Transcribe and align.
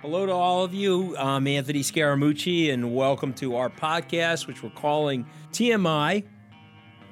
Hello 0.00 0.26
to 0.26 0.32
all 0.32 0.62
of 0.62 0.72
you. 0.72 1.16
I'm 1.16 1.48
Anthony 1.48 1.80
Scaramucci, 1.80 2.72
and 2.72 2.94
welcome 2.94 3.34
to 3.34 3.56
our 3.56 3.68
podcast, 3.68 4.46
which 4.46 4.62
we're 4.62 4.70
calling 4.70 5.26
TMI. 5.50 6.22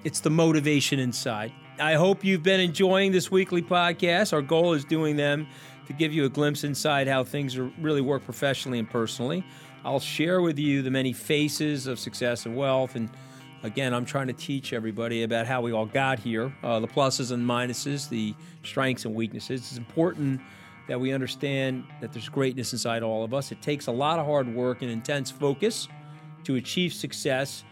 It's 0.05 0.21
the 0.21 0.31
motivation 0.31 1.01
inside. 1.01 1.53
I 1.81 1.95
hope 1.95 2.25
you've 2.25 2.45
been 2.45 2.61
enjoying 2.61 3.11
this 3.11 3.29
weekly 3.29 3.61
podcast. 3.61 4.33
Our 4.33 4.41
goal 4.41 4.73
is 4.73 4.85
doing 4.85 5.17
them 5.17 5.49
to 5.89 5.95
give 5.95 6.13
you 6.13 6.27
a 6.27 6.29
glimpse 6.29 6.63
inside 6.63 7.09
how 7.09 7.25
things 7.25 7.57
are, 7.57 7.73
really 7.81 8.03
work 8.03 8.25
professionally 8.25 8.79
and 8.79 8.89
personally. 8.89 9.45
I'll 9.85 9.99
share 9.99 10.41
with 10.41 10.57
you 10.57 10.83
the 10.83 10.91
many 10.93 11.13
faces 11.13 11.89
of 11.89 11.99
success 11.99 12.47
and 12.47 12.57
wealth. 12.57 12.95
And 12.95 13.11
again, 13.65 13.95
I'm 13.95 14.05
trying 14.05 14.29
to 14.29 14.33
teach 14.33 14.73
everybody 14.73 15.25
about 15.25 15.49
how 15.49 15.61
we 15.61 15.73
all 15.73 15.87
got 15.87 16.21
here 16.21 16.55
uh, 16.63 16.79
the 16.79 16.87
pluses 16.87 17.33
and 17.33 17.45
minuses, 17.45 18.09
the 18.09 18.33
strengths 18.63 19.05
and 19.05 19.13
weaknesses. 19.13 19.63
It's 19.63 19.77
important 19.77 20.41
that 20.89 21.01
we 21.01 21.13
understand 21.13 21.85
that 22.01 22.13
there's 22.13 22.29
greatness 22.29 22.73
inside 22.73 23.03
all 23.03 23.25
of 23.25 23.35
us. 23.35 23.53
It 23.53 23.61
takes 23.61 23.87
a 23.87 23.93
lot 23.93 24.19
of 24.19 24.27
hard 24.27 24.53
work 24.55 24.83
and 24.83 24.91
intense 24.91 25.31
focus 25.31 25.89
to 26.45 26.57
achieve 26.57 26.93
success. 26.93 27.65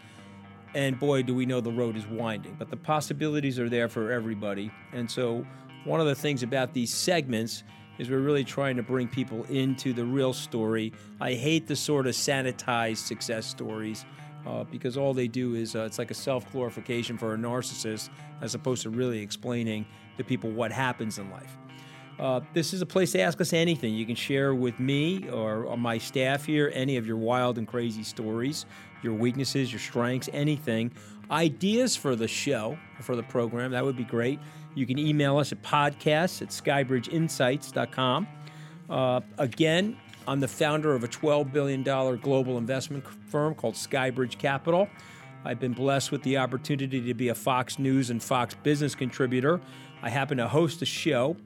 And 0.73 0.99
boy, 0.99 1.23
do 1.23 1.33
we 1.33 1.45
know 1.45 1.61
the 1.61 1.71
road 1.71 1.95
is 1.95 2.05
winding, 2.07 2.55
but 2.59 2.69
the 2.69 2.77
possibilities 2.77 3.57
are 3.59 3.69
there 3.69 3.87
for 3.87 4.11
everybody. 4.11 4.71
And 4.91 5.09
so, 5.09 5.45
one 5.85 6.01
of 6.01 6.07
the 6.07 6.15
things 6.15 6.41
about 6.41 6.73
these 6.73 6.93
segments 6.93 7.63
is 7.97 8.09
we're 8.09 8.19
really 8.19 8.43
trying 8.43 8.75
to 8.75 8.83
bring 8.83 9.07
people 9.07 9.43
into 9.45 9.93
the 9.93 10.03
real 10.03 10.33
story. 10.33 10.91
I 11.21 11.33
hate 11.33 11.67
the 11.67 11.75
sort 11.75 12.07
of 12.07 12.13
sanitized 12.13 12.97
success 12.97 13.45
stories 13.45 14.05
uh, 14.45 14.63
because 14.65 14.97
all 14.97 15.13
they 15.13 15.27
do 15.27 15.55
is 15.55 15.75
uh, 15.75 15.83
it's 15.83 15.97
like 15.97 16.11
a 16.11 16.15
self 16.15 16.51
glorification 16.51 17.17
for 17.17 17.33
a 17.33 17.37
narcissist 17.37 18.09
as 18.41 18.55
opposed 18.55 18.83
to 18.83 18.89
really 18.89 19.19
explaining 19.19 19.85
to 20.17 20.23
people 20.23 20.49
what 20.51 20.71
happens 20.71 21.17
in 21.17 21.29
life. 21.31 21.57
Uh, 22.19 22.39
this 22.53 22.73
is 22.73 22.81
a 22.81 22.85
place 22.85 23.11
to 23.11 23.19
ask 23.19 23.41
us 23.41 23.51
anything. 23.51 23.93
You 23.93 24.05
can 24.05 24.15
share 24.15 24.55
with 24.55 24.79
me 24.79 25.27
or, 25.29 25.65
or, 25.65 25.77
my 25.77 25.97
staff 25.97 26.45
here 26.45 26.71
any 26.73 26.95
of 26.95 27.05
your 27.05 27.17
wild 27.17 27.57
and 27.57 27.67
crazy 27.67 28.03
stories, 28.03 28.65
your 29.03 29.13
weaknesses, 29.13 29.71
your 29.71 29.81
strengths, 29.81 30.29
anything. 30.31 30.91
Ideas 31.29 31.95
for 31.95 32.15
the 32.15 32.27
show, 32.27 32.77
for 33.01 33.15
the 33.15 33.23
program, 33.23 33.71
that 33.71 33.83
would 33.83 33.97
be 33.97 34.05
great. 34.05 34.39
You 34.75 34.85
can 34.85 34.97
email 34.97 35.37
us 35.37 35.51
at 35.51 35.61
podcasts 35.61 36.41
at 36.41 36.49
skybridgeinsights.com. 36.49 38.27
Uh, 38.89 39.21
again, 39.37 39.97
I'm 40.27 40.39
the 40.39 40.47
founder 40.47 40.93
of 40.93 41.03
a 41.03 41.07
$12 41.07 41.51
billion 41.51 41.83
global 41.83 42.57
investment 42.57 43.05
firm 43.29 43.55
called 43.55 43.75
Skybridge 43.75 44.37
Capital. 44.37 44.87
I've 45.43 45.59
been 45.59 45.73
blessed 45.73 46.11
with 46.11 46.23
the 46.23 46.37
opportunity 46.37 47.01
to 47.01 47.13
be 47.13 47.29
a 47.29 47.35
Fox 47.35 47.77
News 47.77 48.09
and 48.09 48.21
Fox 48.23 48.55
Business 48.63 48.95
contributor. 48.95 49.61
I 50.01 50.09
happen 50.09 50.37
to 50.37 50.47
host 50.47 50.81
a 50.81 50.85
show 50.85 51.37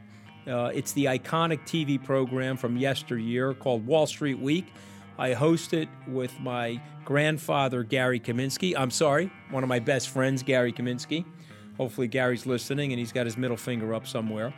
uh, 0.50 0.72
it's 0.74 0.94
the 0.94 1.06
iconic 1.06 1.62
TV 1.62 2.04
program 2.04 2.58
from 2.58 2.76
yesteryear 2.76 3.54
called 3.54 3.86
Wall 3.86 4.08
Street 4.08 4.40
Week. 4.40 4.74
I 5.18 5.34
host 5.34 5.74
it 5.74 5.90
with 6.08 6.40
my 6.40 6.82
grandfather, 7.06 7.84
Gary 7.84 8.20
Kaminsky. 8.20 8.74
I'm 8.78 8.92
sorry, 8.92 9.32
one 9.52 9.64
of 9.64 9.70
my 9.70 9.80
best 9.80 10.10
friends, 10.10 10.44
Gary 10.44 10.72
Kaminsky. 10.72 11.26
Hopefully, 11.78 12.08
Gary's 12.08 12.46
listening 12.46 12.92
and 12.92 13.00
he's 13.00 13.12
got 13.12 13.26
his 13.26 13.38
middle 13.38 13.58
finger 13.58 13.94
up 13.94 14.08
somewhere. 14.08 14.54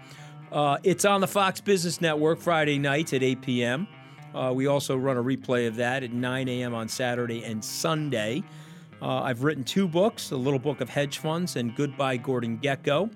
Uh, 0.51 0.77
it's 0.83 1.05
on 1.05 1.21
the 1.21 1.27
Fox 1.27 1.61
Business 1.61 2.01
Network 2.01 2.39
Friday 2.39 2.77
nights 2.77 3.13
at 3.13 3.23
8 3.23 3.41
p.m. 3.41 3.87
Uh, 4.33 4.51
we 4.53 4.67
also 4.67 4.97
run 4.97 5.17
a 5.17 5.23
replay 5.23 5.67
of 5.67 5.75
that 5.77 6.03
at 6.03 6.13
9 6.13 6.47
a.m. 6.47 6.73
on 6.73 6.87
Saturday 6.87 7.43
and 7.43 7.63
Sunday. 7.63 8.43
Uh, 9.01 9.21
I've 9.21 9.43
written 9.43 9.63
two 9.63 9.87
books 9.87 10.29
The 10.29 10.37
Little 10.37 10.59
Book 10.59 10.81
of 10.81 10.89
Hedge 10.89 11.17
Funds 11.17 11.55
and 11.55 11.75
Goodbye 11.75 12.17
Gordon 12.17 12.59
Gekko. 12.59 13.11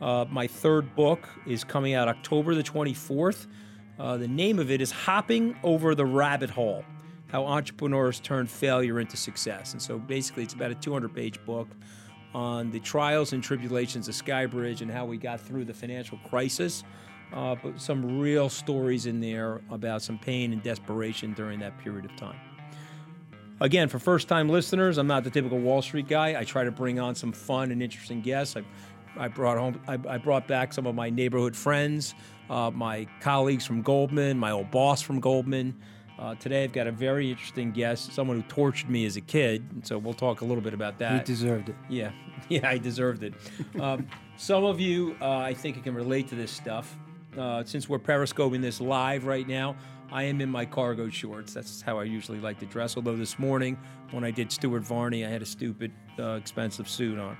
Uh, 0.00 0.24
my 0.30 0.46
third 0.46 0.94
book 0.94 1.28
is 1.46 1.64
coming 1.64 1.94
out 1.94 2.08
October 2.08 2.54
the 2.54 2.62
24th. 2.62 3.46
Uh, 3.98 4.16
the 4.16 4.28
name 4.28 4.58
of 4.58 4.70
it 4.70 4.80
is 4.80 4.90
Hopping 4.90 5.56
Over 5.62 5.94
the 5.94 6.06
Rabbit 6.06 6.50
Hole 6.50 6.84
How 7.28 7.44
Entrepreneurs 7.44 8.20
Turn 8.20 8.46
Failure 8.46 9.00
into 9.00 9.16
Success. 9.16 9.72
And 9.72 9.82
so 9.82 9.98
basically, 9.98 10.44
it's 10.44 10.54
about 10.54 10.70
a 10.70 10.76
200 10.76 11.12
page 11.12 11.44
book 11.44 11.68
on 12.34 12.70
the 12.70 12.78
trials 12.80 13.32
and 13.32 13.42
tribulations 13.42 14.06
of 14.08 14.14
Skybridge 14.14 14.82
and 14.82 14.90
how 14.90 15.04
we 15.04 15.16
got 15.16 15.40
through 15.40 15.64
the 15.64 15.74
financial 15.74 16.18
crisis. 16.28 16.84
Uh, 17.32 17.56
but 17.62 17.80
some 17.80 18.20
real 18.20 18.48
stories 18.48 19.06
in 19.06 19.20
there 19.20 19.60
about 19.70 20.00
some 20.00 20.18
pain 20.18 20.52
and 20.52 20.62
desperation 20.62 21.34
during 21.34 21.58
that 21.58 21.76
period 21.78 22.04
of 22.04 22.16
time. 22.16 22.38
Again, 23.60 23.88
for 23.88 23.98
first 23.98 24.28
time 24.28 24.48
listeners, 24.48 24.98
I'm 24.98 25.08
not 25.08 25.24
the 25.24 25.30
typical 25.30 25.58
Wall 25.58 25.82
Street 25.82 26.06
guy. 26.06 26.38
I 26.38 26.44
try 26.44 26.62
to 26.62 26.70
bring 26.70 27.00
on 27.00 27.16
some 27.16 27.32
fun 27.32 27.72
and 27.72 27.82
interesting 27.82 28.20
guests. 28.22 28.56
I've 28.56 28.64
I 29.18 29.28
brought 29.28 29.58
home. 29.58 29.80
I, 29.88 29.98
I 30.08 30.18
brought 30.18 30.46
back 30.46 30.72
some 30.72 30.86
of 30.86 30.94
my 30.94 31.10
neighborhood 31.10 31.56
friends, 31.56 32.14
uh, 32.48 32.70
my 32.70 33.06
colleagues 33.20 33.66
from 33.66 33.82
Goldman, 33.82 34.38
my 34.38 34.50
old 34.50 34.70
boss 34.70 35.02
from 35.02 35.20
Goldman. 35.20 35.74
Uh, 36.18 36.34
today, 36.34 36.64
I've 36.64 36.72
got 36.72 36.88
a 36.88 36.92
very 36.92 37.30
interesting 37.30 37.70
guest, 37.70 38.12
someone 38.12 38.40
who 38.40 38.48
tortured 38.48 38.90
me 38.90 39.06
as 39.06 39.16
a 39.16 39.20
kid. 39.20 39.64
And 39.70 39.86
so 39.86 39.98
we'll 39.98 40.14
talk 40.14 40.40
a 40.40 40.44
little 40.44 40.62
bit 40.62 40.74
about 40.74 40.98
that. 40.98 41.12
You 41.12 41.20
deserved 41.20 41.68
it. 41.68 41.76
Yeah, 41.88 42.10
yeah, 42.48 42.68
I 42.68 42.78
deserved 42.78 43.22
it. 43.22 43.34
um, 43.80 44.06
some 44.36 44.64
of 44.64 44.80
you, 44.80 45.16
uh, 45.20 45.38
I 45.38 45.54
think, 45.54 45.82
can 45.82 45.94
relate 45.94 46.28
to 46.28 46.34
this 46.34 46.50
stuff. 46.50 46.96
Uh, 47.36 47.62
since 47.64 47.88
we're 47.88 47.98
periscoping 47.98 48.60
this 48.60 48.80
live 48.80 49.26
right 49.26 49.46
now, 49.46 49.76
I 50.10 50.24
am 50.24 50.40
in 50.40 50.48
my 50.48 50.64
cargo 50.64 51.08
shorts. 51.08 51.54
That's 51.54 51.82
how 51.82 51.98
I 51.98 52.04
usually 52.04 52.40
like 52.40 52.58
to 52.60 52.66
dress. 52.66 52.96
Although 52.96 53.16
this 53.16 53.38
morning, 53.38 53.78
when 54.10 54.24
I 54.24 54.30
did 54.30 54.50
Stuart 54.50 54.82
Varney, 54.82 55.24
I 55.24 55.28
had 55.28 55.42
a 55.42 55.46
stupid, 55.46 55.92
uh, 56.18 56.32
expensive 56.32 56.88
suit 56.88 57.18
on. 57.18 57.36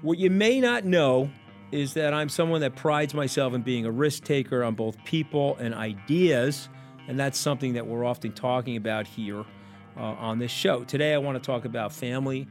What 0.00 0.18
you 0.18 0.30
may 0.30 0.60
not 0.60 0.84
know 0.84 1.28
is 1.72 1.94
that 1.94 2.14
I'm 2.14 2.28
someone 2.28 2.60
that 2.60 2.76
prides 2.76 3.14
myself 3.14 3.52
in 3.52 3.62
being 3.62 3.84
a 3.84 3.90
risk 3.90 4.22
taker 4.22 4.62
on 4.62 4.76
both 4.76 5.02
people 5.04 5.56
and 5.56 5.74
ideas, 5.74 6.68
and 7.08 7.18
that's 7.18 7.36
something 7.36 7.72
that 7.72 7.84
we're 7.84 8.04
often 8.04 8.32
talking 8.32 8.76
about 8.76 9.08
here 9.08 9.44
uh, 9.96 10.00
on 10.00 10.38
this 10.38 10.52
show. 10.52 10.84
Today, 10.84 11.14
I 11.14 11.18
want 11.18 11.42
to 11.42 11.44
talk 11.44 11.64
about 11.64 11.92
family, 11.92 12.46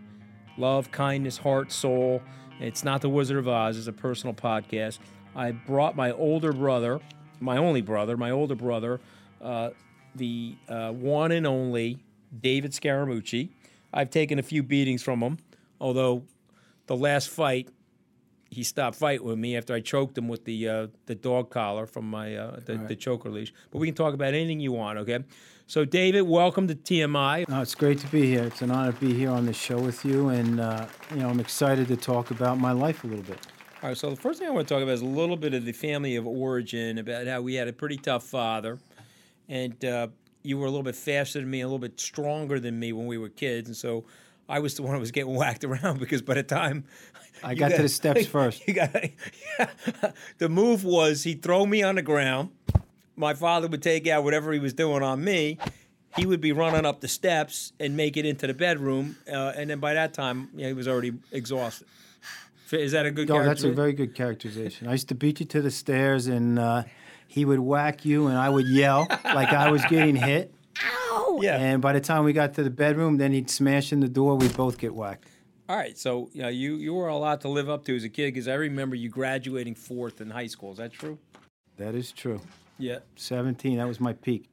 love, 0.58 0.92
kindness, 0.92 1.38
heart, 1.38 1.72
soul. 1.72 2.22
It's 2.60 2.84
not 2.84 3.00
the 3.02 3.08
Wizard 3.08 3.38
of 3.38 3.48
Oz, 3.48 3.78
it's 3.78 3.88
a 3.88 3.94
personal 3.94 4.34
podcast. 4.34 5.00
I 5.34 5.52
brought 5.52 5.96
my 5.96 6.12
older 6.12 6.52
brother, 6.52 7.00
my 7.40 7.56
only 7.56 7.82
brother, 7.82 8.18
my 8.18 8.32
older 8.32 8.56
brother, 8.56 9.00
uh, 9.42 9.70
the 10.16 10.58
uh, 10.68 10.92
one 10.92 11.32
and 11.32 11.48
only 11.48 12.04
David 12.42 12.72
Scaramucci. 12.72 13.50
I've 13.94 14.10
taken 14.10 14.38
a 14.38 14.44
few 14.44 14.64
beatings 14.64 15.02
from 15.02 15.22
him, 15.22 15.38
although 15.80 16.24
the 16.88 16.96
last 16.96 17.30
fight, 17.30 17.70
he 18.50 18.64
stopped 18.64 18.96
fighting 18.96 19.26
with 19.26 19.38
me 19.38 19.56
after 19.58 19.74
I 19.74 19.82
choked 19.82 20.18
him 20.18 20.28
with 20.28 20.46
the 20.46 20.68
uh, 20.68 20.88
the 21.06 21.16
dog 21.16 21.50
collar 21.50 21.86
from 21.86 22.10
my 22.10 22.36
uh, 22.36 22.60
the, 22.66 22.78
right. 22.78 22.88
the, 22.88 22.96
choker 22.96 23.30
leash. 23.30 23.54
But 23.72 23.80
we 23.80 23.88
can 23.88 23.96
talk 23.96 24.14
about 24.14 24.34
anything 24.34 24.60
you 24.60 24.72
want, 24.72 24.98
okay? 25.00 25.20
So, 25.68 25.84
David, 25.84 26.22
welcome 26.22 26.68
to 26.70 26.76
TMI. 26.76 27.48
No, 27.50 27.62
it's 27.62 27.76
great 27.76 28.00
to 28.00 28.08
be 28.08 28.26
here. 28.26 28.46
It's 28.46 28.62
an 28.62 28.72
honor 28.72 28.94
to 28.94 29.00
be 29.00 29.14
here 29.14 29.30
on 29.30 29.46
the 29.46 29.54
show 29.54 29.78
with 29.78 30.06
you, 30.06 30.30
and 30.30 30.62
uh, 30.62 30.88
you 31.12 31.18
know 31.18 31.30
I'm 31.30 31.40
excited 31.40 31.88
to 31.90 31.98
talk 31.98 32.32
about 32.32 32.58
my 32.58 32.72
life 32.72 33.04
a 33.04 33.08
little 33.08 33.24
bit. 33.24 33.40
All 33.84 33.90
right. 33.90 33.98
So 33.98 34.10
the 34.10 34.16
first 34.16 34.40
thing 34.40 34.48
I 34.48 34.52
want 34.52 34.68
to 34.68 34.74
talk 34.74 34.82
about 34.82 34.94
is 34.94 35.02
a 35.02 35.06
little 35.06 35.38
bit 35.38 35.54
of 35.54 35.66
the 35.66 35.74
family 35.74 36.16
of 36.16 36.26
origin, 36.26 36.98
about 37.00 37.28
how 37.28 37.42
we 37.42 37.56
had 37.56 37.68
a 37.68 37.74
pretty 37.74 37.98
tough 37.98 38.24
father, 38.24 38.80
and 39.50 39.84
uh, 39.84 40.08
you 40.44 40.58
were 40.58 40.68
a 40.68 40.70
little 40.70 40.84
bit 40.84 40.96
faster 40.96 41.42
than 41.42 41.50
me, 41.50 41.62
a 41.62 41.68
little 41.68 41.80
bit 41.80 42.00
stronger 42.00 42.62
than 42.62 42.80
me 42.80 42.94
when 42.94 43.08
we 43.08 43.18
were 43.18 43.30
kids, 43.30 43.68
and 43.68 43.76
so 43.76 44.06
I 44.50 44.60
was 44.60 44.76
the 44.76 44.84
one 44.84 44.94
who 44.94 45.00
was 45.00 45.12
getting 45.12 45.36
whacked 45.36 45.64
around 45.64 46.00
because 46.00 46.22
by 46.22 46.36
the 46.36 46.44
time 46.44 46.86
I 47.44 47.56
got, 47.56 47.72
got, 47.72 47.78
to 47.78 47.82
the 47.84 47.90
steps 47.90 48.26
first, 48.28 48.64
got, 48.68 48.94
yeah, 49.60 49.70
the 50.38 50.50
move 50.50 50.84
was 50.84 51.24
he'd 51.24 51.42
throw 51.42 51.66
me 51.66 51.84
on 51.84 51.96
the 51.96 52.02
ground. 52.02 52.50
My 53.16 53.34
father 53.34 53.68
would 53.68 53.82
take 53.82 54.08
out 54.08 54.24
whatever 54.24 54.54
he 54.54 54.60
was 54.60 54.74
doing 54.74 55.02
on 55.04 55.24
me. 55.24 55.58
He 56.16 56.26
would 56.26 56.42
be 56.42 56.52
running 56.52 56.86
up 56.86 57.02
the 57.02 57.08
steps 57.08 57.74
and 57.80 57.96
make 57.98 58.18
it 58.18 58.26
into 58.26 58.48
the 58.48 58.54
bedroom, 58.54 59.18
uh, 59.32 59.54
and 59.56 59.70
then 59.70 59.80
by 59.80 59.94
that 59.94 60.14
time, 60.14 60.50
you 60.56 60.64
know, 60.64 60.68
he 60.68 60.74
was 60.74 60.88
already 60.88 61.14
exhausted. 61.32 61.88
Is 62.72 62.92
that 62.92 63.06
a 63.06 63.12
good? 63.12 63.30
No, 63.30 63.44
that's 63.44 63.64
a 63.64 63.72
very 63.72 63.94
good 63.94 64.16
characterization. 64.16 64.88
I 64.88 64.94
used 64.94 65.10
to 65.10 65.16
beat 65.16 65.40
you 65.40 65.46
to 65.48 65.62
the 65.62 65.72
stairs, 65.72 66.28
and 66.28 66.60
uh, 66.60 66.84
he 67.28 67.46
would 67.46 67.60
whack 67.60 68.04
you, 68.04 68.28
and 68.28 68.38
I 68.38 68.50
would 68.50 68.68
yell 68.68 69.08
like 69.24 69.50
I 69.50 69.70
was 69.70 69.84
getting 69.86 70.16
hit. 70.16 70.54
Yeah. 71.40 71.58
And 71.58 71.82
by 71.82 71.94
the 71.94 72.02
time 72.02 72.24
we 72.24 72.34
got 72.34 72.54
to 72.56 72.64
the 72.64 72.70
bedroom, 72.70 73.18
then 73.18 73.32
he'd 73.32 73.50
smash 73.50 73.92
in 73.92 74.00
the 74.00 74.08
door. 74.08 74.36
We'd 74.36 74.56
both 74.56 74.78
get 74.78 74.94
whacked. 74.94 75.30
All 75.70 75.76
right, 75.76 75.98
so 75.98 76.30
you 76.32 76.42
know, 76.42 76.48
you 76.48 76.76
you 76.76 76.94
were 76.94 77.10
a 77.10 77.18
lot 77.18 77.42
to 77.42 77.50
live 77.50 77.70
up 77.70 77.84
to 77.86 77.96
as 77.96 78.06
a 78.06 78.10
kid 78.10 78.34
because 78.34 78.48
I 78.48 78.54
remember 78.54 78.96
you 78.96 79.10
graduating 79.10 79.76
fourth 79.76 80.22
in 80.22 80.30
high 80.30 80.48
school. 80.48 80.72
Is 80.72 80.78
that 80.78 80.94
true? 80.94 81.20
That 81.76 81.94
is 81.94 82.14
true. 82.14 82.40
Yeah. 82.78 83.00
Seventeen. 83.18 83.78
That 83.78 83.88
was 83.88 84.00
my 84.00 84.14
peak. 84.14 84.50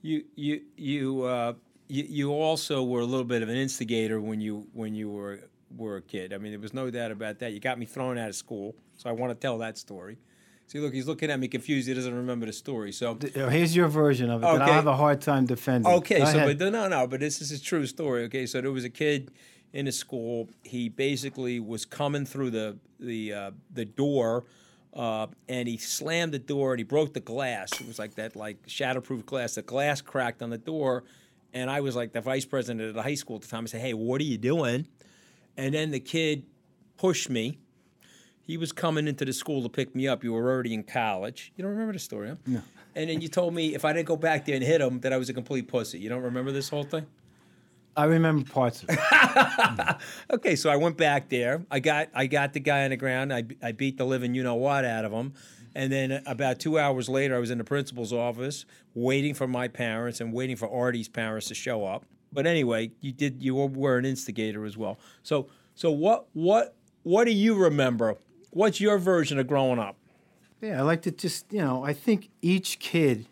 You 0.00 0.24
you 0.34 0.62
you 0.76 1.22
uh, 1.24 1.52
you, 1.88 2.04
you 2.08 2.32
also 2.32 2.82
were 2.82 3.00
a 3.00 3.04
little 3.04 3.24
bit 3.24 3.42
of 3.42 3.50
an 3.50 3.56
instigator 3.56 4.18
when 4.18 4.40
you 4.40 4.66
when 4.72 4.94
you 4.94 5.10
were 5.10 5.40
were 5.76 5.96
a 5.96 6.02
kid. 6.02 6.32
I 6.32 6.38
mean, 6.38 6.52
there 6.52 6.60
was 6.60 6.72
no 6.72 6.90
doubt 6.90 7.10
about 7.10 7.38
that. 7.40 7.52
You 7.52 7.60
got 7.60 7.78
me 7.78 7.84
thrown 7.84 8.16
out 8.16 8.28
of 8.30 8.34
school, 8.34 8.74
so 8.96 9.10
I 9.10 9.12
want 9.12 9.30
to 9.30 9.34
tell 9.34 9.58
that 9.58 9.76
story. 9.76 10.16
See, 10.66 10.80
look, 10.80 10.94
he's 10.94 11.06
looking 11.06 11.30
at 11.30 11.38
me 11.38 11.48
confused. 11.48 11.86
He 11.86 11.94
doesn't 11.94 12.14
remember 12.14 12.46
the 12.46 12.52
story. 12.52 12.90
So 12.90 13.18
here's 13.34 13.76
your 13.76 13.88
version 13.88 14.30
of 14.30 14.42
it. 14.42 14.46
Okay. 14.46 14.62
I 14.62 14.70
have 14.70 14.86
a 14.86 14.96
hard 14.96 15.20
time 15.20 15.46
defending. 15.46 15.92
Okay, 15.92 16.18
Go 16.18 16.24
so 16.24 16.38
ahead. 16.38 16.58
but 16.58 16.72
no, 16.72 16.88
no, 16.88 17.06
but 17.06 17.20
this 17.20 17.40
is 17.40 17.52
a 17.52 17.60
true 17.60 17.86
story. 17.86 18.24
Okay, 18.24 18.46
so 18.46 18.60
there 18.60 18.72
was 18.72 18.84
a 18.84 18.90
kid 18.90 19.30
in 19.72 19.86
a 19.86 19.92
school. 19.92 20.48
He 20.62 20.88
basically 20.88 21.60
was 21.60 21.84
coming 21.84 22.24
through 22.24 22.50
the 22.50 22.78
the 22.98 23.32
uh, 23.32 23.50
the 23.72 23.84
door 23.84 24.46
uh, 24.94 25.26
and 25.48 25.66
he 25.66 25.76
slammed 25.76 26.32
the 26.32 26.38
door 26.38 26.72
and 26.72 26.78
he 26.78 26.84
broke 26.84 27.14
the 27.14 27.20
glass. 27.20 27.68
It 27.80 27.86
was 27.86 27.98
like 27.98 28.14
that, 28.14 28.36
like 28.36 28.66
shatterproof 28.66 29.26
glass. 29.26 29.56
The 29.56 29.62
glass 29.62 30.00
cracked 30.00 30.40
on 30.40 30.50
the 30.50 30.58
door, 30.58 31.04
and 31.52 31.68
I 31.68 31.80
was 31.80 31.96
like 31.96 32.12
the 32.12 32.20
vice 32.20 32.44
president 32.44 32.88
of 32.88 32.94
the 32.94 33.02
high 33.02 33.14
school 33.14 33.36
at 33.36 33.42
the 33.42 33.48
time. 33.48 33.64
I 33.64 33.66
said, 33.66 33.80
"Hey, 33.80 33.94
what 33.94 34.20
are 34.20 34.24
you 34.24 34.38
doing?" 34.38 34.86
And 35.56 35.74
then 35.74 35.90
the 35.90 36.00
kid 36.00 36.44
pushed 36.96 37.28
me. 37.28 37.58
He 38.46 38.56
was 38.56 38.72
coming 38.72 39.08
into 39.08 39.24
the 39.24 39.32
school 39.32 39.62
to 39.62 39.68
pick 39.68 39.94
me 39.94 40.06
up. 40.06 40.22
You 40.22 40.32
were 40.32 40.50
already 40.50 40.74
in 40.74 40.82
college. 40.82 41.52
You 41.56 41.62
don't 41.62 41.72
remember 41.72 41.94
the 41.94 41.98
story, 41.98 42.28
huh? 42.28 42.36
No. 42.46 42.62
And 42.94 43.10
then 43.10 43.20
you 43.20 43.28
told 43.28 43.54
me 43.54 43.74
if 43.74 43.84
I 43.84 43.92
didn't 43.92 44.06
go 44.06 44.16
back 44.16 44.44
there 44.44 44.54
and 44.54 44.62
hit 44.62 44.80
him, 44.80 45.00
that 45.00 45.12
I 45.12 45.16
was 45.16 45.28
a 45.28 45.34
complete 45.34 45.66
pussy. 45.66 45.98
You 45.98 46.08
don't 46.08 46.22
remember 46.22 46.52
this 46.52 46.68
whole 46.68 46.84
thing? 46.84 47.06
I 47.96 48.04
remember 48.04 48.48
parts 48.50 48.82
of 48.82 48.90
it. 48.90 48.98
Okay, 50.30 50.56
so 50.56 50.68
I 50.68 50.76
went 50.76 50.96
back 50.96 51.28
there. 51.28 51.64
I 51.70 51.80
got 51.80 52.08
I 52.14 52.26
got 52.26 52.52
the 52.52 52.60
guy 52.60 52.84
on 52.84 52.90
the 52.90 52.96
ground. 52.96 53.32
I, 53.32 53.44
I 53.62 53.72
beat 53.72 53.98
the 53.98 54.04
living 54.04 54.34
you 54.34 54.42
know 54.42 54.56
what 54.56 54.84
out 54.84 55.04
of 55.04 55.12
him. 55.12 55.34
And 55.76 55.92
then 55.92 56.22
about 56.26 56.60
two 56.60 56.78
hours 56.78 57.08
later, 57.08 57.34
I 57.34 57.38
was 57.38 57.50
in 57.50 57.58
the 57.58 57.64
principal's 57.64 58.12
office 58.12 58.64
waiting 58.94 59.34
for 59.34 59.48
my 59.48 59.68
parents 59.68 60.20
and 60.20 60.32
waiting 60.32 60.56
for 60.56 60.68
Artie's 60.68 61.08
parents 61.08 61.48
to 61.48 61.54
show 61.54 61.84
up. 61.84 62.04
But 62.32 62.46
anyway, 62.46 62.92
you 63.00 63.12
did 63.12 63.42
you 63.42 63.54
were 63.54 63.96
an 63.96 64.04
instigator 64.04 64.64
as 64.64 64.76
well. 64.76 64.98
So 65.22 65.48
so 65.74 65.90
what 65.90 66.26
what 66.32 66.76
what 67.02 67.24
do 67.24 67.32
you 67.32 67.54
remember? 67.54 68.16
What's 68.54 68.80
your 68.80 68.98
version 68.98 69.40
of 69.40 69.48
growing 69.48 69.80
up? 69.80 69.96
Yeah, 70.60 70.78
I 70.78 70.82
like 70.82 71.02
to 71.02 71.10
just, 71.10 71.52
you 71.52 71.60
know, 71.60 71.84
I 71.84 71.92
think 71.92 72.30
each 72.40 72.78
kid, 72.78 73.26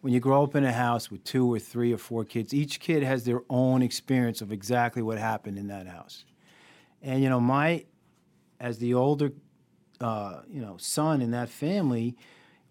when 0.00 0.12
you 0.12 0.18
grow 0.18 0.42
up 0.42 0.56
in 0.56 0.64
a 0.64 0.72
house 0.72 1.08
with 1.08 1.22
two 1.22 1.50
or 1.52 1.60
three 1.60 1.92
or 1.92 1.98
four 1.98 2.24
kids, 2.24 2.52
each 2.52 2.80
kid 2.80 3.04
has 3.04 3.22
their 3.22 3.42
own 3.48 3.80
experience 3.80 4.40
of 4.40 4.50
exactly 4.50 5.02
what 5.02 5.18
happened 5.18 5.56
in 5.56 5.68
that 5.68 5.86
house. 5.86 6.24
And, 7.00 7.22
you 7.22 7.28
know, 7.28 7.38
my, 7.38 7.84
as 8.58 8.78
the 8.78 8.92
older, 8.94 9.30
uh, 10.00 10.40
you 10.48 10.60
know, 10.60 10.76
son 10.78 11.22
in 11.22 11.30
that 11.30 11.48
family, 11.48 12.16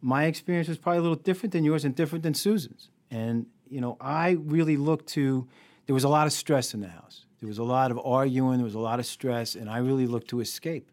my 0.01 0.25
experience 0.25 0.67
was 0.67 0.77
probably 0.77 0.99
a 0.99 1.01
little 1.01 1.15
different 1.15 1.53
than 1.53 1.63
yours 1.63 1.85
and 1.85 1.95
different 1.95 2.23
than 2.23 2.33
Susan's. 2.33 2.89
And, 3.09 3.45
you 3.69 3.79
know, 3.79 3.95
I 4.01 4.31
really 4.31 4.75
looked 4.75 5.07
to, 5.13 5.47
there 5.85 5.93
was 5.93 6.03
a 6.03 6.09
lot 6.09 6.27
of 6.27 6.33
stress 6.33 6.73
in 6.73 6.81
the 6.81 6.89
house. 6.89 7.25
There 7.39 7.47
was 7.47 7.57
a 7.57 7.63
lot 7.63 7.89
of 7.89 7.99
arguing, 8.03 8.57
there 8.57 8.65
was 8.65 8.75
a 8.75 8.79
lot 8.79 8.99
of 8.99 9.05
stress, 9.05 9.55
and 9.55 9.69
I 9.69 9.77
really 9.77 10.07
looked 10.07 10.27
to 10.31 10.41
escape. 10.41 10.91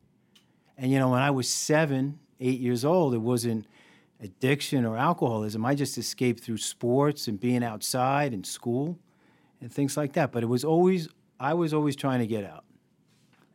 And, 0.82 0.90
you 0.90 0.98
know, 0.98 1.10
when 1.10 1.22
I 1.22 1.30
was 1.30 1.48
seven, 1.48 2.18
eight 2.40 2.58
years 2.58 2.84
old, 2.84 3.14
it 3.14 3.18
wasn't 3.18 3.66
addiction 4.20 4.84
or 4.84 4.98
alcoholism. 4.98 5.64
I 5.64 5.76
just 5.76 5.96
escaped 5.96 6.42
through 6.42 6.58
sports 6.58 7.28
and 7.28 7.38
being 7.38 7.62
outside 7.62 8.34
and 8.34 8.44
school 8.44 8.98
and 9.60 9.72
things 9.72 9.96
like 9.96 10.14
that. 10.14 10.32
But 10.32 10.42
it 10.42 10.46
was 10.46 10.64
always, 10.64 11.08
I 11.38 11.54
was 11.54 11.72
always 11.72 11.94
trying 11.94 12.18
to 12.18 12.26
get 12.26 12.44
out. 12.44 12.64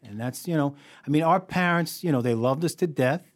And 0.04 0.18
that's, 0.18 0.48
you 0.48 0.56
know, 0.56 0.78
I 1.06 1.10
mean, 1.10 1.22
our 1.22 1.42
parents, 1.42 2.02
you 2.02 2.14
know, 2.14 2.22
they 2.22 2.34
loved 2.34 2.64
us 2.64 2.76
to 2.76 2.88
death, 2.88 3.30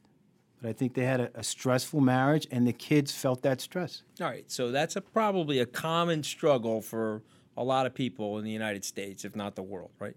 but 0.62 0.70
I 0.70 0.74
think 0.74 0.94
they 0.94 1.04
had 1.04 1.20
a, 1.20 1.32
a 1.36 1.44
stressful 1.44 2.00
marriage 2.00 2.48
and 2.50 2.66
the 2.66 2.72
kids 2.72 3.12
felt 3.12 3.42
that 3.42 3.60
stress. 3.60 4.04
All 4.22 4.28
right, 4.28 4.50
so 4.50 4.72
that's 4.72 4.96
a, 4.96 5.02
probably 5.02 5.60
a 5.60 5.66
common 5.66 6.24
struggle 6.24 6.80
for 6.80 7.24
a 7.58 7.64
lot 7.66 7.86
of 7.86 7.94
people 7.94 8.38
in 8.38 8.46
the 8.46 8.52
United 8.52 8.86
States, 8.86 9.26
if 9.26 9.36
not 9.36 9.56
the 9.56 9.64
world, 9.64 9.92
right? 10.00 10.16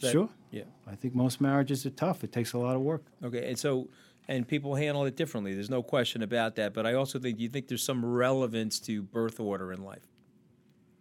That- 0.00 0.12
sure. 0.12 0.28
Yeah. 0.50 0.64
I 0.86 0.94
think 0.94 1.14
most 1.14 1.40
marriages 1.40 1.84
are 1.86 1.90
tough. 1.90 2.22
It 2.24 2.32
takes 2.32 2.52
a 2.52 2.58
lot 2.58 2.76
of 2.76 2.82
work. 2.82 3.04
Okay, 3.22 3.48
and 3.48 3.58
so 3.58 3.88
and 4.28 4.46
people 4.48 4.74
handle 4.74 5.04
it 5.04 5.16
differently. 5.16 5.52
There's 5.54 5.68
no 5.70 5.82
question 5.82 6.22
about 6.22 6.54
that. 6.56 6.72
But 6.72 6.86
I 6.86 6.94
also 6.94 7.18
think, 7.18 7.38
you 7.40 7.48
think 7.48 7.68
there's 7.68 7.82
some 7.82 8.04
relevance 8.04 8.80
to 8.80 9.02
birth 9.02 9.38
order 9.38 9.72
in 9.72 9.84
life? 9.84 10.06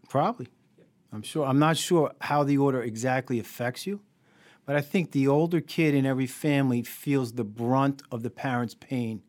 Probably. 0.10 0.48
I'm 1.12 1.22
sure. 1.22 1.45
I'm 1.45 1.60
not 1.60 1.78
sure 1.78 2.12
how 2.22 2.44
the 2.44 2.57
order 2.57 2.81
exactly 2.81 3.40
affects 3.40 3.86
you, 3.86 4.01
but 4.66 4.75
I 4.75 4.81
think 4.81 5.12
the 5.12 5.28
older 5.28 5.62
kid 5.62 5.94
in 5.94 6.06
every 6.06 6.25
family 6.28 6.81
feels 6.81 7.34
the 7.34 7.44
brunt 7.44 8.01
of 8.12 8.24
the 8.24 8.30
parents' 8.31 8.75
pain, 8.80 9.22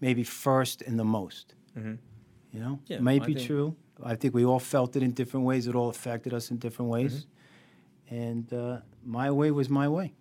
maybe 0.00 0.24
first 0.24 0.82
and 0.82 0.98
the 0.98 1.04
most. 1.04 1.54
Mm-hmm. 1.76 1.94
You 2.52 2.60
know, 2.60 2.80
Yeah, 2.86 2.96
it 2.96 3.02
might 3.02 3.22
I 3.22 3.26
be 3.26 3.34
think- 3.34 3.46
true. 3.46 3.76
I 4.02 4.14
think 4.14 4.32
we 4.34 4.44
all 4.44 4.60
felt 4.60 4.94
it 4.94 5.02
in 5.02 5.10
different 5.12 5.44
ways. 5.44 5.66
It 5.66 5.74
all 5.74 5.88
affected 5.88 6.32
us 6.32 6.50
in 6.52 6.58
different 6.58 6.88
ways, 6.90 7.12
mm-hmm. 7.14 7.30
And 8.10 8.52
uh, 8.52 8.78
my 9.04 9.30
way 9.30 9.50
was 9.50 9.68
my 9.68 9.88
way. 9.88 10.14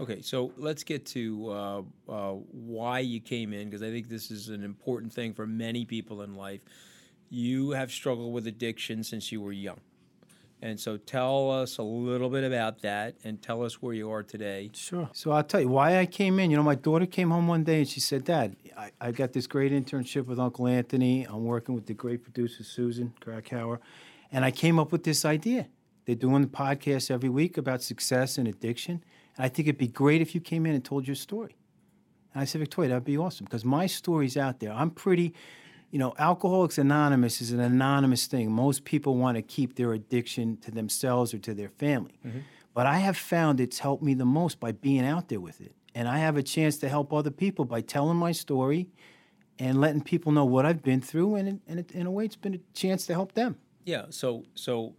Okay, 0.00 0.22
so 0.22 0.52
let's 0.56 0.84
get 0.84 1.06
to 1.06 1.50
uh, 1.50 1.82
uh, 2.08 2.32
why 2.52 3.00
you 3.00 3.20
came 3.20 3.52
in 3.52 3.68
because 3.68 3.82
I 3.82 3.90
think 3.90 4.08
this 4.08 4.30
is 4.30 4.48
an 4.48 4.62
important 4.62 5.12
thing 5.12 5.34
for 5.34 5.46
many 5.46 5.84
people 5.84 6.22
in 6.22 6.34
life. 6.34 6.60
You 7.30 7.72
have 7.72 7.90
struggled 7.90 8.32
with 8.32 8.46
addiction 8.46 9.02
since 9.02 9.32
you 9.32 9.40
were 9.40 9.52
young. 9.52 9.80
And 10.60 10.78
so 10.78 10.96
tell 10.96 11.50
us 11.50 11.78
a 11.78 11.82
little 11.82 12.30
bit 12.30 12.42
about 12.42 12.82
that 12.82 13.14
and 13.22 13.40
tell 13.40 13.64
us 13.64 13.80
where 13.80 13.94
you 13.94 14.10
are 14.10 14.22
today. 14.22 14.70
Sure. 14.74 15.08
So 15.12 15.30
I'll 15.30 15.44
tell 15.44 15.60
you 15.60 15.68
why 15.68 15.98
I 15.98 16.06
came 16.06 16.38
in. 16.40 16.50
You 16.50 16.56
know, 16.56 16.64
my 16.64 16.74
daughter 16.74 17.06
came 17.06 17.30
home 17.30 17.46
one 17.46 17.62
day 17.62 17.78
and 17.78 17.88
she 17.88 18.00
said, 18.00 18.24
Dad, 18.24 18.56
I, 18.76 18.90
I 19.00 19.12
got 19.12 19.32
this 19.32 19.46
great 19.46 19.70
internship 19.70 20.26
with 20.26 20.38
Uncle 20.40 20.66
Anthony. 20.66 21.24
I'm 21.24 21.44
working 21.44 21.74
with 21.74 21.86
the 21.86 21.94
great 21.94 22.24
producer, 22.24 22.64
Susan 22.64 23.14
Krakauer. 23.20 23.80
And 24.32 24.44
I 24.44 24.50
came 24.50 24.78
up 24.78 24.90
with 24.90 25.04
this 25.04 25.24
idea. 25.24 25.68
They're 26.08 26.14
doing 26.14 26.40
the 26.40 26.48
podcast 26.48 27.10
every 27.10 27.28
week 27.28 27.58
about 27.58 27.82
success 27.82 28.38
and 28.38 28.48
addiction. 28.48 29.04
And 29.36 29.44
I 29.44 29.50
think 29.50 29.68
it'd 29.68 29.76
be 29.76 29.88
great 29.88 30.22
if 30.22 30.34
you 30.34 30.40
came 30.40 30.64
in 30.64 30.74
and 30.74 30.82
told 30.82 31.06
your 31.06 31.14
story. 31.14 31.54
And 32.32 32.40
I 32.40 32.46
said, 32.46 32.60
Victoria, 32.60 32.88
that'd 32.88 33.04
be 33.04 33.18
awesome 33.18 33.44
because 33.44 33.62
my 33.62 33.84
story's 33.84 34.38
out 34.38 34.58
there. 34.58 34.72
I'm 34.72 34.88
pretty, 34.88 35.34
you 35.90 35.98
know, 35.98 36.14
Alcoholics 36.18 36.78
Anonymous 36.78 37.42
is 37.42 37.52
an 37.52 37.60
anonymous 37.60 38.26
thing. 38.26 38.50
Most 38.50 38.86
people 38.86 39.16
want 39.16 39.36
to 39.36 39.42
keep 39.42 39.76
their 39.76 39.92
addiction 39.92 40.56
to 40.62 40.70
themselves 40.70 41.34
or 41.34 41.38
to 41.40 41.52
their 41.52 41.68
family. 41.68 42.18
Mm-hmm. 42.26 42.38
But 42.72 42.86
I 42.86 43.00
have 43.00 43.18
found 43.18 43.60
it's 43.60 43.80
helped 43.80 44.02
me 44.02 44.14
the 44.14 44.24
most 44.24 44.58
by 44.58 44.72
being 44.72 45.04
out 45.04 45.28
there 45.28 45.40
with 45.40 45.60
it. 45.60 45.74
And 45.94 46.08
I 46.08 46.20
have 46.20 46.38
a 46.38 46.42
chance 46.42 46.78
to 46.78 46.88
help 46.88 47.12
other 47.12 47.30
people 47.30 47.66
by 47.66 47.82
telling 47.82 48.16
my 48.16 48.32
story 48.32 48.88
and 49.58 49.78
letting 49.78 50.00
people 50.00 50.32
know 50.32 50.46
what 50.46 50.64
I've 50.64 50.82
been 50.82 51.02
through. 51.02 51.34
And, 51.34 51.48
it, 51.48 51.56
and 51.68 51.80
it, 51.80 51.92
in 51.92 52.06
a 52.06 52.10
way, 52.10 52.24
it's 52.24 52.34
been 52.34 52.54
a 52.54 52.60
chance 52.72 53.04
to 53.08 53.12
help 53.12 53.32
them. 53.32 53.58
Yeah. 53.84 54.06
So 54.08 54.44
so, 54.54 54.94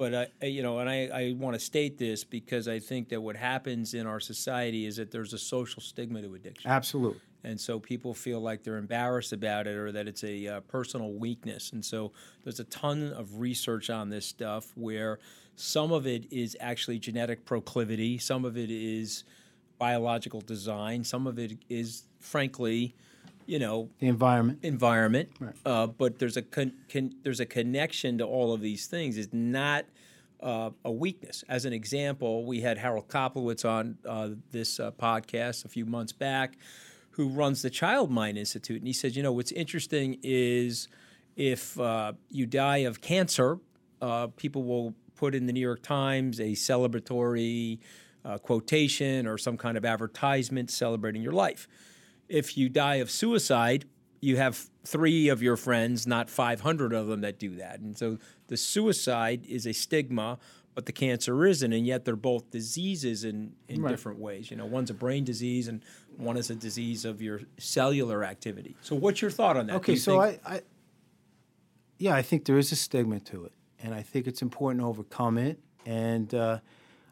but 0.00 0.32
I 0.40 0.46
you 0.46 0.62
know, 0.62 0.78
and 0.78 0.88
I 0.88 1.10
I 1.12 1.34
want 1.38 1.54
to 1.54 1.60
state 1.60 1.98
this 1.98 2.24
because 2.24 2.66
I 2.68 2.78
think 2.78 3.10
that 3.10 3.20
what 3.20 3.36
happens 3.36 3.92
in 3.92 4.06
our 4.06 4.18
society 4.18 4.86
is 4.86 4.96
that 4.96 5.10
there's 5.10 5.34
a 5.34 5.38
social 5.38 5.82
stigma 5.82 6.22
to 6.22 6.34
addiction, 6.34 6.70
Absolutely. 6.70 7.20
and 7.44 7.60
so 7.60 7.78
people 7.78 8.14
feel 8.14 8.40
like 8.40 8.64
they're 8.64 8.78
embarrassed 8.78 9.34
about 9.34 9.66
it 9.66 9.76
or 9.76 9.92
that 9.92 10.08
it's 10.08 10.24
a 10.24 10.46
uh, 10.48 10.60
personal 10.60 11.12
weakness, 11.12 11.72
and 11.72 11.84
so 11.84 12.12
there's 12.42 12.60
a 12.60 12.64
ton 12.64 13.12
of 13.12 13.40
research 13.40 13.90
on 13.90 14.08
this 14.08 14.24
stuff 14.24 14.72
where 14.74 15.18
some 15.54 15.92
of 15.92 16.06
it 16.06 16.32
is 16.32 16.56
actually 16.60 16.98
genetic 16.98 17.44
proclivity, 17.44 18.16
some 18.16 18.46
of 18.46 18.56
it 18.56 18.70
is 18.70 19.24
biological 19.78 20.40
design, 20.40 21.04
some 21.04 21.26
of 21.26 21.38
it 21.38 21.58
is 21.68 22.04
frankly, 22.20 22.94
you 23.50 23.58
know, 23.58 23.90
The 23.98 24.06
environment. 24.06 24.60
environment, 24.62 25.28
uh, 25.66 25.88
but 25.88 26.20
there's 26.20 26.36
a 26.36 26.42
con- 26.42 26.74
con- 26.88 27.16
there's 27.24 27.40
a 27.40 27.46
connection 27.46 28.18
to 28.18 28.24
all 28.24 28.52
of 28.52 28.60
these 28.60 28.86
things. 28.86 29.18
It's 29.18 29.32
not 29.32 29.86
uh, 30.40 30.70
a 30.84 30.92
weakness. 30.92 31.42
As 31.48 31.64
an 31.64 31.72
example, 31.72 32.46
we 32.46 32.60
had 32.60 32.78
Harold 32.78 33.08
Koplewicz 33.08 33.64
on 33.68 33.98
uh, 34.06 34.28
this 34.52 34.78
uh, 34.78 34.92
podcast 34.92 35.64
a 35.64 35.68
few 35.68 35.84
months 35.84 36.12
back, 36.12 36.58
who 37.10 37.28
runs 37.28 37.62
the 37.62 37.70
Child 37.70 38.08
Mind 38.12 38.38
Institute, 38.38 38.78
and 38.78 38.86
he 38.86 38.92
said, 38.92 39.16
you 39.16 39.22
know, 39.24 39.32
what's 39.32 39.50
interesting 39.52 40.18
is 40.22 40.86
if 41.34 41.78
uh, 41.80 42.12
you 42.30 42.46
die 42.46 42.78
of 42.78 43.00
cancer, 43.00 43.58
uh, 44.00 44.28
people 44.28 44.62
will 44.62 44.94
put 45.16 45.34
in 45.34 45.46
the 45.46 45.52
New 45.52 45.60
York 45.60 45.82
Times 45.82 46.38
a 46.38 46.52
celebratory 46.52 47.80
uh, 48.24 48.38
quotation 48.38 49.26
or 49.26 49.36
some 49.36 49.56
kind 49.56 49.76
of 49.76 49.84
advertisement 49.84 50.70
celebrating 50.70 51.20
your 51.20 51.32
life 51.32 51.66
if 52.30 52.56
you 52.56 52.68
die 52.68 52.96
of 52.96 53.10
suicide, 53.10 53.84
you 54.20 54.36
have 54.36 54.68
three 54.84 55.28
of 55.28 55.42
your 55.42 55.56
friends, 55.56 56.06
not 56.06 56.30
500 56.30 56.92
of 56.92 57.08
them 57.08 57.20
that 57.22 57.38
do 57.38 57.56
that. 57.56 57.80
And 57.80 57.96
so 57.98 58.18
the 58.46 58.56
suicide 58.56 59.44
is 59.48 59.66
a 59.66 59.72
stigma, 59.72 60.38
but 60.74 60.86
the 60.86 60.92
cancer 60.92 61.44
isn't. 61.44 61.72
And 61.72 61.86
yet 61.86 62.04
they're 62.04 62.16
both 62.16 62.50
diseases 62.50 63.24
in, 63.24 63.52
in 63.68 63.82
different 63.86 64.18
ways. 64.18 64.50
You 64.50 64.56
know, 64.56 64.66
one's 64.66 64.90
a 64.90 64.94
brain 64.94 65.24
disease 65.24 65.68
and 65.68 65.82
one 66.16 66.36
is 66.36 66.50
a 66.50 66.54
disease 66.54 67.04
of 67.04 67.20
your 67.20 67.40
cellular 67.58 68.24
activity. 68.24 68.76
So 68.82 68.94
what's 68.94 69.20
your 69.20 69.30
thought 69.30 69.56
on 69.56 69.66
that? 69.66 69.76
Okay, 69.76 69.96
so 69.96 70.20
think- 70.22 70.40
I, 70.46 70.54
I, 70.54 70.60
yeah, 71.98 72.14
I 72.14 72.22
think 72.22 72.44
there 72.44 72.58
is 72.58 72.72
a 72.72 72.76
stigma 72.76 73.20
to 73.20 73.44
it, 73.44 73.52
and 73.82 73.94
I 73.94 74.00
think 74.00 74.26
it's 74.26 74.40
important 74.40 74.80
to 74.80 74.86
overcome 74.86 75.36
it. 75.36 75.58
And 75.84 76.32
uh, 76.34 76.60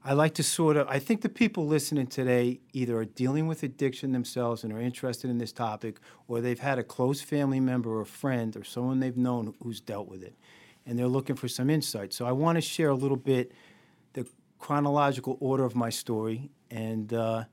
I 0.05 0.13
like 0.13 0.35
to 0.35 0.43
sort 0.43 0.77
of, 0.77 0.87
I 0.89 0.99
think 0.99 1.23
the 1.23 1.29
people 1.29 1.67
listening 1.67 2.07
today 2.07 2.61
either 2.73 2.97
are 2.99 3.05
dealing 3.05 3.47
with 3.47 3.63
addiction 3.63 4.13
themselves 4.13 4.63
and 4.63 4.73
are 4.73 4.81
interested 4.81 5.29
in 5.29 5.39
this 5.39 5.53
topic, 5.53 5.99
or 6.29 6.41
they've 6.41 6.59
had 6.59 6.79
a 6.79 6.85
close 6.85 7.21
family 7.21 7.61
member 7.61 7.99
or 7.99 8.05
friend 8.05 8.57
or 8.57 8.65
someone 8.65 9.01
they've 9.01 9.17
known 9.17 9.55
who's 9.63 9.81
dealt 9.81 10.09
with 10.09 10.23
it, 10.23 10.35
and 10.87 10.99
they're 10.99 11.09
looking 11.09 11.37
for 11.37 11.49
some 11.49 11.69
insight. 11.69 12.13
So 12.13 12.27
I 12.27 12.33
want 12.33 12.57
to 12.57 12.63
share 12.63 12.91
a 12.91 12.95
little 12.95 13.17
bit 13.17 13.53
the 14.13 14.27
chronological 14.59 15.37
order 15.41 15.65
of 15.65 15.75
my 15.75 15.91
story 15.91 16.51
and 16.71 17.13
uh, 17.13 17.45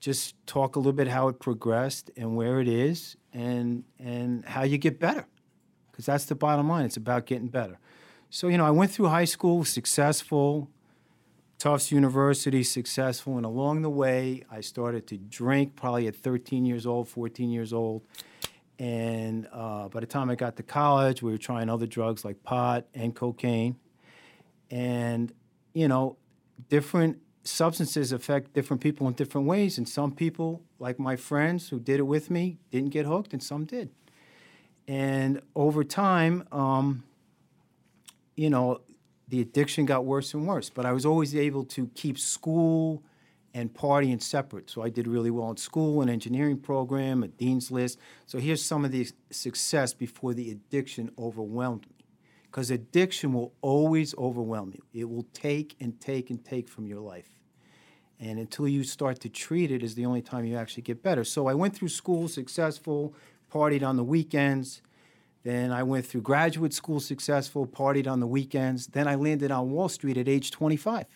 just 0.00 0.34
talk 0.46 0.76
a 0.76 0.78
little 0.78 0.92
bit 0.92 1.08
how 1.08 1.28
it 1.28 1.40
progressed 1.40 2.10
and 2.16 2.36
where 2.36 2.60
it 2.60 2.68
is 2.68 3.16
and 3.32 3.84
and 3.98 4.44
how 4.44 4.62
you 4.62 4.78
get 4.78 4.98
better 4.98 5.26
because 5.90 6.06
that's 6.06 6.26
the 6.26 6.34
bottom 6.34 6.68
line 6.68 6.84
it's 6.84 6.96
about 6.96 7.26
getting 7.26 7.48
better 7.48 7.78
so 8.30 8.48
you 8.48 8.56
know 8.56 8.64
i 8.64 8.70
went 8.70 8.90
through 8.90 9.06
high 9.06 9.24
school 9.24 9.64
successful 9.64 10.70
Tufts 11.58 11.90
University, 11.90 12.62
successful, 12.62 13.36
and 13.38 13.46
along 13.46 13.82
the 13.82 13.90
way, 13.90 14.44
I 14.50 14.60
started 14.60 15.06
to 15.08 15.16
drink 15.16 15.74
probably 15.74 16.06
at 16.06 16.14
13 16.14 16.66
years 16.66 16.86
old, 16.86 17.08
14 17.08 17.50
years 17.50 17.72
old. 17.72 18.02
And 18.78 19.48
uh, 19.52 19.88
by 19.88 20.00
the 20.00 20.06
time 20.06 20.28
I 20.28 20.34
got 20.34 20.56
to 20.56 20.62
college, 20.62 21.22
we 21.22 21.32
were 21.32 21.38
trying 21.38 21.70
other 21.70 21.86
drugs 21.86 22.24
like 22.26 22.42
pot 22.42 22.86
and 22.94 23.14
cocaine. 23.14 23.76
And, 24.70 25.32
you 25.72 25.88
know, 25.88 26.18
different 26.68 27.20
substances 27.42 28.12
affect 28.12 28.52
different 28.52 28.82
people 28.82 29.08
in 29.08 29.14
different 29.14 29.46
ways. 29.46 29.78
And 29.78 29.88
some 29.88 30.12
people, 30.12 30.62
like 30.78 30.98
my 30.98 31.16
friends 31.16 31.70
who 31.70 31.80
did 31.80 32.00
it 32.00 32.06
with 32.06 32.30
me, 32.30 32.58
didn't 32.70 32.90
get 32.90 33.06
hooked, 33.06 33.32
and 33.32 33.42
some 33.42 33.64
did. 33.64 33.90
And 34.86 35.40
over 35.54 35.84
time, 35.84 36.46
um, 36.52 37.04
you 38.36 38.50
know, 38.50 38.80
the 39.28 39.40
addiction 39.40 39.86
got 39.86 40.04
worse 40.04 40.34
and 40.34 40.46
worse. 40.46 40.70
But 40.70 40.86
I 40.86 40.92
was 40.92 41.04
always 41.04 41.34
able 41.34 41.64
to 41.64 41.88
keep 41.94 42.18
school 42.18 43.02
and 43.54 43.72
partying 43.72 44.22
separate. 44.22 44.68
So 44.68 44.82
I 44.82 44.90
did 44.90 45.08
really 45.08 45.30
well 45.30 45.50
in 45.50 45.56
school, 45.56 46.02
an 46.02 46.10
engineering 46.10 46.58
program, 46.58 47.22
a 47.22 47.28
dean's 47.28 47.70
list. 47.70 47.98
So 48.26 48.38
here's 48.38 48.62
some 48.62 48.84
of 48.84 48.92
the 48.92 49.08
success 49.30 49.94
before 49.94 50.34
the 50.34 50.50
addiction 50.50 51.10
overwhelmed 51.18 51.86
me. 51.88 52.04
Because 52.42 52.70
addiction 52.70 53.32
will 53.32 53.54
always 53.62 54.14
overwhelm 54.16 54.72
you. 54.74 54.82
It 54.92 55.08
will 55.08 55.26
take 55.32 55.74
and 55.80 55.98
take 56.00 56.30
and 56.30 56.44
take 56.44 56.68
from 56.68 56.86
your 56.86 57.00
life. 57.00 57.30
And 58.20 58.38
until 58.38 58.68
you 58.68 58.82
start 58.84 59.20
to 59.20 59.28
treat 59.28 59.70
it 59.70 59.82
is 59.82 59.94
the 59.94 60.06
only 60.06 60.22
time 60.22 60.44
you 60.44 60.56
actually 60.56 60.82
get 60.82 61.02
better. 61.02 61.24
So 61.24 61.48
I 61.48 61.54
went 61.54 61.74
through 61.74 61.88
school 61.88 62.28
successful, 62.28 63.14
partied 63.52 63.86
on 63.86 63.96
the 63.96 64.04
weekends. 64.04 64.82
Then 65.46 65.70
I 65.70 65.84
went 65.84 66.04
through 66.04 66.22
graduate 66.22 66.74
school 66.74 66.98
successful, 66.98 67.68
partied 67.68 68.08
on 68.08 68.18
the 68.18 68.26
weekends. 68.26 68.88
Then 68.88 69.06
I 69.06 69.14
landed 69.14 69.52
on 69.52 69.70
Wall 69.70 69.88
Street 69.88 70.16
at 70.16 70.26
age 70.26 70.50
25, 70.50 71.06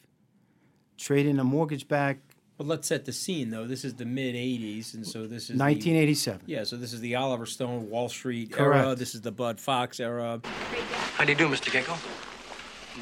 trading 0.96 1.40
a 1.40 1.42
mortgage 1.42 1.88
back. 1.88 2.18
But 2.56 2.68
let's 2.68 2.86
set 2.86 3.06
the 3.06 3.12
scene, 3.12 3.50
though. 3.50 3.66
This 3.66 3.84
is 3.84 3.94
the 3.94 4.04
mid 4.04 4.36
80s, 4.36 4.94
and 4.94 5.04
so 5.04 5.26
this 5.26 5.50
is. 5.50 5.58
1987. 5.58 6.42
The, 6.46 6.52
yeah, 6.52 6.62
so 6.62 6.76
this 6.76 6.92
is 6.92 7.00
the 7.00 7.16
Oliver 7.16 7.44
Stone 7.44 7.90
Wall 7.90 8.08
Street 8.08 8.52
Correct. 8.52 8.86
era. 8.86 8.94
This 8.94 9.16
is 9.16 9.20
the 9.20 9.32
Bud 9.32 9.58
Fox 9.58 9.98
era. 9.98 10.40
How 11.14 11.24
do 11.24 11.32
you 11.32 11.36
do, 11.36 11.48
Mr. 11.48 11.72
Ginkle? 11.72 11.98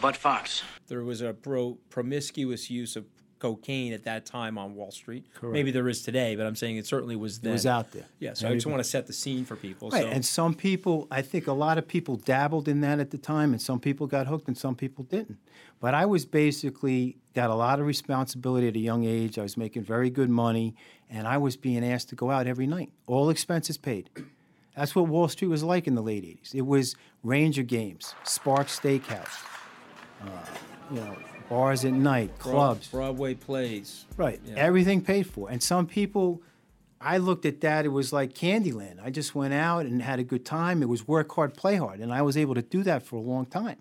Bud 0.01 0.17
Fox. 0.17 0.63
There 0.87 1.05
was 1.05 1.21
a 1.21 1.35
pro- 1.35 1.77
promiscuous 1.91 2.71
use 2.71 2.97
of 2.97 3.05
cocaine 3.38 3.92
at 3.92 4.04
that 4.04 4.26
time 4.26 4.59
on 4.59 4.75
Wall 4.75 4.90
Street. 4.90 5.26
Correct. 5.35 5.52
Maybe 5.52 5.71
there 5.71 5.88
is 5.88 6.02
today, 6.02 6.37
but 6.37 6.47
I'm 6.47 6.57
saying 6.57 6.76
it 6.76 6.87
certainly 6.87 7.16
was 7.16 7.40
then. 7.40 7.50
It 7.50 7.54
was 7.54 7.66
out 7.66 7.92
there. 7.92 8.04
Yeah, 8.18 8.35
so 8.35 8.49
I 8.49 8.54
just 8.54 8.66
want 8.66 8.78
to 8.80 8.88
set 8.88 9.07
the 9.07 9.12
scene 9.12 9.45
for 9.45 9.57
people. 9.57 9.90
Right, 9.90 10.02
so. 10.02 10.09
and 10.09 10.25
some 10.25 10.54
people, 10.54 11.07
I 11.11 11.23
think 11.23 11.47
a 11.47 11.52
lot 11.52 11.78
of 11.78 11.87
people 11.87 12.16
dabbled 12.16 12.68
in 12.68 12.80
that 12.83 12.99
at 13.00 13.11
the 13.11 13.18
time, 13.18 13.52
and 13.52 13.61
some 13.61 13.80
people 13.80 14.07
got 14.07 14.26
hooked 14.26 14.49
and 14.49 14.57
some 14.57 14.75
people 14.75 15.04
didn't. 15.04 15.38
But 15.80 15.95
I 15.95 16.07
was 16.07 16.25
basically 16.26 17.18
got 17.35 17.50
a 17.50 17.54
lot 17.54 17.78
of 17.78 17.87
responsibility 17.87 18.68
at 18.68 18.75
a 18.75 18.80
young 18.80 19.04
age. 19.04 19.38
I 19.38 19.42
was 19.42 19.57
making 19.57 19.85
very 19.85 20.11
good 20.11 20.30
money, 20.30 20.75
and 21.09 21.26
I 21.26 21.38
was 21.38 21.57
being 21.57 21.85
asked 21.85 22.09
to 22.11 22.16
go 22.16 22.30
out 22.30 22.47
every 22.47 22.66
night, 22.66 22.90
all 23.07 23.30
expenses 23.30 23.78
paid. 23.78 24.11
That's 24.76 24.95
what 24.95 25.09
Wall 25.09 25.28
Street 25.28 25.49
was 25.49 25.64
like 25.64 25.87
in 25.88 25.95
the 25.97 26.02
late 26.02 26.25
80s. 26.25 26.54
It 26.54 26.66
was 26.66 26.95
Ranger 27.25 27.64
Games, 27.64 28.14
Spark 28.23 28.68
Steakhouse, 28.68 29.45
uh, 30.23 30.26
you 30.92 31.00
know, 31.00 31.16
bars 31.49 31.85
at 31.85 31.93
night, 31.93 32.37
Broad- 32.38 32.52
clubs. 32.52 32.88
Broadway 32.88 33.35
plays. 33.35 34.05
Right. 34.17 34.40
Yeah. 34.45 34.55
Everything 34.57 35.00
paid 35.02 35.26
for. 35.26 35.50
And 35.50 35.62
some 35.62 35.87
people, 35.87 36.43
I 37.00 37.19
looked 37.19 37.47
at 37.47 37.61
that, 37.62 37.85
it 37.85 37.88
was 37.88 38.12
like 38.12 38.35
Candyland. 38.35 39.02
I 39.02 39.11
just 39.11 39.35
went 39.35 39.55
out 39.55 39.87
and 39.87 40.02
had 40.02 40.19
a 40.19 40.25
good 40.25 40.45
time. 40.45 40.83
It 40.83 40.88
was 40.88 41.07
work 41.07 41.33
hard, 41.33 41.55
play 41.55 41.76
hard. 41.76 42.00
And 42.00 42.12
I 42.12 42.23
was 42.23 42.37
able 42.37 42.55
to 42.55 42.62
do 42.62 42.83
that 42.83 43.02
for 43.02 43.17
a 43.17 43.21
long 43.21 43.47
time. 43.47 43.78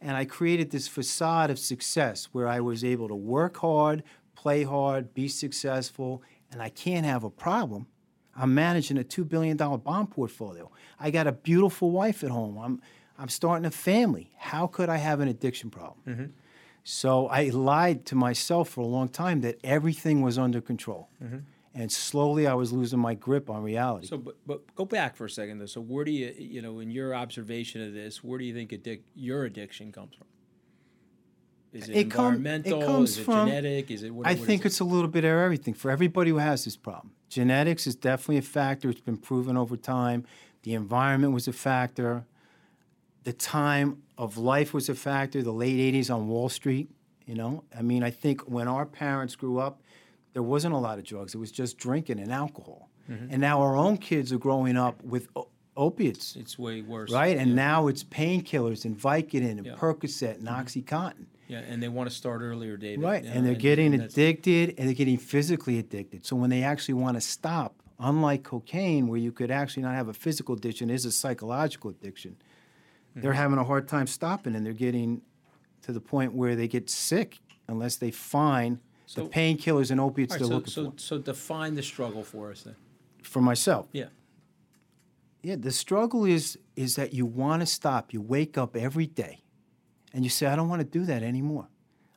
And 0.00 0.16
I 0.16 0.24
created 0.24 0.70
this 0.70 0.86
facade 0.86 1.50
of 1.50 1.58
success 1.58 2.28
where 2.32 2.46
I 2.46 2.60
was 2.60 2.84
able 2.84 3.08
to 3.08 3.14
work 3.16 3.56
hard, 3.58 4.04
play 4.36 4.62
hard, 4.62 5.12
be 5.14 5.26
successful, 5.28 6.22
and 6.52 6.62
I 6.62 6.68
can't 6.68 7.04
have 7.04 7.24
a 7.24 7.30
problem. 7.30 7.86
I'm 8.36 8.54
managing 8.54 8.98
a 8.98 9.02
$2 9.02 9.28
billion 9.28 9.56
bond 9.56 10.10
portfolio. 10.12 10.70
I 11.00 11.10
got 11.10 11.26
a 11.26 11.32
beautiful 11.32 11.90
wife 11.90 12.22
at 12.22 12.30
home. 12.30 12.56
I'm, 12.58 12.80
I'm 13.18 13.28
starting 13.28 13.66
a 13.66 13.70
family. 13.72 14.30
How 14.36 14.68
could 14.68 14.88
I 14.88 14.98
have 14.98 15.18
an 15.18 15.26
addiction 15.26 15.70
problem? 15.70 15.98
Mm-hmm. 16.06 16.24
So 16.90 17.26
I 17.26 17.50
lied 17.50 18.06
to 18.06 18.14
myself 18.14 18.70
for 18.70 18.80
a 18.80 18.86
long 18.86 19.10
time 19.10 19.42
that 19.42 19.58
everything 19.62 20.22
was 20.22 20.38
under 20.38 20.62
control. 20.62 21.10
Mm-hmm. 21.22 21.40
And 21.74 21.92
slowly 21.92 22.46
I 22.46 22.54
was 22.54 22.72
losing 22.72 22.98
my 22.98 23.12
grip 23.12 23.50
on 23.50 23.62
reality. 23.62 24.06
So, 24.06 24.16
but, 24.16 24.36
but 24.46 24.74
go 24.74 24.86
back 24.86 25.14
for 25.14 25.26
a 25.26 25.30
second 25.30 25.58
though. 25.58 25.66
So, 25.66 25.82
where 25.82 26.06
do 26.06 26.10
you, 26.10 26.34
you 26.38 26.62
know, 26.62 26.78
in 26.78 26.90
your 26.90 27.14
observation 27.14 27.82
of 27.82 27.92
this, 27.92 28.24
where 28.24 28.38
do 28.38 28.46
you 28.46 28.54
think 28.54 28.70
addic- 28.70 29.02
your 29.14 29.44
addiction 29.44 29.92
comes 29.92 30.14
from? 30.14 30.28
Is 31.74 31.90
it, 31.90 31.94
It 31.94 32.10
come- 32.10 32.32
it 32.32 32.36
environmental? 32.38 32.82
comes 32.82 33.10
is 33.10 33.18
it 33.18 33.24
from- 33.24 33.48
genetic? 33.48 33.90
Is 33.90 34.02
it? 34.02 34.14
What, 34.14 34.26
I 34.26 34.32
what 34.32 34.46
think 34.46 34.62
it? 34.62 34.68
it's 34.68 34.80
a 34.80 34.84
little 34.84 35.08
bit 35.08 35.24
of 35.24 35.30
everything 35.32 35.74
for 35.74 35.90
everybody 35.90 36.30
who 36.30 36.38
has 36.38 36.64
this 36.64 36.78
problem. 36.78 37.12
Genetics 37.28 37.86
is 37.86 37.96
definitely 37.96 38.38
a 38.38 38.42
factor. 38.42 38.88
It's 38.88 39.02
been 39.02 39.18
proven 39.18 39.58
over 39.58 39.76
time. 39.76 40.24
The 40.62 40.72
environment 40.72 41.34
was 41.34 41.46
a 41.46 41.52
factor. 41.52 42.24
The 43.24 43.32
time 43.32 44.02
of 44.16 44.36
life 44.38 44.72
was 44.72 44.88
a 44.88 44.94
factor. 44.94 45.42
The 45.42 45.52
late 45.52 45.94
80s 45.94 46.12
on 46.14 46.28
Wall 46.28 46.48
Street, 46.48 46.88
you 47.26 47.34
know? 47.34 47.64
I 47.76 47.82
mean, 47.82 48.02
I 48.02 48.10
think 48.10 48.42
when 48.42 48.68
our 48.68 48.86
parents 48.86 49.36
grew 49.36 49.58
up, 49.58 49.82
there 50.32 50.42
wasn't 50.42 50.74
a 50.74 50.78
lot 50.78 50.98
of 50.98 51.04
drugs. 51.04 51.34
It 51.34 51.38
was 51.38 51.50
just 51.50 51.78
drinking 51.78 52.20
and 52.20 52.32
alcohol. 52.32 52.90
Mm-hmm. 53.10 53.28
And 53.32 53.40
now 53.40 53.60
our 53.60 53.76
own 53.76 53.96
kids 53.96 54.32
are 54.32 54.38
growing 54.38 54.76
up 54.76 55.02
with 55.02 55.28
o- 55.34 55.48
opiates. 55.76 56.36
It's 56.36 56.58
way 56.58 56.82
worse. 56.82 57.10
Right, 57.10 57.36
and 57.36 57.50
yeah. 57.50 57.56
now 57.56 57.86
it's 57.88 58.04
painkillers 58.04 58.84
and 58.84 58.96
Vicodin 58.98 59.52
and 59.58 59.66
Yeah. 59.66 59.74
Percocet 59.74 60.36
and 60.38 60.48
OxyContin. 60.48 61.26
Yeah, 61.48 61.60
and 61.60 61.82
they 61.82 61.88
want 61.88 62.10
to 62.10 62.14
start 62.14 62.42
earlier, 62.42 62.76
David. 62.76 63.02
Right, 63.02 63.24
Yeah, 63.24 63.32
and 63.32 63.46
they're 63.46 63.54
getting 63.54 63.92
that's- 63.92 64.12
addicted 64.12 64.74
and 64.78 64.86
they're 64.86 64.94
getting 64.94 65.16
physically 65.16 65.78
addicted. 65.78 66.26
So 66.26 66.36
when 66.36 66.50
they 66.50 66.62
actually 66.62 66.94
want 66.94 67.16
to 67.16 67.22
stop, 67.22 67.82
unlike 67.98 68.42
cocaine, 68.44 69.08
where 69.08 69.18
you 69.18 69.32
could 69.32 69.50
actually 69.50 69.82
not 69.82 69.94
have 69.94 70.08
a 70.08 70.14
physical 70.14 70.54
addiction, 70.54 70.90
it 70.90 70.94
is 70.94 71.06
a 71.06 71.12
psychological 71.12 71.90
addiction. 71.90 72.36
They're 73.20 73.32
Mm-hmm. 73.32 73.38
having 73.40 73.58
a 73.58 73.64
hard 73.64 73.88
time 73.88 74.06
stopping 74.06 74.54
and 74.54 74.64
they're 74.64 74.72
getting 74.72 75.22
to 75.82 75.92
the 75.92 76.00
point 76.00 76.32
where 76.34 76.54
they 76.56 76.68
get 76.68 76.88
sick 76.90 77.38
unless 77.68 77.96
they 77.96 78.10
find 78.10 78.78
So- 79.06 79.24
the 79.24 79.28
painkillers 79.30 79.90
and 79.90 80.00
opiates 80.00 80.34
All 80.34 80.38
they're 80.38 80.48
right, 80.48 80.54
looking 80.54 80.72
so, 80.72 80.84
so, 80.84 80.90
for. 80.92 80.98
so 80.98 81.18
define 81.18 81.74
the 81.74 81.82
struggle 81.82 82.22
for 82.22 82.50
us 82.50 82.62
then. 82.62 82.76
For 83.22 83.40
myself, 83.42 83.88
Yeah. 83.92 84.08
yeah, 85.42 85.56
the 85.56 85.70
struggle 85.72 86.24
is 86.24 86.58
is 86.76 86.94
that 86.96 87.12
you 87.12 87.26
want 87.26 87.60
to 87.60 87.66
stop. 87.66 88.12
You 88.12 88.20
wake 88.20 88.56
up 88.56 88.76
every 88.76 89.06
day 89.06 89.42
and 90.12 90.24
you 90.24 90.30
say, 90.30 90.46
I 90.46 90.54
don't 90.56 90.68
want 90.68 90.80
to 90.80 90.86
do 90.98 91.04
that 91.06 91.22
anymore. 91.22 91.68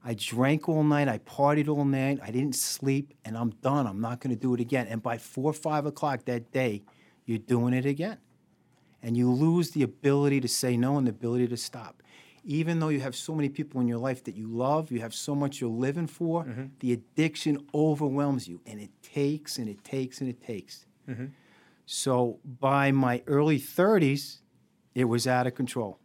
I 0.03 0.13
drank 0.15 0.67
all 0.69 0.83
night, 0.83 1.07
I 1.07 1.17
partied 1.19 1.67
all 1.67 1.85
night, 1.85 2.19
I 2.23 2.31
didn't 2.31 2.55
sleep, 2.55 3.13
and 3.25 3.37
I'm 3.37 3.51
done. 3.61 3.85
I'm 3.87 4.01
not 4.01 4.19
going 4.19 4.35
to 4.35 4.39
do 4.39 4.53
it 4.53 4.59
again. 4.59 4.87
And 4.87 5.01
by 5.03 5.17
four 5.17 5.49
or 5.51 5.53
five 5.53 5.85
o'clock 5.85 6.25
that 6.25 6.51
day, 6.51 6.83
you're 7.25 7.37
doing 7.37 7.73
it 7.73 7.85
again. 7.85 8.17
And 9.03 9.17
you 9.17 9.31
lose 9.31 9.71
the 9.71 9.83
ability 9.83 10.41
to 10.41 10.47
say 10.47 10.77
no 10.77 10.97
and 10.97 11.07
the 11.07 11.11
ability 11.11 11.47
to 11.47 11.57
stop. 11.57 12.03
Even 12.43 12.79
though 12.79 12.89
you 12.89 12.99
have 12.99 13.15
so 13.15 13.35
many 13.35 13.49
people 13.49 13.81
in 13.81 13.87
your 13.87 13.97
life 13.97 14.23
that 14.23 14.35
you 14.35 14.47
love, 14.47 14.91
you 14.91 14.99
have 14.99 15.13
so 15.13 15.35
much 15.35 15.61
you're 15.61 15.69
living 15.69 16.07
for, 16.07 16.43
mm-hmm. 16.43 16.65
the 16.79 16.93
addiction 16.93 17.65
overwhelms 17.73 18.47
you. 18.47 18.59
And 18.65 18.79
it 18.79 18.89
takes 19.03 19.57
and 19.57 19.69
it 19.69 19.83
takes 19.83 20.21
and 20.21 20.29
it 20.29 20.41
takes. 20.41 20.85
Mm-hmm. 21.07 21.27
So 21.85 22.39
by 22.59 22.91
my 22.91 23.21
early 23.27 23.59
30s, 23.59 24.39
it 24.95 25.05
was 25.05 25.27
out 25.27 25.47
of 25.47 25.55
control. 25.55 25.99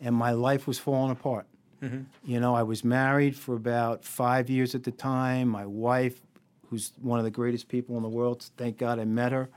And 0.00 0.14
my 0.14 0.32
life 0.32 0.66
was 0.66 0.78
falling 0.78 1.12
apart. 1.12 1.46
Mm-hmm. 1.82 2.02
You 2.24 2.40
know, 2.40 2.54
I 2.54 2.62
was 2.62 2.84
married 2.84 3.36
for 3.36 3.54
about 3.54 4.04
five 4.04 4.50
years 4.50 4.74
at 4.74 4.84
the 4.84 4.90
time. 4.90 5.48
My 5.48 5.66
wife, 5.66 6.20
who's 6.68 6.92
one 7.00 7.18
of 7.18 7.24
the 7.24 7.30
greatest 7.30 7.68
people 7.68 7.96
in 7.96 8.02
the 8.02 8.08
world, 8.08 8.48
thank 8.56 8.78
God 8.78 8.98
I 8.98 9.04
met 9.04 9.32
her, 9.32 9.50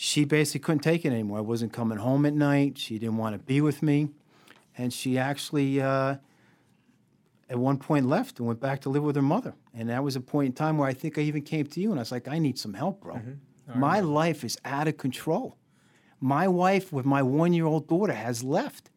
she 0.00 0.24
basically 0.24 0.60
couldn't 0.60 0.78
take 0.78 1.04
it 1.04 1.08
anymore. 1.12 1.38
I 1.38 1.40
wasn't 1.40 1.72
coming 1.72 1.98
home 1.98 2.24
at 2.24 2.32
night. 2.32 2.78
She 2.78 3.00
didn't 3.00 3.16
want 3.16 3.34
to 3.34 3.40
be 3.40 3.60
with 3.60 3.82
me. 3.82 4.10
And 4.76 4.92
she 4.92 5.18
actually, 5.18 5.80
uh, 5.80 6.18
at 7.50 7.58
one 7.58 7.78
point, 7.78 8.06
left 8.06 8.38
and 8.38 8.46
went 8.46 8.60
back 8.60 8.80
to 8.82 8.90
live 8.90 9.02
with 9.02 9.16
her 9.16 9.22
mother. 9.22 9.54
And 9.74 9.88
that 9.88 10.04
was 10.04 10.14
a 10.14 10.20
point 10.20 10.46
in 10.46 10.52
time 10.52 10.78
where 10.78 10.88
I 10.88 10.94
think 10.94 11.18
I 11.18 11.22
even 11.22 11.42
came 11.42 11.66
to 11.66 11.80
you 11.80 11.90
and 11.90 11.98
I 11.98 12.02
was 12.02 12.12
like, 12.12 12.28
I 12.28 12.38
need 12.38 12.60
some 12.60 12.74
help, 12.74 13.00
bro. 13.00 13.14
My 13.74 13.98
life 13.98 14.44
is 14.44 14.56
out 14.64 14.86
of 14.86 14.98
control. 14.98 15.56
My 16.20 16.46
wife 16.46 16.92
with 16.92 17.04
my 17.04 17.20
one 17.22 17.52
year 17.52 17.66
old 17.66 17.88
daughter 17.88 18.12
has 18.12 18.44
left. 18.44 18.90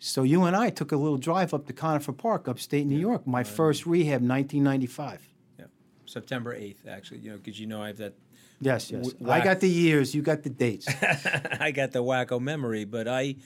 So 0.00 0.24
you 0.24 0.42
and 0.42 0.56
I 0.56 0.70
took 0.70 0.90
a 0.90 0.96
little 0.96 1.16
drive 1.16 1.54
up 1.54 1.68
to 1.68 1.72
Conifer 1.72 2.12
Park, 2.12 2.48
upstate 2.48 2.86
New 2.88 2.98
York. 2.98 3.24
My 3.24 3.44
first 3.44 3.86
rehab, 3.86 4.20
1995. 4.20 5.28
Yeah. 5.60 5.66
September 6.06 6.56
8th, 6.56 6.88
actually, 6.88 7.20
you 7.20 7.30
know, 7.30 7.36
because 7.36 7.60
you 7.60 7.68
know 7.68 7.80
I 7.80 7.86
have 7.86 7.98
that. 7.98 8.14
Yes, 8.62 8.90
yes. 8.90 9.12
I 9.28 9.40
got 9.42 9.60
the 9.60 9.68
years, 9.68 10.14
you 10.14 10.22
got 10.22 10.42
the 10.44 10.50
dates. 10.50 10.86
I 11.60 11.72
got 11.72 11.90
the 11.92 11.98
wacko 12.02 12.40
memory, 12.40 12.84
but 12.84 13.06
I 13.08 13.36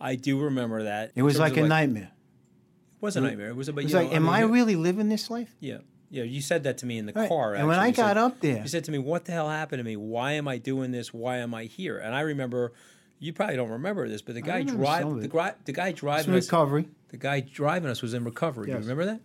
I 0.00 0.16
do 0.16 0.38
remember 0.40 0.82
that. 0.84 1.12
It 1.14 1.22
was 1.22 1.38
like 1.38 1.56
a 1.56 1.66
nightmare. 1.66 2.10
It 3.00 3.02
was 3.02 3.16
a 3.16 3.20
nightmare. 3.20 3.50
It 3.50 3.56
was 3.56 3.68
a, 3.68 3.72
but 3.72 3.80
It 3.80 3.84
was 3.84 3.92
you 3.92 3.98
like, 4.00 4.10
know, 4.10 4.16
am 4.16 4.28
I 4.28 4.40
mean, 4.40 4.48
you- 4.48 4.54
really 4.54 4.76
living 4.76 5.08
this 5.08 5.30
life? 5.30 5.54
Yeah. 5.60 5.78
Yeah, 6.10 6.22
you 6.24 6.40
said 6.40 6.64
that 6.64 6.78
to 6.78 6.86
me 6.86 6.98
in 6.98 7.06
the 7.06 7.12
Right. 7.12 7.28
car. 7.28 7.54
And 7.54 7.66
when 7.68 7.76
actually. 7.78 7.84
I 7.84 7.88
You 7.88 7.94
said- 7.94 8.02
got 8.02 8.16
up 8.18 8.40
there- 8.40 8.62
you 8.62 8.68
said 8.68 8.84
to 8.84 8.90
me, 8.92 8.98
"What 8.98 9.24
the 9.24 9.32
hell 9.32 9.48
happened 9.48 9.80
to 9.80 9.84
me? 9.84 9.96
Why 9.96 10.32
am 10.32 10.46
I 10.48 10.58
doing 10.58 10.90
this? 10.92 11.12
Why 11.14 11.38
am 11.38 11.52
I 11.54 11.64
here?" 11.64 11.98
And 11.98 12.14
I 12.14 12.20
remember, 12.20 12.72
you 13.18 13.32
probably 13.32 13.56
don't 13.56 13.70
remember 13.70 14.08
this, 14.08 14.22
but 14.22 14.34
the 14.34 14.40
guy 14.40 14.58
remember 14.58 14.72
some 14.72 14.80
drive 14.80 15.06
of 15.06 15.18
the, 15.18 15.24
it. 15.24 15.30
gri- 15.30 15.50
the 15.64 15.72
guy 15.72 15.88
It's 15.88 16.00
driving 16.00 16.34
us, 16.34 16.46
recovery. 16.46 16.88
the 17.08 17.16
guy 17.16 17.40
driving 17.40 17.90
us 17.90 18.02
was 18.02 18.14
in 18.14 18.24
recovery. 18.24 18.68
You 18.68 18.74
Yes. 18.74 18.82
remember 18.82 19.04
that? 19.06 19.20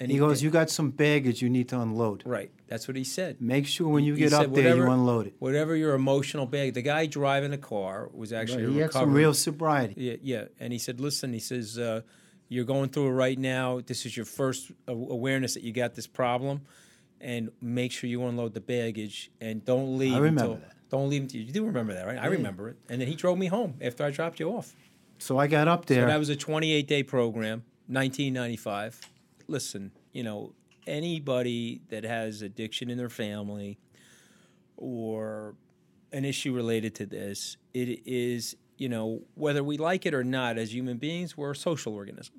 And 0.00 0.10
he 0.10 0.18
goes. 0.18 0.42
"You 0.42 0.50
got 0.50 0.70
some 0.70 0.90
baggage 0.90 1.40
you 1.40 1.48
need 1.48 1.68
to 1.68 1.80
unload. 1.80 2.22
Right. 2.26 2.50
That's 2.66 2.88
what 2.88 2.96
he 2.96 3.04
said. 3.04 3.40
Make 3.40 3.66
sure 3.66 3.88
when 3.88 4.04
you 4.04 4.14
He 4.14 4.20
get 4.20 4.30
said 4.30 4.46
up 4.46 4.54
there, 4.54 4.74
you 4.76 4.90
unload 4.90 5.26
it." 5.28 5.34
Whatever 5.38 5.76
your 5.76 5.94
emotional 5.94 6.46
bag. 6.46 6.74
The 6.74 6.82
guy 6.82 7.06
driving 7.06 7.50
the 7.50 7.58
car 7.58 8.08
was 8.12 8.32
actually 8.32 8.72
he 8.72 8.80
a 8.80 8.84
had 8.84 8.92
some 8.92 9.12
real 9.12 9.34
sobriety. 9.34 9.94
Yeah, 9.96 10.16
yeah. 10.22 10.44
And 10.58 10.72
he 10.72 10.78
said, 10.78 11.00
"Listen," 11.00 11.32
he 11.32 11.40
says, 11.40 11.78
uh, 11.78 12.00
"You're 12.48 12.64
going 12.64 12.88
through 12.88 13.08
it 13.08 13.12
right 13.12 13.38
now. 13.38 13.80
This 13.84 14.06
is 14.06 14.16
your 14.16 14.26
first 14.26 14.72
awareness 14.88 15.54
that 15.54 15.62
you 15.62 15.72
got 15.72 15.94
this 15.94 16.06
problem, 16.06 16.62
and 17.20 17.50
make 17.60 17.92
sure 17.92 18.08
you 18.08 18.22
unload 18.24 18.54
the 18.54 18.60
baggage 18.60 19.30
and 19.40 19.64
don't 19.64 19.98
leave 19.98 20.14
I 20.14 20.18
remember 20.18 20.52
until 20.52 20.68
that. 20.68 20.90
don't 20.90 21.10
leave 21.10 21.22
until 21.22 21.40
you 21.42 21.52
do 21.52 21.66
remember 21.66 21.92
that, 21.94 22.06
right? 22.06 22.18
I 22.18 22.26
remember 22.26 22.70
it. 22.70 22.76
And 22.88 23.00
then 23.00 23.08
he 23.08 23.14
drove 23.14 23.36
me 23.36 23.46
home 23.46 23.74
after 23.82 24.04
I 24.04 24.10
dropped 24.10 24.40
you 24.40 24.48
off. 24.50 24.74
So 25.18 25.38
I 25.38 25.46
got 25.46 25.68
up 25.68 25.86
there. 25.86 26.02
So 26.02 26.06
that 26.08 26.18
was 26.18 26.28
a 26.30 26.36
28 26.36 26.88
day 26.88 27.02
program, 27.02 27.62
1995. 27.88 29.00
Listen, 29.46 29.92
you 30.12 30.22
know, 30.22 30.54
anybody 30.86 31.80
that 31.88 32.04
has 32.04 32.42
addiction 32.42 32.90
in 32.90 32.98
their 32.98 33.08
family 33.08 33.78
or 34.76 35.54
an 36.12 36.24
issue 36.24 36.52
related 36.52 36.94
to 36.96 37.06
this, 37.06 37.56
it 37.72 38.02
is, 38.06 38.56
you 38.76 38.88
know, 38.88 39.22
whether 39.34 39.62
we 39.62 39.76
like 39.76 40.06
it 40.06 40.14
or 40.14 40.24
not, 40.24 40.58
as 40.58 40.74
human 40.74 40.96
beings, 40.96 41.36
we're 41.36 41.52
a 41.52 41.56
social 41.56 41.94
organism. 41.94 42.36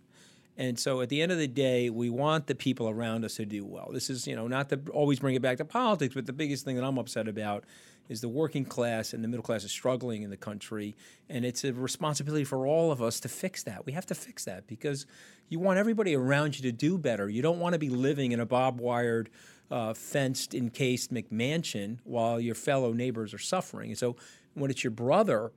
And 0.58 0.80
so 0.80 1.02
at 1.02 1.10
the 1.10 1.22
end 1.22 1.32
of 1.32 1.38
the 1.38 1.48
day, 1.48 1.90
we 1.90 2.10
want 2.10 2.48
the 2.48 2.56
people 2.56 2.90
around 2.90 3.26
us 3.26 3.36
to 3.36 3.46
do 3.46 3.66
well. 3.66 3.90
This 3.92 4.10
is, 4.10 4.26
you 4.26 4.36
know, 4.36 4.48
not 4.48 4.70
to 4.70 4.80
always 4.94 5.20
bring 5.20 5.36
it 5.36 5.42
back 5.42 5.58
to 5.58 5.66
politics, 5.66 6.16
but 6.16 6.26
the 6.26 6.34
biggest 6.34 6.64
thing 6.64 6.78
that 6.78 6.86
I'm 6.86 6.98
upset 6.98 7.28
about 7.28 7.66
is 8.10 8.22
the 8.22 8.30
working 8.30 8.66
class 8.66 9.14
and 9.14 9.24
the 9.24 9.28
middle 9.28 9.44
class 9.44 9.64
is 9.64 9.72
struggling 9.72 10.24
in 10.24 10.30
the 10.30 10.38
country. 10.38 10.96
And 11.30 11.46
it's 11.46 11.64
a 11.64 11.74
responsibility 11.74 12.44
for 12.44 12.68
all 12.68 12.92
of 12.92 13.02
us 13.02 13.20
to 13.22 13.30
fix 13.30 13.64
that. 13.64 13.86
We 13.86 13.94
have 13.94 14.06
to 14.08 14.16
fix 14.16 14.46
that 14.46 14.68
because 14.68 15.06
you 15.50 15.60
want 15.60 15.80
everybody 15.80 16.16
around 16.16 16.58
you 16.58 16.64
to 16.64 16.72
do 16.72 16.98
better. 16.98 17.30
You 17.30 17.42
don't 17.42 17.60
want 17.60 17.74
to 17.74 17.80
be 17.80 17.90
living 17.90 18.32
in 18.32 18.40
a 18.40 18.46
barbed 18.46 18.80
wired, 18.80 19.30
uh, 19.72 19.94
fenced, 19.94 20.54
encased 20.54 21.14
McMansion 21.14 21.98
while 22.04 22.40
your 22.40 22.56
fellow 22.56 22.94
neighbors 22.94 23.34
are 23.34 23.40
suffering. 23.40 23.90
And 23.92 23.98
so 23.98 24.16
when 24.54 24.70
it's 24.70 24.84
your 24.84 24.92
brother, 24.92 25.52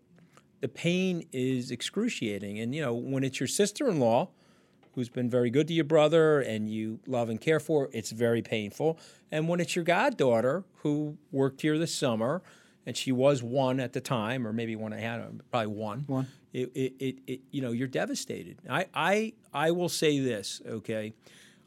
the 0.61 0.69
pain 0.69 1.25
is 1.33 1.71
excruciating. 1.71 2.59
And, 2.59 2.75
you 2.75 2.81
know, 2.81 2.95
when 2.95 3.25
it's 3.25 3.39
your 3.39 3.47
sister 3.47 3.89
in 3.89 4.01
law, 4.01 4.31
who's 4.99 5.09
been 5.09 5.31
very 5.31 5.49
good 5.49 5.69
to 5.69 5.73
your 5.73 5.85
brother 5.85 6.41
and 6.41 6.69
you 6.69 6.99
love 7.07 7.29
and 7.29 7.41
care 7.41 7.61
for, 7.61 7.89
it's 7.93 8.11
very 8.11 8.43
painful. 8.43 8.99
And 9.31 9.49
when 9.49 9.61
it's 9.61 9.77
your 9.77 9.85
goddaughter 9.85 10.65
who 10.79 11.17
worked 11.31 11.61
here 11.61 11.79
this 11.79 11.95
summer, 11.95 12.43
and 12.85 12.97
she 12.97 13.13
was 13.13 13.41
one 13.41 13.79
at 13.79 13.93
the 13.93 14.01
time, 14.01 14.45
or 14.45 14.53
maybe 14.53 14.75
one 14.75 14.93
I 14.93 14.99
had, 14.99 15.21
uh, 15.21 15.27
probably 15.53 15.69
one. 15.69 16.03
One. 16.09 16.27
It, 16.53 16.73
it, 16.75 16.95
it, 16.99 17.19
it, 17.29 17.41
you 17.53 17.63
know, 17.63 17.71
you're 17.71 17.87
devastated. 17.87 18.59
I, 18.69 18.87
I, 18.93 19.35
I 19.55 19.71
will 19.71 19.89
say 19.89 20.19
this, 20.19 20.61
okay? 20.67 21.15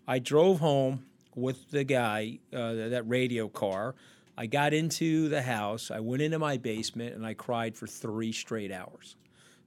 I 0.06 0.20
drove 0.20 0.60
home 0.60 1.06
with 1.34 1.72
the 1.72 1.86
guy, 1.86 2.40
uh, 2.52 2.74
that 2.74 3.04
radio 3.08 3.48
car. 3.48 3.96
I 4.38 4.48
got 4.48 4.74
into 4.74 5.30
the 5.30 5.44
house. 5.44 5.90
I 5.90 6.02
went 6.02 6.22
into 6.22 6.38
my 6.38 6.58
basement 6.58 7.16
and 7.16 7.26
I 7.26 7.34
cried 7.34 7.78
for 7.78 7.88
three 7.88 8.34
straight 8.34 8.74
hours. 8.74 9.16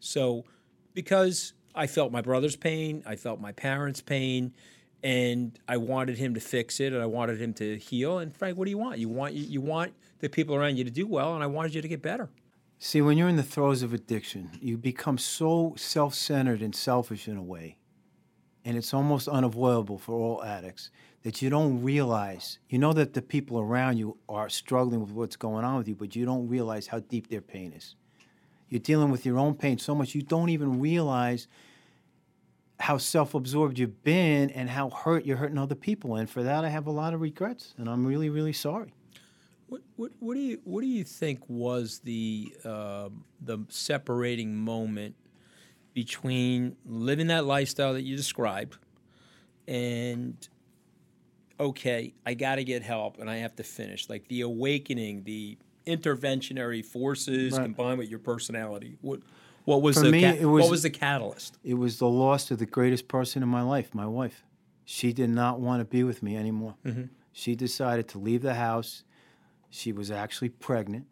So, 0.00 0.44
because 0.92 1.54
I 1.74 1.86
felt 1.86 2.12
my 2.12 2.20
brother's 2.20 2.56
pain, 2.56 3.02
I 3.06 3.16
felt 3.16 3.40
my 3.40 3.52
parents' 3.52 4.00
pain, 4.00 4.54
and 5.02 5.58
I 5.68 5.76
wanted 5.76 6.16
him 6.16 6.34
to 6.34 6.40
fix 6.40 6.80
it, 6.80 6.92
and 6.92 7.02
I 7.02 7.06
wanted 7.06 7.40
him 7.40 7.52
to 7.54 7.76
heal. 7.76 8.18
And 8.18 8.34
Frank, 8.34 8.56
what 8.56 8.64
do 8.64 8.70
you 8.70 8.78
want? 8.78 8.98
You 8.98 9.08
want 9.08 9.34
you, 9.34 9.44
you 9.44 9.60
want 9.60 9.92
the 10.20 10.28
people 10.28 10.54
around 10.54 10.76
you 10.76 10.84
to 10.84 10.90
do 10.90 11.06
well, 11.06 11.34
and 11.34 11.42
I 11.42 11.46
wanted 11.46 11.74
you 11.74 11.82
to 11.82 11.88
get 11.88 12.00
better. 12.00 12.30
See, 12.78 13.00
when 13.00 13.18
you're 13.18 13.28
in 13.28 13.36
the 13.36 13.42
throes 13.42 13.82
of 13.82 13.92
addiction, 13.92 14.50
you 14.60 14.76
become 14.76 15.18
so 15.18 15.74
self 15.76 16.14
centered 16.14 16.62
and 16.62 16.74
selfish 16.74 17.28
in 17.28 17.36
a 17.36 17.42
way, 17.42 17.78
and 18.64 18.76
it's 18.76 18.94
almost 18.94 19.28
unavoidable 19.28 19.98
for 19.98 20.12
all 20.12 20.44
addicts 20.44 20.90
that 21.22 21.42
you 21.42 21.50
don't 21.50 21.82
realize. 21.82 22.58
You 22.68 22.78
know 22.78 22.92
that 22.92 23.14
the 23.14 23.22
people 23.22 23.58
around 23.58 23.96
you 23.96 24.18
are 24.28 24.48
struggling 24.48 25.00
with 25.00 25.10
what's 25.10 25.36
going 25.36 25.64
on 25.64 25.76
with 25.76 25.88
you, 25.88 25.94
but 25.94 26.14
you 26.14 26.24
don't 26.24 26.48
realize 26.48 26.86
how 26.86 27.00
deep 27.00 27.28
their 27.28 27.40
pain 27.40 27.72
is. 27.72 27.96
You're 28.68 28.80
dealing 28.80 29.10
with 29.10 29.24
your 29.26 29.38
own 29.38 29.54
pain 29.54 29.78
so 29.78 29.94
much 29.94 30.14
you 30.14 30.22
don't 30.22 30.48
even 30.48 30.80
realize 30.80 31.46
how 32.80 32.98
self 32.98 33.34
absorbed 33.34 33.78
you've 33.78 34.02
been 34.02 34.50
and 34.50 34.68
how 34.68 34.90
hurt 34.90 35.24
you're 35.24 35.36
hurting 35.36 35.58
other 35.58 35.74
people. 35.74 36.16
And 36.16 36.28
for 36.28 36.42
that, 36.42 36.64
I 36.64 36.68
have 36.68 36.86
a 36.86 36.90
lot 36.90 37.14
of 37.14 37.20
regrets, 37.20 37.74
and 37.78 37.88
I'm 37.88 38.04
really, 38.04 38.28
really 38.30 38.52
sorry. 38.52 38.92
What, 39.68 39.82
what, 39.96 40.12
what 40.20 40.34
do 40.34 40.40
you 40.40 40.60
what 40.64 40.82
do 40.82 40.86
you 40.86 41.04
think 41.04 41.40
was 41.48 42.00
the 42.00 42.54
um 42.64 43.24
the 43.40 43.58
separating 43.68 44.54
moment 44.54 45.14
between 45.94 46.76
living 46.84 47.28
that 47.28 47.44
lifestyle 47.44 47.94
that 47.94 48.02
you 48.02 48.16
described 48.16 48.76
and 49.66 50.48
okay, 51.58 52.12
I 52.26 52.34
got 52.34 52.56
to 52.56 52.64
get 52.64 52.82
help 52.82 53.18
and 53.18 53.30
I 53.30 53.36
have 53.36 53.54
to 53.56 53.62
finish 53.62 54.08
like 54.08 54.26
the 54.28 54.42
awakening, 54.42 55.24
the 55.24 55.56
interventionary 55.86 56.84
forces 56.84 57.52
Right. 57.56 57.64
combined 57.64 57.98
with 57.98 58.10
your 58.10 58.18
personality. 58.18 58.96
What 59.00 59.20
what 59.64 59.82
was 59.82 59.96
For 59.96 60.04
the 60.04 60.10
me, 60.10 60.20
ca- 60.22 60.36
it 60.40 60.44
was- 60.46 60.62
what 60.62 60.70
was 60.70 60.82
the 60.82 60.90
catalyst? 60.90 61.58
It 61.62 61.74
was 61.74 61.98
the 61.98 62.08
loss 62.08 62.50
of 62.50 62.58
the 62.58 62.66
greatest 62.66 63.08
person 63.08 63.42
in 63.42 63.48
my 63.48 63.62
life, 63.62 63.94
my 63.94 64.06
wife. 64.06 64.44
She 64.84 65.12
did 65.12 65.30
not 65.30 65.60
want 65.60 65.80
to 65.80 65.84
be 65.84 66.04
with 66.04 66.22
me 66.22 66.36
anymore. 66.36 66.74
Mm-hmm. 66.84 67.04
She 67.32 67.54
decided 67.54 68.06
to 68.08 68.18
leave 68.18 68.42
the 68.42 68.54
house. 68.54 69.04
She 69.70 69.92
was 69.92 70.10
actually 70.10 70.50
pregnant. 70.50 71.06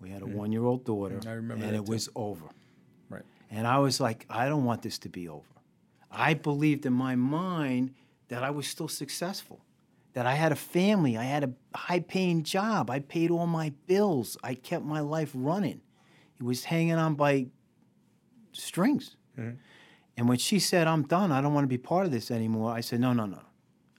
We 0.00 0.10
had 0.10 0.22
a 0.22 0.26
one 0.26 0.50
year 0.52 0.64
old 0.64 0.84
daughter. 0.84 1.20
I 1.26 1.32
remember 1.32 1.64
And 1.64 1.76
it 1.76 1.86
too. 1.86 1.92
was 1.92 2.08
over. 2.16 2.46
Right. 3.08 3.22
And 3.50 3.66
I 3.66 3.78
was 3.78 4.00
like, 4.00 4.26
I 4.28 4.48
don't 4.48 4.64
want 4.64 4.82
this 4.82 4.98
to 4.98 5.08
be 5.08 5.28
over. 5.28 5.46
I 6.10 6.34
believed 6.34 6.84
in 6.84 6.92
my 6.92 7.14
mind 7.14 7.94
that 8.28 8.42
I 8.42 8.50
was 8.50 8.66
still 8.66 8.88
successful, 8.88 9.64
that 10.14 10.26
I 10.26 10.34
had 10.34 10.50
a 10.52 10.56
family, 10.56 11.16
I 11.16 11.22
had 11.24 11.44
a 11.44 11.52
high 11.74 12.00
paying 12.00 12.42
job, 12.42 12.90
I 12.90 12.98
paid 12.98 13.30
all 13.30 13.46
my 13.46 13.72
bills, 13.86 14.36
I 14.42 14.54
kept 14.54 14.84
my 14.84 15.00
life 15.00 15.30
running. 15.34 15.80
Was 16.42 16.64
hanging 16.64 16.94
on 16.94 17.14
by 17.14 17.46
strings. 18.52 19.16
Mm-hmm. 19.38 19.56
And 20.16 20.28
when 20.28 20.38
she 20.38 20.58
said, 20.58 20.86
I'm 20.86 21.04
done, 21.04 21.32
I 21.32 21.40
don't 21.40 21.54
want 21.54 21.64
to 21.64 21.68
be 21.68 21.78
part 21.78 22.04
of 22.04 22.12
this 22.12 22.30
anymore, 22.30 22.72
I 22.72 22.80
said, 22.80 23.00
no, 23.00 23.12
no, 23.12 23.26
no. 23.26 23.40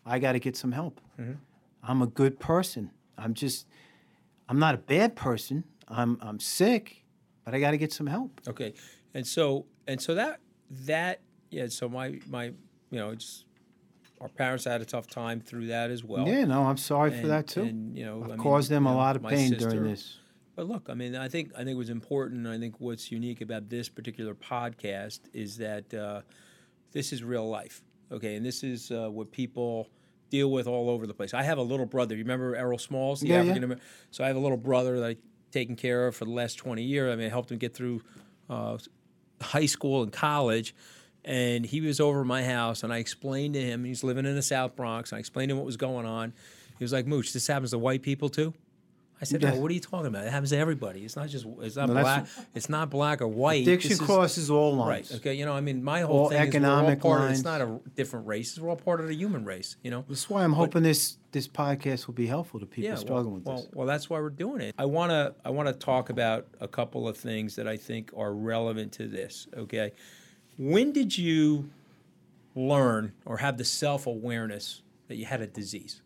I 0.05 0.19
got 0.19 0.33
to 0.33 0.39
get 0.39 0.55
some 0.55 0.71
help. 0.71 1.01
Mm-hmm. 1.19 1.33
I'm 1.81 2.01
a 2.01 2.07
good 2.07 2.39
person. 2.39 2.91
I'm 3.17 3.33
just, 3.33 3.67
I'm 4.47 4.59
not 4.59 4.75
a 4.75 4.77
bad 4.77 5.15
person. 5.15 5.63
I'm, 5.87 6.17
I'm 6.21 6.39
sick, 6.39 7.03
but 7.45 7.53
I 7.55 7.59
got 7.59 7.71
to 7.71 7.77
get 7.77 7.91
some 7.91 8.07
help. 8.07 8.41
Okay, 8.47 8.73
and 9.13 9.25
so 9.25 9.65
and 9.87 10.01
so 10.01 10.15
that 10.15 10.39
that 10.85 11.21
yeah. 11.51 11.67
So 11.67 11.89
my 11.89 12.19
my 12.27 12.45
you 12.45 12.99
know 12.99 13.09
it's 13.09 13.45
our 14.21 14.29
parents 14.29 14.63
had 14.63 14.81
a 14.81 14.85
tough 14.85 15.07
time 15.07 15.41
through 15.41 15.67
that 15.67 15.91
as 15.91 16.03
well. 16.03 16.27
Yeah, 16.27 16.45
no, 16.45 16.63
I'm 16.63 16.77
sorry 16.77 17.11
for 17.19 17.27
that 17.27 17.47
too. 17.47 17.63
and, 17.63 17.97
you 17.97 18.05
know, 18.05 18.19
I've 18.23 18.23
I 18.23 18.27
mean, 18.35 18.37
caused 18.37 18.69
them 18.69 18.85
you 18.85 18.91
a 18.91 18.93
lot 18.93 19.15
of 19.17 19.23
pain 19.23 19.49
sister- 19.49 19.69
during 19.69 19.91
this. 19.91 20.19
But 20.55 20.67
look, 20.67 20.87
I 20.89 20.93
mean, 20.93 21.15
I 21.15 21.29
think 21.29 21.51
I 21.55 21.59
think 21.59 21.69
it 21.71 21.77
was 21.77 21.89
important. 21.89 22.45
I 22.47 22.59
think 22.59 22.75
what's 22.79 23.11
unique 23.11 23.41
about 23.41 23.69
this 23.69 23.89
particular 23.89 24.35
podcast 24.35 25.21
is 25.33 25.57
that 25.57 25.91
uh, 25.93 26.21
this 26.91 27.11
is 27.11 27.23
real 27.23 27.49
life. 27.49 27.81
Okay, 28.11 28.35
and 28.35 28.45
this 28.45 28.63
is 28.63 28.91
uh, 28.91 29.09
what 29.09 29.31
people 29.31 29.89
deal 30.29 30.51
with 30.51 30.67
all 30.67 30.89
over 30.89 31.07
the 31.07 31.13
place. 31.13 31.33
I 31.33 31.43
have 31.43 31.57
a 31.57 31.63
little 31.63 31.85
brother. 31.87 32.15
You 32.15 32.23
remember 32.23 32.55
Errol 32.55 32.77
Smalls, 32.77 33.21
the 33.21 33.29
Yeah. 33.29 33.39
African 33.39 33.63
American? 33.63 33.83
Yeah. 33.85 34.05
So 34.11 34.23
I 34.23 34.27
have 34.27 34.35
a 34.35 34.39
little 34.39 34.57
brother 34.57 34.99
that 34.99 35.05
I've 35.05 35.17
taken 35.51 35.75
care 35.75 36.07
of 36.07 36.15
for 36.15 36.25
the 36.25 36.31
last 36.31 36.55
twenty 36.57 36.83
years. 36.83 37.11
I 37.11 37.15
mean, 37.15 37.25
I 37.25 37.29
helped 37.29 37.51
him 37.51 37.57
get 37.57 37.73
through 37.73 38.01
uh, 38.49 38.77
high 39.41 39.65
school 39.65 40.03
and 40.03 40.11
college. 40.11 40.75
And 41.25 41.65
he 41.65 41.79
was 41.79 42.01
over 42.01 42.19
at 42.21 42.27
my 42.27 42.43
house, 42.43 42.83
and 42.83 42.91
I 42.91 42.97
explained 42.97 43.53
to 43.53 43.61
him. 43.61 43.85
He's 43.85 44.03
living 44.03 44.25
in 44.25 44.35
the 44.35 44.41
South 44.41 44.75
Bronx. 44.75 45.11
And 45.13 45.17
I 45.17 45.19
explained 45.21 45.49
to 45.49 45.53
him 45.53 45.57
what 45.57 45.65
was 45.65 45.77
going 45.77 46.05
on. 46.05 46.33
He 46.77 46.83
was 46.83 46.91
like, 46.91 47.07
"Mooch, 47.07 47.31
this 47.31 47.47
happens 47.47 47.71
to 47.71 47.79
white 47.79 48.01
people 48.01 48.27
too." 48.27 48.53
I 49.23 49.25
said. 49.25 49.41
"No, 49.41 49.55
what 49.61 49.71
are 49.71 49.73
you 49.73 49.79
talking 49.79 50.07
about? 50.07 50.25
It 50.25 50.31
happens 50.31 50.51
to 50.51 50.57
everybody. 50.57 51.03
It's 51.05 51.15
not 51.15 51.27
just 51.29 51.45
it's 51.61 51.75
not 51.75 51.87
No, 51.87 51.93
black. 51.93 52.25
that's- 52.25 52.45
It's 52.53 52.69
not 52.69 52.89
black 52.89 53.21
or 53.21 53.27
white. 53.27 53.61
Addiction 53.63 53.89
This 53.89 53.99
is- 53.99 54.05
crosses 54.05 54.49
all 54.49 54.75
Right. 54.77 54.87
lines. 55.09 55.15
Okay. 55.15 55.33
You 55.33 55.45
know, 55.45 55.53
I 55.53 55.61
mean, 55.61 55.83
my 55.83 56.01
whole 56.01 56.19
All 56.25 56.29
thing 56.29 56.37
is 56.37 56.53
we're 56.53 56.59
all 56.59 56.79
economic 56.79 57.01
part 57.01 57.19
of. 57.21 57.25
lines. 57.27 57.39
It's 57.39 57.45
not 57.45 57.61
a 57.61 57.79
different 57.95 58.27
race. 58.27 58.59
We're 58.59 58.69
all 58.69 58.75
part 58.75 58.99
of 58.99 59.07
the 59.07 59.15
human 59.15 59.45
race. 59.45 59.75
You 59.83 59.91
know. 59.91 60.05
That's 60.07 60.29
why 60.29 60.43
I'm 60.43 60.53
hoping 60.53 60.83
this 60.83 61.17
this 61.31 61.47
podcast 61.47 62.05
will 62.05 62.13
be 62.13 62.27
helpful 62.27 62.59
to 62.59 62.65
people 62.67 62.95
struggling 62.95 63.25
well, 63.25 63.33
with 63.35 63.45
well, 63.45 63.57
this. 63.57 63.67
well, 63.73 63.87
that's 63.87 64.07
why 64.09 64.19
we're 64.19 64.29
doing 64.29 64.61
it. 64.61 64.75
I 64.77 64.85
want 64.85 65.09
to 65.11 65.33
I 65.43 65.49
want 65.49 65.67
to 65.67 65.73
talk 65.73 66.09
about 66.11 66.45
a 66.61 66.67
couple 66.67 67.07
of 67.07 67.17
things 67.17 67.55
that 67.55 67.67
I 67.67 67.75
think 67.77 68.11
are 68.15 68.33
relevant 68.33 68.91
to 68.93 69.07
this. 69.07 69.47
Okay, 69.57 69.93
when 70.57 70.91
did 70.91 71.17
you 71.17 71.69
learn 72.55 73.13
or 73.25 73.37
have 73.37 73.57
the 73.57 73.63
self 73.65 74.05
awareness 74.05 74.81
that 75.07 75.15
you 75.15 75.25
had 75.25 75.41
a 75.41 75.47
disease? 75.47 76.01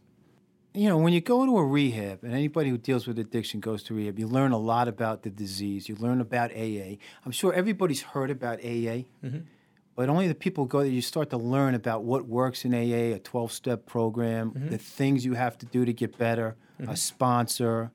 You 0.78 0.90
know, 0.90 0.98
when 1.00 1.12
you 1.12 1.22
go 1.22 1.44
to 1.44 1.58
a 1.58 1.66
rehab, 1.66 2.24
and 2.24 2.34
anybody 2.34 2.70
who 2.70 2.78
deals 2.78 3.08
with 3.08 3.18
addiction 3.18 3.60
goes 3.60 3.82
to 3.84 3.96
rehab, 3.96 4.20
you 4.20 4.28
learn 4.28 4.52
a 4.52 4.60
lot 4.60 4.88
about 4.88 5.24
the 5.24 5.32
disease. 5.32 5.90
You 5.90 5.96
learn 5.96 6.22
about 6.22 6.52
AA. 6.52 6.98
I'm 7.26 7.32
sure 7.32 7.52
everybody's 7.52 8.02
heard 8.04 8.30
about 8.30 8.60
AA, 8.60 9.06
Mm-hmm. 9.24 9.40
but 9.96 10.08
only 10.08 10.28
the 10.28 10.36
people 10.36 10.66
go 10.66 10.82
that 10.82 10.90
you 10.92 11.02
start 11.02 11.32
to 11.32 11.38
learn 11.38 11.74
about 11.74 12.04
what 12.04 12.28
works 12.28 12.64
in 12.64 12.76
AA, 12.76 13.16
a 13.16 13.20
12 13.20 13.52
step 13.52 13.88
program, 13.88 14.52
Mm-hmm. 14.52 14.70
the 14.70 14.78
things 14.78 15.26
you 15.26 15.34
have 15.34 15.58
to 15.58 15.66
do 15.66 15.84
to 15.84 15.94
get 15.94 16.16
better, 16.20 16.56
a 16.88 16.96
sponsor, 16.96 17.92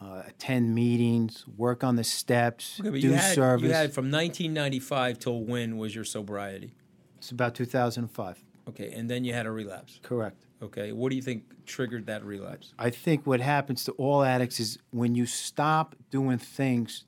uh, 0.00 0.22
attend 0.26 0.74
meetings, 0.74 1.44
work 1.58 1.84
on 1.84 1.96
the 1.96 2.04
steps, 2.04 2.80
Okay, 2.80 2.98
do 2.98 3.08
you 3.08 3.12
had, 3.12 3.34
service. 3.34 3.68
You 3.68 3.74
had 3.74 3.92
from 3.92 4.06
1995 4.10 5.18
till 5.18 5.42
when 5.44 5.76
was 5.76 5.94
your 5.94 6.04
sobriety? 6.04 6.72
It's 7.18 7.30
about 7.30 7.54
2005. 7.54 8.42
Okay, 8.70 8.90
and 8.92 9.10
then 9.10 9.22
you 9.24 9.34
had 9.34 9.44
a 9.44 9.50
relapse. 9.50 10.00
Correct. 10.02 10.45
Okay, 10.62 10.92
what 10.92 11.10
do 11.10 11.16
you 11.16 11.22
think 11.22 11.44
triggered 11.66 12.06
that 12.06 12.24
relapse? 12.24 12.72
I 12.78 12.90
think 12.90 13.26
what 13.26 13.40
happens 13.40 13.84
to 13.84 13.92
all 13.92 14.22
addicts 14.22 14.58
is 14.58 14.78
when 14.90 15.14
you 15.14 15.26
stop 15.26 15.94
doing 16.10 16.38
things 16.38 17.04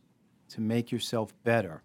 to 0.51 0.61
make 0.61 0.93
yourself 0.93 1.33
better, 1.45 1.83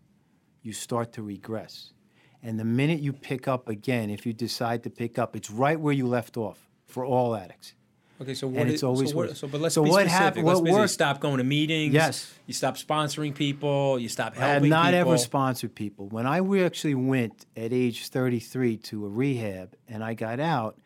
you 0.61 0.73
start 0.73 1.13
to 1.13 1.21
regress. 1.21 1.93
And 2.41 2.59
the 2.59 2.65
minute 2.65 2.99
you 2.99 3.13
pick 3.13 3.47
up 3.47 3.69
again, 3.69 4.09
if 4.09 4.25
you 4.25 4.33
decide 4.33 4.83
to 4.83 4.89
pick 4.89 5.17
up, 5.17 5.35
it's 5.35 5.49
right 5.49 5.79
where 5.79 5.93
you 5.93 6.05
left 6.05 6.35
off 6.35 6.67
for 6.85 7.05
all 7.05 7.35
addicts. 7.35 7.73
Okay, 8.21 8.33
so 8.33 8.47
what? 8.47 8.61
And 8.61 8.69
it's 8.69 8.83
always 8.83 9.09
so, 9.11 9.15
what, 9.17 9.29
worse. 9.29 9.39
so 9.39 9.47
but 9.47 9.59
let's 9.61 9.75
So 9.75 9.83
be 9.83 9.89
what 9.89 10.01
specific. 10.01 10.19
happened- 10.21 10.45
Let's 10.47 10.61
what 10.61 10.89
stop 10.89 11.19
going 11.19 11.37
to 11.37 11.43
meetings. 11.43 11.93
Yes. 11.93 12.33
You 12.45 12.53
stop 12.53 12.77
sponsoring 12.77 13.33
people. 13.33 13.97
You 13.97 14.07
stop 14.09 14.35
helping. 14.35 14.63
People. 14.65 14.77
I 14.77 14.85
have 14.85 14.93
not 14.93 14.97
people. 14.97 15.11
ever 15.13 15.17
sponsored 15.17 15.75
people. 15.75 16.07
When 16.09 16.25
I 16.27 16.39
actually 16.63 16.95
went 16.95 17.45
at 17.57 17.73
age 17.73 18.07
33 18.09 18.77
to 18.77 19.05
a 19.05 19.09
rehab 19.09 19.75
and 19.87 20.03
I 20.03 20.13
got 20.13 20.39
out, 20.39 20.77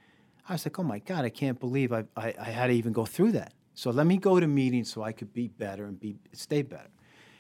I 0.48 0.54
was 0.54 0.66
like, 0.66 0.80
oh 0.80 0.84
my 0.84 1.00
God, 1.00 1.26
I 1.26 1.30
can't 1.30 1.60
believe 1.60 1.92
I, 1.92 2.06
I, 2.16 2.34
I 2.40 2.50
had 2.50 2.68
to 2.68 2.74
even 2.74 2.94
go 2.94 3.06
through 3.06 3.34
that. 3.34 3.54
So 3.74 3.92
let 3.92 4.08
me 4.08 4.18
go 4.18 4.40
to 4.40 4.48
meetings 4.48 4.92
so 4.92 5.04
I 5.04 5.12
could 5.12 5.34
be 5.34 5.48
better 5.48 5.86
and 5.86 6.00
be 6.00 6.16
stay 6.32 6.62
better. 6.62 6.90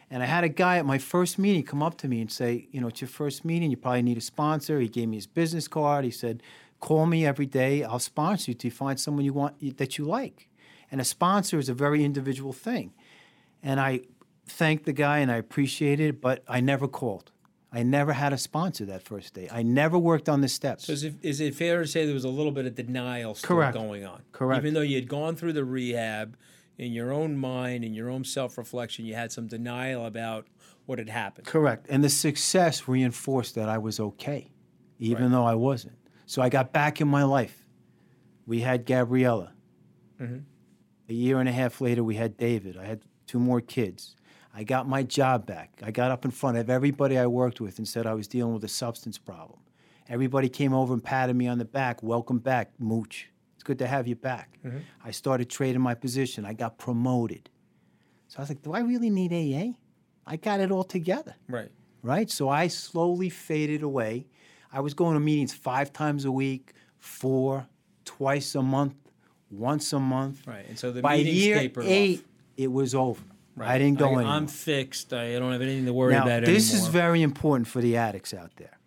And 0.09 0.23
I 0.23 0.25
had 0.25 0.43
a 0.43 0.49
guy 0.49 0.77
at 0.77 0.85
my 0.85 0.97
first 0.97 1.37
meeting 1.37 1.63
come 1.63 1.83
up 1.83 1.97
to 1.97 2.07
me 2.07 2.21
and 2.21 2.31
say, 2.31 2.67
you 2.71 2.79
know, 2.79 2.87
it's 2.87 3.01
your 3.01 3.07
first 3.09 3.43
meeting, 3.43 3.71
you 3.71 3.77
probably 3.77 4.03
need 4.03 4.17
a 4.17 4.21
sponsor. 4.21 4.79
He 4.79 4.87
gave 4.87 5.09
me 5.09 5.17
his 5.17 5.27
business 5.27 5.67
card. 5.67 6.05
He 6.05 6.11
said, 6.11 6.43
call 6.79 7.05
me 7.05 7.25
every 7.25 7.45
day. 7.45 7.83
I'll 7.83 7.99
sponsor 7.99 8.51
you 8.51 8.57
you 8.61 8.71
find 8.71 8.99
someone 8.99 9.25
you 9.25 9.33
want 9.33 9.77
that 9.77 9.97
you 9.97 10.05
like. 10.05 10.49
And 10.91 11.01
a 11.01 11.03
sponsor 11.03 11.59
is 11.59 11.69
a 11.69 11.73
very 11.73 12.05
individual 12.05 12.53
thing. 12.53 12.93
And 13.61 13.79
I 13.79 14.01
thanked 14.45 14.85
the 14.85 14.93
guy 14.93 15.19
and 15.19 15.29
I 15.31 15.35
appreciated 15.37 16.09
it, 16.09 16.21
but 16.21 16.43
I 16.47 16.61
never 16.61 16.87
called. 16.87 17.31
I 17.71 17.83
never 17.83 18.13
had 18.13 18.31
a 18.33 18.37
sponsor 18.37 18.85
that 18.85 19.03
first 19.03 19.33
day. 19.33 19.49
I 19.51 19.61
never 19.61 19.97
worked 19.97 20.29
on 20.29 20.41
the 20.41 20.47
steps. 20.47 20.85
So 20.87 20.93
is 20.93 21.03
it, 21.03 21.15
is 21.21 21.41
it 21.41 21.53
fair 21.53 21.81
to 21.81 21.87
say 21.87 22.05
there 22.05 22.13
was 22.13 22.23
a 22.23 22.29
little 22.29 22.51
bit 22.53 22.65
of 22.65 22.75
denial 22.75 23.35
still 23.35 23.47
Correct. 23.57 23.73
going 23.75 24.05
on? 24.05 24.21
Correct. 24.31 24.61
Even 24.63 24.73
though 24.73 24.81
you 24.81 24.95
had 24.95 25.09
gone 25.09 25.35
through 25.35 25.53
the 25.53 25.65
rehab, 25.65 26.37
in 26.77 26.93
your 26.93 27.11
own 27.11 27.37
mind, 27.37 27.83
in 27.83 27.93
your 27.93 28.09
own 28.09 28.23
self 28.23 28.57
reflection, 28.57 29.05
you 29.05 29.15
had 29.15 29.31
some 29.31 29.47
denial 29.47 30.05
about 30.05 30.47
what 30.85 30.99
had 30.99 31.09
happened. 31.09 31.47
Correct. 31.47 31.87
And 31.89 32.03
the 32.03 32.09
success 32.09 32.87
reinforced 32.87 33.55
that 33.55 33.67
I 33.67 33.77
was 33.79 33.99
okay, 33.99 34.51
even 34.99 35.23
Right. 35.23 35.31
though 35.31 35.45
I 35.45 35.55
wasn't. 35.55 35.97
So 36.25 36.41
I 36.41 36.49
got 36.49 36.71
back 36.71 37.01
in 37.01 37.07
my 37.07 37.23
life. 37.23 37.65
We 38.45 38.59
had 38.61 38.85
Gabriella. 38.85 39.53
Mm-hmm. 40.21 40.39
A 41.09 41.13
year 41.13 41.39
and 41.39 41.49
a 41.49 41.51
half 41.51 41.81
later, 41.81 42.03
we 42.03 42.15
had 42.15 42.37
David. 42.37 42.77
I 42.77 42.85
had 42.85 43.01
two 43.25 43.39
more 43.39 43.59
kids. 43.61 44.15
I 44.57 44.63
got 44.63 44.87
my 44.89 45.03
job 45.03 45.45
back. 45.45 45.79
I 45.83 45.91
got 45.91 46.09
up 46.09 46.25
in 46.25 46.31
front 46.31 46.57
of 46.57 46.67
everybody 46.67 47.15
I 47.15 47.27
worked 47.27 47.61
with 47.61 47.77
and 47.77 47.87
said 47.87 48.07
I 48.07 48.15
was 48.15 48.27
dealing 48.27 48.55
with 48.55 48.63
a 48.63 48.67
substance 48.67 49.19
problem. 49.19 49.59
Everybody 50.09 50.49
came 50.49 50.73
over 50.73 50.95
and 50.95 51.03
patted 51.03 51.35
me 51.35 51.45
on 51.47 51.59
the 51.59 51.65
back. 51.65 52.01
Welcome 52.01 52.39
back, 52.39 52.71
Mooch. 52.79 53.29
It's 53.53 53.63
good 53.63 53.77
to 53.77 53.85
have 53.87 54.07
you 54.07 54.15
back. 54.15 54.57
Mm-hmm. 54.65 54.79
I 55.05 55.11
started 55.11 55.47
trading 55.51 55.79
my 55.81 55.93
position. 55.93 56.43
I 56.43 56.53
got 56.53 56.79
promoted. 56.79 57.51
So 58.29 58.39
I 58.39 58.41
was 58.41 58.49
like, 58.49 58.63
do 58.63 58.73
I 58.73 58.79
really 58.79 59.11
need 59.11 59.31
AA? 59.31 59.73
I 60.25 60.37
got 60.37 60.59
it 60.59 60.71
all 60.71 60.83
together 60.83 61.35
Right. 61.47 61.69
right? 62.01 62.27
So 62.31 62.49
I 62.49 62.65
slowly 62.67 63.29
faded 63.29 63.83
away. 63.83 64.25
I 64.73 64.79
was 64.79 64.95
going 64.95 65.13
to 65.13 65.19
meetings 65.19 65.53
five 65.53 65.93
times 65.93 66.25
a 66.25 66.31
week, 66.31 66.73
four, 66.97 67.67
twice 68.05 68.55
a 68.55 68.63
month, 68.63 68.95
once 69.51 69.93
a 69.93 69.99
month. 69.99 70.47
Right. 70.47 70.65
And 70.67 70.79
so 70.79 70.91
the 70.91 71.03
By 71.03 71.17
meetings 71.17 71.45
year 71.45 71.57
tapered 71.59 71.85
eight, 71.85 72.19
off. 72.21 72.25
it 72.57 72.71
was 72.71 72.95
over. 72.95 73.21
Right. 73.57 73.71
I 73.71 73.77
didn't 73.79 73.97
go 73.97 74.09
I, 74.09 74.13
anymore. 74.13 74.33
I'm 74.33 74.45
fixed. 74.45 75.13
I 75.13 75.39
don't 75.39 75.51
have 75.51 75.63
anything 75.63 75.85
to 75.85 75.93
worry 75.93 76.13
now, 76.13 76.23
about 76.23 76.45
this 76.45 76.69
anymore. 76.69 76.87
is 76.87 76.93
very 76.93 77.21
important 77.23 77.67
for 77.67 77.81
the 77.81 77.97
addicts 77.97 78.31
out 78.31 78.51
there. 78.57 78.77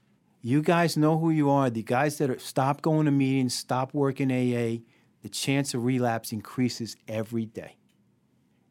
You 0.43 0.63
guys 0.63 0.97
know 0.97 1.19
who 1.19 1.31
you 1.31 1.51
are. 1.51 1.69
The 1.71 1.83
guys 1.83 2.19
that 2.19 2.31
are, 2.31 2.39
stop 2.39 2.81
going 2.81 3.07
to 3.07 3.11
meetings, 3.11 3.53
stop 3.53 3.93
working 3.93 4.31
AA, 4.31 4.87
the 5.23 5.29
chance 5.29 5.75
of 5.75 5.85
relapse 5.85 6.31
increases 6.31 6.97
every 7.09 7.47
day. 7.47 7.79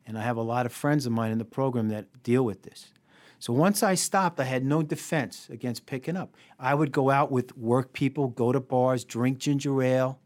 And 0.06 0.18
I 0.18 0.22
have 0.22 0.38
a 0.38 0.42
lot 0.42 0.66
of 0.66 0.72
friends 0.72 1.06
of 1.06 1.12
mine 1.12 1.32
in 1.32 1.38
the 1.38 1.46
program 1.46 1.90
that 1.90 2.24
deal 2.24 2.46
with 2.46 2.64
this. 2.64 2.94
So 3.38 3.52
once 3.52 3.84
I 3.84 3.96
stopped, 3.96 4.40
I 4.40 4.46
had 4.46 4.64
no 4.64 4.82
defense 4.82 5.48
against 5.50 5.86
picking 5.86 6.16
up. 6.16 6.34
I 6.58 6.76
would 6.76 6.94
go 6.94 7.10
out 7.10 7.30
with 7.30 7.58
work 7.58 7.92
people, 7.92 8.30
go 8.30 8.54
to 8.54 8.62
bars, 8.62 9.04
drink 9.04 9.38
ginger 9.38 9.84
ale, 9.84 10.20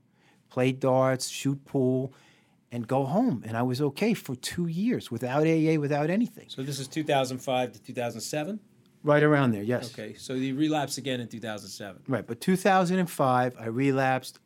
play 0.50 0.72
darts, 0.72 1.30
shoot 1.30 1.66
pool, 1.66 2.14
and 2.74 2.88
go 2.88 3.06
home. 3.06 3.44
And 3.46 3.56
I 3.56 3.62
was 3.62 3.82
okay 3.82 4.16
for 4.16 4.36
two 4.36 4.68
years 4.68 5.12
without 5.12 5.48
AA, 5.48 5.80
without 5.80 6.10
anything. 6.10 6.48
so 6.50 6.64
this 6.64 6.80
is 6.80 6.88
2005 6.88 7.72
to 7.72 7.82
2007. 7.82 8.60
Right 9.04 9.22
around 9.22 9.52
there, 9.52 9.62
yes. 9.62 9.94
Okay. 9.94 10.16
So 10.16 10.34
you 10.34 10.56
relapsed 10.56 10.98
again 10.98 11.20
in 11.20 11.28
2007. 11.28 12.04
Right, 12.08 12.26
but 12.26 12.42
2005, 12.42 13.56
I 13.60 13.66
relapsed. 13.68 14.40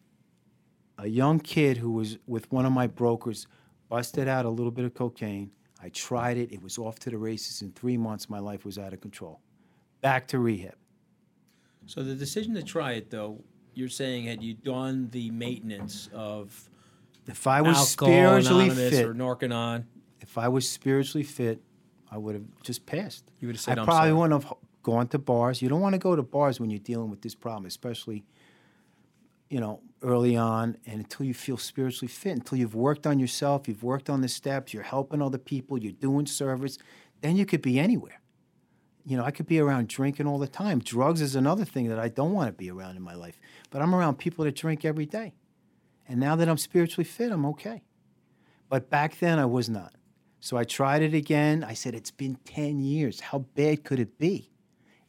A 0.99 1.07
young 1.07 1.39
kid 1.39 1.77
who 1.77 1.91
was 1.91 2.17
with 2.25 2.51
one 2.51 2.65
of 2.65 2.71
my 2.71 2.87
brokers 2.87 3.47
busted 3.87 4.27
out 4.27 4.45
a 4.45 4.49
little 4.49 4.71
bit 4.71 4.83
of 4.83 4.93
cocaine. 4.93 5.51
I 5.81 5.89
tried 5.89 6.37
it. 6.37 6.51
It 6.51 6.61
was 6.61 6.79
off 6.79 6.97
to 6.99 7.11
the 7.11 7.19
races. 7.19 7.61
In 7.61 7.71
three 7.71 7.97
months, 7.97 8.29
my 8.29 8.39
life 8.39 8.65
was 8.65 8.79
out 8.79 8.93
of 8.93 8.99
control. 8.99 9.39
Back 10.01 10.27
to 10.29 10.39
rehab. 10.39 10.75
So 11.85 12.03
the 12.03 12.15
decision 12.15 12.55
to 12.55 12.63
try 12.63 12.93
it, 12.93 13.11
though, 13.11 13.43
you're 13.75 13.89
saying 13.89 14.25
had 14.25 14.41
you 14.41 14.55
done 14.55 15.07
the 15.11 15.29
maintenance 15.29 16.09
of 16.13 16.67
If 17.27 17.45
I 17.45 17.61
was 17.61 17.77
Alcohol 17.77 17.85
spiritually 17.85 18.65
Anonymous 18.65 18.89
fit, 18.91 19.05
or 19.05 19.13
Narcanon, 19.13 19.83
if 20.21 20.37
I 20.37 20.47
was 20.47 20.67
spiritually 20.67 21.23
fit, 21.23 21.61
I 22.09 22.17
would 22.17 22.35
have 22.35 22.45
just 22.63 22.85
passed. 22.85 23.31
You 23.39 23.47
would 23.47 23.55
have 23.55 23.61
said, 23.61 23.79
I 23.79 23.83
probably 23.83 24.09
sorry." 24.09 24.13
wouldn't 24.13 24.43
have 24.43 24.53
gone 24.83 25.07
to 25.09 25.19
bars. 25.19 25.61
You 25.61 25.67
don't 25.67 25.81
want 25.81 25.93
to 25.93 25.99
go 25.99 26.15
to 26.15 26.23
bars 26.23 26.59
when 26.59 26.69
you're 26.69 26.79
dealing 26.79 27.09
with 27.09 27.21
this 27.21 27.35
problem, 27.35 27.65
especially, 27.65 28.23
you 29.49 29.59
know, 29.59 29.81
early 30.01 30.37
on 30.37 30.77
and 30.85 30.99
until 30.99 31.25
you 31.25 31.33
feel 31.33 31.57
spiritually 31.57 32.07
fit, 32.07 32.31
until 32.31 32.57
you've 32.57 32.75
worked 32.75 33.05
on 33.05 33.19
yourself, 33.19 33.67
you've 33.67 33.83
worked 33.83 34.09
on 34.09 34.21
the 34.21 34.29
steps, 34.29 34.73
you're 34.73 34.83
helping 34.83 35.21
other 35.21 35.37
people, 35.37 35.77
you're 35.77 35.91
doing 35.91 36.25
service, 36.25 36.77
then 37.21 37.35
you 37.35 37.45
could 37.45 37.61
be 37.61 37.77
anywhere. 37.79 38.21
You 39.05 39.17
know, 39.17 39.23
I 39.23 39.31
could 39.31 39.47
be 39.47 39.59
around 39.59 39.87
drinking 39.87 40.27
all 40.27 40.37
the 40.37 40.47
time. 40.47 40.79
Drugs 40.79 41.21
is 41.21 41.35
another 41.35 41.65
thing 41.65 41.87
that 41.87 41.99
I 41.99 42.09
don't 42.09 42.33
want 42.33 42.49
to 42.49 42.53
be 42.53 42.69
around 42.69 42.97
in 42.97 43.01
my 43.01 43.15
life. 43.15 43.39
But 43.69 43.81
I'm 43.81 43.95
around 43.95 44.17
people 44.17 44.45
that 44.45 44.55
drink 44.55 44.83
every 44.85 45.05
day. 45.05 45.33
And 46.07 46.19
now 46.19 46.35
that 46.35 46.47
I'm 46.47 46.57
spiritually 46.57 47.03
fit, 47.05 47.31
I'm 47.31 47.45
okay. 47.47 47.83
But 48.69 48.89
back 48.89 49.19
then 49.19 49.39
I 49.39 49.45
was 49.45 49.69
not. 49.69 49.93
So 50.39 50.57
I 50.57 50.63
tried 50.63 51.01
it 51.01 51.13
again. 51.13 51.63
I 51.63 51.73
said, 51.73 51.95
it's 51.95 52.11
been 52.11 52.37
10 52.45 52.79
years. 52.79 53.19
How 53.19 53.39
bad 53.39 53.83
could 53.83 53.99
it 53.99 54.17
be? 54.17 54.51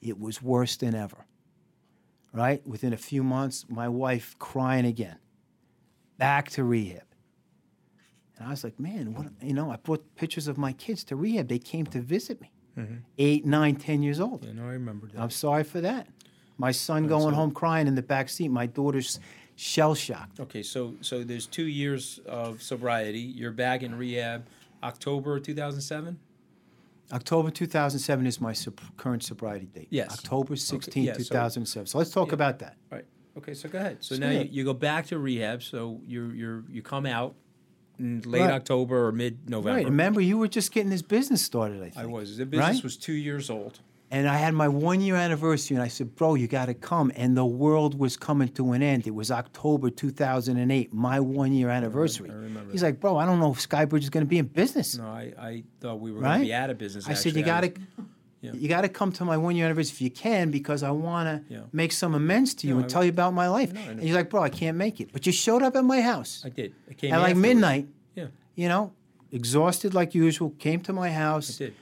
It 0.00 0.18
was 0.18 0.42
worse 0.42 0.76
than 0.76 0.94
ever. 0.94 1.26
Right? 2.32 2.66
Within 2.66 2.92
a 2.92 2.96
few 2.96 3.22
months, 3.22 3.66
my 3.68 3.88
wife 3.88 4.36
crying 4.38 4.86
again. 4.86 5.18
Back 6.18 6.50
to 6.50 6.64
rehab. 6.64 7.02
And 8.36 8.46
I 8.46 8.50
was 8.50 8.64
like, 8.64 8.78
man, 8.78 9.14
what, 9.14 9.26
you 9.42 9.52
know, 9.52 9.70
I 9.70 9.76
brought 9.76 10.14
pictures 10.16 10.46
of 10.46 10.58
my 10.58 10.72
kids 10.72 11.04
to 11.04 11.16
rehab. 11.16 11.48
They 11.48 11.58
came 11.58 11.86
to 11.86 12.00
visit 12.00 12.40
me. 12.40 12.52
Mm-hmm. 12.78 12.94
Eight, 13.18 13.44
nine, 13.44 13.76
ten 13.76 14.02
years 14.02 14.20
old. 14.20 14.44
you 14.44 14.54
know, 14.54 14.64
I 14.64 14.72
remember 14.72 15.08
that. 15.08 15.20
I'm 15.20 15.30
sorry 15.30 15.64
for 15.64 15.80
that. 15.80 16.06
My 16.58 16.70
son 16.70 17.06
going 17.06 17.34
home 17.34 17.52
crying 17.52 17.86
in 17.86 17.94
the 17.94 18.02
back 18.02 18.28
seat. 18.28 18.48
My 18.48 18.66
daughter's 18.66 19.18
shell 19.58 19.94
shocked. 19.94 20.38
Okay, 20.40 20.62
so 20.62 20.94
so 21.00 21.24
there's 21.24 21.46
two 21.46 21.66
years 21.66 22.20
of 22.26 22.62
sobriety. 22.62 23.18
You're 23.18 23.50
back 23.50 23.82
in 23.82 23.96
rehab, 23.98 24.46
October 24.82 25.40
2007. 25.40 26.18
October 27.12 27.50
2007 27.50 28.26
is 28.26 28.40
my 28.40 28.54
current 28.98 29.22
sobriety 29.22 29.66
date. 29.66 29.88
Yes. 29.90 30.12
October 30.12 30.56
16, 30.56 31.04
yeah, 31.04 31.14
2007. 31.14 31.86
So 31.86 31.98
let's 31.98 32.10
talk 32.10 32.28
Yeah. 32.28 32.34
about 32.34 32.58
that. 32.58 32.76
Right. 32.90 33.06
Okay, 33.36 33.54
so 33.54 33.68
go 33.68 33.78
ahead. 33.78 33.96
So 34.00 34.14
So 34.14 34.20
now 34.20 34.30
yeah. 34.30 34.40
you, 34.42 34.48
you 34.50 34.64
go 34.64 34.74
back 34.74 35.06
to 35.06 35.18
rehab. 35.18 35.62
So 35.62 36.00
you're 36.06 36.32
you're 36.34 36.64
you 36.70 36.82
come 36.82 37.06
out 37.06 37.34
in 37.98 38.20
late 38.26 38.42
Right. 38.42 38.50
October 38.50 39.06
or 39.06 39.12
mid 39.12 39.48
November. 39.48 39.76
Right. 39.78 39.86
Remember, 39.86 40.20
you 40.20 40.38
were 40.38 40.48
just 40.48 40.70
getting 40.70 40.90
this 40.90 41.02
business 41.02 41.42
started, 41.42 41.78
I 41.78 41.90
think. 41.90 41.96
I 41.96 42.06
was. 42.06 42.36
The 42.36 42.46
business 42.46 42.76
Right? 42.76 42.84
was 42.84 42.96
two 42.96 43.14
years 43.14 43.48
old. 43.50 43.80
And 44.10 44.26
I 44.26 44.36
had 44.38 44.54
my 44.54 44.68
one 44.68 45.02
year 45.02 45.16
anniversary, 45.16 45.76
and 45.76 45.82
I 45.84 45.88
said, 45.88 46.16
Bro, 46.16 46.36
you 46.36 46.46
got 46.48 46.66
to 46.66 46.74
come. 46.74 47.12
And 47.14 47.36
the 47.36 47.44
world 47.44 47.98
was 47.98 48.16
coming 48.16 48.48
to 48.50 48.72
an 48.72 48.82
end. 48.82 49.06
It 49.06 49.14
was 49.14 49.30
October 49.30 49.90
2008, 49.90 50.94
my 50.94 51.20
one 51.20 51.52
year 51.52 51.68
anniversary. 51.68 52.30
I 52.30 52.34
remember 52.34 52.72
He's 52.72 52.82
like, 52.82 53.00
Bro, 53.00 53.18
I 53.18 53.26
don't 53.26 53.38
know 53.38 53.52
if 53.52 53.58
Skybridge 53.58 54.02
is 54.04 54.10
going 54.10 54.24
to 54.24 54.28
be 54.28 54.38
in 54.38 54.46
business. 54.46 54.96
No, 54.96 55.04
I, 55.08 55.32
I 55.38 55.64
thought 55.80 56.00
we 56.00 56.10
were 56.10 56.20
going 56.20 56.40
to 56.40 56.46
be 56.46 56.54
out 56.54 56.70
of 56.70 56.78
business. 56.78 57.06
I 57.06 57.12
said, 57.14 57.34
You 57.36 57.42
got 57.42 57.60
to. 57.64 57.72
yeah. 58.40 58.52
You 58.54 58.66
got 58.68 58.80
to 58.80 58.88
come 58.88 59.12
to 59.12 59.26
my 59.26 59.36
one 59.36 59.56
year 59.56 59.66
anniversary 59.66 59.92
if 59.96 60.00
you 60.00 60.10
can 60.10 60.50
because 60.50 60.82
I 60.82 60.90
want 60.90 61.26
to 61.48 61.52
Yeah. 61.54 61.60
make 61.72 61.92
some 61.92 62.14
amends 62.14 62.54
to 62.54 62.66
you 62.66 62.74
No, 62.74 62.78
and 62.80 62.84
I- 62.86 62.88
tell 62.88 63.04
you 63.04 63.10
about 63.10 63.34
my 63.34 63.48
life. 63.48 63.74
No, 63.74 63.80
I 63.80 63.84
and 63.84 64.00
he's 64.02 64.14
like, 64.14 64.30
Bro, 64.30 64.42
I 64.42 64.48
can't 64.48 64.78
make 64.78 65.02
it. 65.02 65.12
But 65.12 65.26
you 65.26 65.32
showed 65.32 65.62
up 65.62 65.76
at 65.76 65.84
my 65.84 66.00
house 66.00 66.42
I 66.46 66.48
did. 66.48 66.74
I 66.90 66.94
came 66.94 67.12
at 67.12 67.18
like 67.18 67.30
afterwards. 67.32 67.42
midnight, 67.42 67.88
Yeah, 68.14 68.26
you 68.54 68.68
know, 68.68 68.94
exhausted 69.32 69.92
like 69.92 70.14
usual, 70.14 70.48
came 70.58 70.80
to 70.82 70.94
my 70.94 71.10
house 71.10 71.60
I 71.60 71.64
did. 71.66 71.74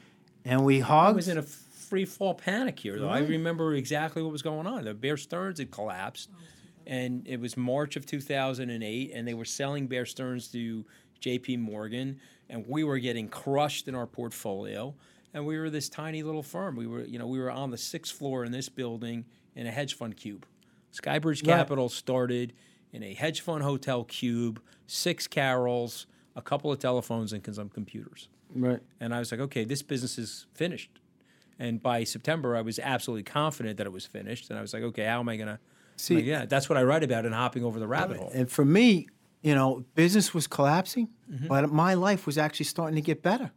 and 0.44 0.64
we 0.64 0.82
I 0.82 0.86
hugged. 0.86 1.16
was 1.16 1.28
in 1.28 1.38
a 1.38 1.44
free 1.88 2.04
fall 2.04 2.34
panic 2.34 2.78
here, 2.78 2.98
though. 2.98 3.08
I 3.08 3.20
remember 3.20 3.74
exactly 3.74 4.22
what 4.22 4.32
was 4.32 4.42
going 4.42 4.66
on. 4.66 4.84
The 4.84 4.94
Bear 4.94 5.16
Stearns 5.16 5.58
had 5.58 5.70
collapsed, 5.70 6.30
oh, 6.32 6.38
and 6.86 7.26
it 7.26 7.40
was 7.40 7.56
March 7.56 7.96
of 7.96 8.06
2008, 8.06 9.12
and 9.14 9.26
they 9.26 9.34
were 9.34 9.44
selling 9.44 9.86
Bear 9.86 10.06
Stearns 10.06 10.48
to 10.48 10.84
J.P. 11.20 11.58
Morgan, 11.58 12.20
and 12.48 12.64
we 12.68 12.84
were 12.84 12.98
getting 12.98 13.28
crushed 13.28 13.88
in 13.88 13.94
our 13.94 14.06
portfolio. 14.06 14.94
And 15.34 15.44
we 15.44 15.58
were 15.58 15.68
this 15.68 15.90
tiny 15.90 16.22
little 16.22 16.42
firm. 16.42 16.76
We 16.76 16.86
were, 16.86 17.02
you 17.02 17.18
know, 17.18 17.26
we 17.26 17.38
were 17.38 17.50
on 17.50 17.70
the 17.70 17.76
sixth 17.76 18.16
floor 18.16 18.44
in 18.44 18.52
this 18.52 18.70
building 18.70 19.26
in 19.54 19.66
a 19.66 19.70
hedge 19.70 19.94
fund 19.94 20.16
cube. 20.16 20.46
Skybridge 20.92 21.46
Right. 21.46 21.56
Capital 21.56 21.90
started 21.90 22.54
in 22.92 23.02
a 23.02 23.12
hedge 23.12 23.42
fund 23.42 23.62
hotel 23.62 24.04
cube, 24.04 24.62
six 24.86 25.26
carrels, 25.26 26.06
a 26.34 26.40
couple 26.40 26.72
of 26.72 26.78
telephones, 26.78 27.34
and 27.34 27.54
some 27.54 27.68
computers. 27.68 28.28
Right. 28.54 28.80
And 29.00 29.14
I 29.14 29.18
was 29.18 29.30
like, 29.30 29.40
okay, 29.40 29.64
this 29.64 29.82
business 29.82 30.16
is 30.16 30.46
finished. 30.54 31.00
And 31.58 31.82
by 31.82 32.04
September, 32.04 32.54
I 32.56 32.60
was 32.60 32.78
absolutely 32.78 33.22
confident 33.22 33.78
that 33.78 33.86
it 33.86 33.92
was 33.92 34.04
finished. 34.06 34.50
And 34.50 34.58
I 34.58 34.62
was 34.62 34.72
like, 34.74 34.82
okay, 34.82 35.04
how 35.04 35.20
am 35.20 35.28
I 35.28 35.36
going 35.36 35.48
to? 35.48 35.58
See- 35.96 36.20
yeah, 36.20 36.44
that's 36.44 36.68
what 36.68 36.76
I 36.76 36.82
write 36.82 37.02
about 37.02 37.24
in 37.24 37.32
Hopping 37.32 37.64
Over 37.64 37.78
the 37.78 37.86
Rabbit 37.88 38.18
Hole. 38.18 38.30
And 38.34 38.50
for 38.50 38.64
me, 38.64 39.08
you 39.42 39.54
know, 39.54 39.84
business 39.94 40.34
was 40.34 40.46
collapsing, 40.46 41.08
Mm-hmm. 41.32 41.48
but 41.48 41.72
my 41.72 41.94
life 41.94 42.24
was 42.24 42.38
actually 42.38 42.66
starting 42.66 42.94
to 42.94 43.00
get 43.02 43.20
better. 43.22 43.50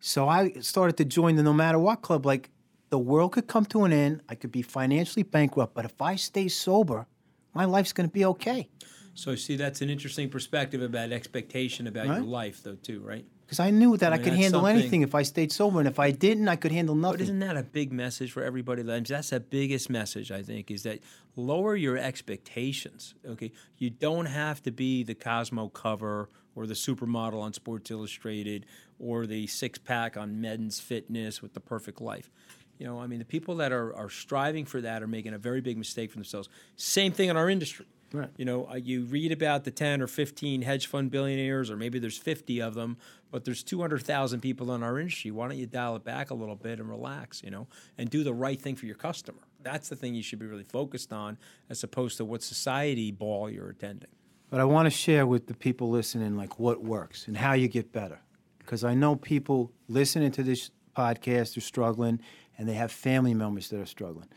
So 0.00 0.28
I 0.28 0.52
started 0.60 0.96
to 0.98 1.04
join 1.06 1.36
the 1.36 1.42
No 1.42 1.52
Matter 1.54 1.78
What 1.78 2.02
Club. 2.02 2.26
Like 2.26 2.50
the 2.90 2.98
world 2.98 3.32
could 3.32 3.46
come 3.46 3.64
to 3.66 3.84
an 3.84 3.92
end, 3.92 4.20
I 4.28 4.34
could 4.34 4.52
be 4.52 4.60
financially 4.62 5.22
bankrupt, 5.22 5.74
but 5.74 5.84
if 5.86 6.02
I 6.02 6.16
stay 6.16 6.48
sober, 6.48 7.06
my 7.54 7.64
life's 7.64 7.92
going 7.94 8.08
to 8.08 8.12
be 8.12 8.24
okay. 8.26 8.68
So, 9.14 9.34
see, 9.36 9.56
that's 9.56 9.80
an 9.82 9.88
interesting 9.90 10.28
perspective 10.28 10.82
about 10.82 11.12
expectation 11.12 11.86
about 11.86 12.06
your 12.06 12.20
life, 12.20 12.62
though, 12.62 12.74
too, 12.76 13.00
right? 13.00 13.24
Because 13.52 13.60
I 13.60 13.70
knew 13.70 13.98
that 13.98 14.14
I, 14.14 14.16
mean, 14.16 14.24
could 14.24 14.32
handle 14.32 14.62
something- 14.62 14.78
anything 14.78 15.02
if 15.02 15.14
I 15.14 15.24
stayed 15.24 15.52
sober, 15.52 15.78
and 15.78 15.86
if 15.86 15.98
I 15.98 16.10
didn't, 16.10 16.48
I 16.48 16.56
could 16.56 16.72
handle 16.72 16.94
nothing. 16.94 17.18
But 17.18 17.20
nothing. 17.24 17.36
isn't 17.36 17.54
that 17.54 17.56
a 17.58 17.62
big 17.62 17.92
message 17.92 18.32
for 18.32 18.42
everybody? 18.42 18.80
That's 18.80 19.28
the 19.28 19.40
biggest 19.40 19.90
message 19.90 20.32
I 20.32 20.42
think 20.42 20.70
is 20.70 20.84
that 20.84 21.00
lower 21.36 21.76
your 21.76 21.98
expectations. 21.98 23.14
Okay, 23.28 23.52
you 23.76 23.90
don't 23.90 24.24
have 24.24 24.62
to 24.62 24.70
be 24.70 25.02
the 25.02 25.14
Cosmo 25.14 25.68
cover 25.68 26.30
or 26.54 26.66
the 26.66 26.72
supermodel 26.72 27.42
on 27.42 27.52
Sports 27.52 27.90
Illustrated 27.90 28.64
or 28.98 29.26
the 29.26 29.46
six 29.48 29.78
pack 29.78 30.16
on 30.16 30.40
Men's 30.40 30.80
Fitness 30.80 31.42
with 31.42 31.52
the 31.52 31.60
perfect 31.60 32.00
life. 32.00 32.30
You 32.78 32.86
know, 32.86 33.00
I 33.00 33.06
mean, 33.06 33.18
the 33.18 33.26
people 33.26 33.56
that 33.56 33.70
are, 33.70 33.94
are 33.94 34.08
striving 34.08 34.64
for 34.64 34.80
that 34.80 35.02
are 35.02 35.06
making 35.06 35.34
a 35.34 35.38
very 35.38 35.60
big 35.60 35.76
mistake 35.76 36.10
for 36.10 36.16
themselves. 36.16 36.48
Same 36.76 37.12
thing 37.12 37.28
in 37.28 37.36
our 37.36 37.50
industry. 37.50 37.84
Right. 38.12 38.30
You 38.36 38.44
know, 38.44 38.68
uh, 38.70 38.76
you 38.76 39.04
read 39.04 39.32
about 39.32 39.64
the 39.64 39.70
10 39.70 40.02
or 40.02 40.06
15 40.06 40.62
hedge 40.62 40.86
fund 40.86 41.10
billionaires, 41.10 41.70
or 41.70 41.76
maybe 41.76 41.98
there's 41.98 42.18
50 42.18 42.60
of 42.60 42.74
them, 42.74 42.98
but 43.32 43.44
there's 43.44 43.64
200,000 43.64 44.40
people 44.40 44.72
in 44.74 44.82
our 44.82 44.98
industry. 45.00 45.30
Why 45.30 45.48
don't 45.48 45.56
you 45.56 45.66
dial 45.66 45.96
it 45.96 46.04
back 46.04 46.30
a 46.30 46.34
little 46.34 46.54
bit 46.54 46.78
and 46.78 46.88
relax, 46.88 47.42
you 47.42 47.50
know, 47.50 47.66
and 47.96 48.08
do 48.08 48.22
the 48.22 48.34
right 48.34 48.60
thing 48.60 48.76
for 48.76 48.86
your 48.86 48.94
customer? 48.94 49.40
That's 49.62 49.88
the 49.88 49.96
thing 49.96 50.14
you 50.14 50.22
should 50.22 50.38
be 50.38 50.46
really 50.46 50.64
focused 50.64 51.12
on 51.12 51.38
as 51.70 51.82
opposed 51.82 52.18
to 52.18 52.24
what 52.26 52.42
society 52.42 53.10
ball 53.10 53.50
you're 53.50 53.70
attending. 53.70 54.10
But 54.50 54.60
I 54.60 54.64
want 54.64 54.86
to 54.86 54.90
share 54.90 55.26
with 55.26 55.46
the 55.46 55.54
people 55.54 55.88
listening, 55.88 56.36
like 56.36 56.60
what 56.60 56.84
works 56.84 57.26
and 57.26 57.36
how 57.36 57.54
you 57.54 57.68
get 57.68 57.90
better. 57.90 58.20
Because 58.58 58.84
I 58.84 58.94
know 58.94 59.16
people 59.16 59.72
listening 59.88 60.30
to 60.32 60.42
this 60.42 60.70
podcast 60.94 61.56
are 61.56 61.62
struggling 61.62 62.20
and 62.58 62.68
they 62.68 62.74
have 62.74 62.92
family 62.92 63.32
members 63.32 63.70
that 63.70 63.80
are 63.80 63.86
struggling. 63.86 64.28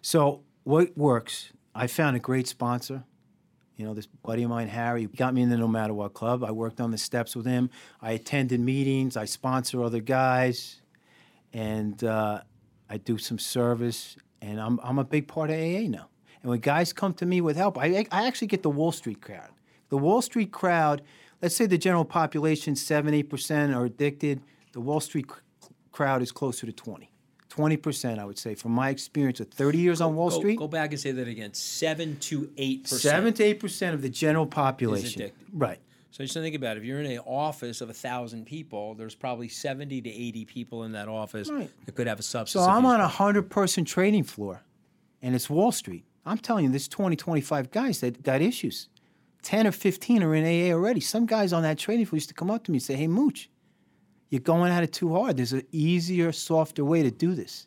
So, 0.00 0.42
what 0.64 0.96
works? 0.96 1.52
I 1.74 1.86
found 1.86 2.16
a 2.16 2.18
great 2.18 2.48
sponsor. 2.48 3.04
You 3.78 3.86
know, 3.86 3.94
this 3.94 4.06
buddy 4.06 4.42
of 4.42 4.50
mine, 4.50 4.66
Harry, 4.66 5.06
got 5.06 5.32
me 5.32 5.40
in 5.40 5.50
the 5.50 5.56
No 5.56 5.68
Matter 5.68 5.94
What 5.94 6.12
Club. 6.12 6.42
I 6.42 6.50
worked 6.50 6.80
on 6.80 6.90
the 6.90 6.98
steps 6.98 7.36
with 7.36 7.46
him. 7.46 7.70
I 8.02 8.10
attended 8.10 8.58
meetings. 8.58 9.16
I 9.16 9.24
sponsor 9.24 9.84
other 9.84 10.00
guys. 10.00 10.82
And 11.52 12.02
uh, 12.02 12.40
I 12.90 12.96
do 12.96 13.18
some 13.18 13.38
service. 13.38 14.16
And 14.42 14.60
I'm, 14.60 14.80
I'm 14.82 14.98
a 14.98 15.04
big 15.04 15.28
part 15.28 15.50
of 15.50 15.56
AA 15.56 15.88
now. 15.88 16.08
And 16.42 16.50
when 16.50 16.58
guys 16.58 16.92
come 16.92 17.14
to 17.14 17.26
me 17.26 17.40
with 17.40 17.56
help, 17.56 17.78
I, 17.78 18.04
I 18.10 18.26
actually 18.26 18.48
get 18.48 18.64
the 18.64 18.70
Wall 18.70 18.90
Street 18.90 19.22
crowd. 19.22 19.50
The 19.90 19.96
Wall 19.96 20.22
Street 20.22 20.50
crowd, 20.50 21.00
let's 21.40 21.54
say 21.54 21.66
the 21.66 21.78
general 21.78 22.04
population, 22.04 22.74
7 22.74 23.14
8% 23.14 23.76
are 23.76 23.84
addicted. 23.84 24.40
The 24.72 24.80
Wall 24.80 24.98
Street 24.98 25.26
crowd 25.92 26.20
is 26.20 26.32
closer 26.32 26.66
to 26.66 26.72
20. 26.72 27.12
20%, 27.58 28.18
I 28.18 28.24
would 28.24 28.38
say, 28.38 28.54
from 28.54 28.72
my 28.72 28.90
experience 28.90 29.40
of 29.40 29.48
30 29.48 29.78
years 29.78 30.00
on 30.00 30.14
Wall 30.14 30.30
Go, 30.30 30.38
Street. 30.38 30.58
go 30.58 30.68
back 30.68 30.90
and 30.92 31.00
say 31.00 31.10
that 31.12 31.26
again. 31.28 31.52
Seven 31.54 32.16
to 32.20 32.50
eight 32.56 32.84
percent. 32.84 33.00
Seven 33.00 33.34
to 33.34 33.42
eight 33.44 33.60
percent 33.60 33.94
of 33.94 34.02
the 34.02 34.08
general 34.08 34.46
population. 34.46 35.30
Right. 35.52 35.78
So 36.10 36.24
just 36.24 36.34
think 36.34 36.54
about 36.54 36.76
it. 36.76 36.80
If 36.80 36.84
you're 36.86 37.00
in 37.00 37.10
an 37.10 37.18
office 37.26 37.80
of 37.80 37.90
a 37.90 37.94
thousand 37.94 38.46
people, 38.46 38.94
there's 38.94 39.14
probably 39.14 39.48
seventy 39.48 40.00
to 40.00 40.08
eighty 40.10 40.44
people 40.44 40.84
in 40.84 40.92
that 40.92 41.08
office 41.08 41.50
Right. 41.50 41.70
that 41.86 41.94
could 41.94 42.06
have 42.06 42.18
a 42.18 42.22
substance. 42.22 42.64
So 42.64 42.70
I'm 42.70 42.86
on 42.86 43.00
a 43.00 43.08
hundred 43.08 43.50
person 43.50 43.84
trading 43.84 44.24
floor, 44.24 44.62
and 45.22 45.34
it's 45.34 45.50
Wall 45.50 45.72
Street. 45.72 46.04
I'm 46.26 46.38
telling 46.38 46.64
you, 46.64 46.70
there's 46.70 46.88
20, 46.88 47.16
25 47.16 47.70
guys 47.70 48.00
that 48.00 48.22
got 48.22 48.42
issues. 48.42 48.88
10 49.42 49.66
or 49.66 49.72
15 49.72 50.22
are 50.22 50.34
in 50.34 50.44
AA 50.44 50.74
already. 50.74 51.00
Some 51.00 51.24
guys 51.24 51.52
on 51.54 51.62
that 51.62 51.78
trading 51.78 52.04
floor 52.04 52.16
used 52.18 52.28
to 52.28 52.34
come 52.34 52.50
up 52.50 52.64
to 52.64 52.70
me 52.70 52.76
and 52.76 52.82
say, 52.82 52.96
Hey, 52.96 53.06
Mooch, 53.06 53.48
you're 54.30 54.40
going 54.40 54.70
at 54.72 54.82
it 54.82 54.92
too 54.92 55.14
hard. 55.14 55.36
There's 55.36 55.52
an 55.52 55.64
easier, 55.72 56.32
softer 56.32 56.84
way 56.84 57.02
to 57.02 57.10
do 57.10 57.34
this. 57.34 57.66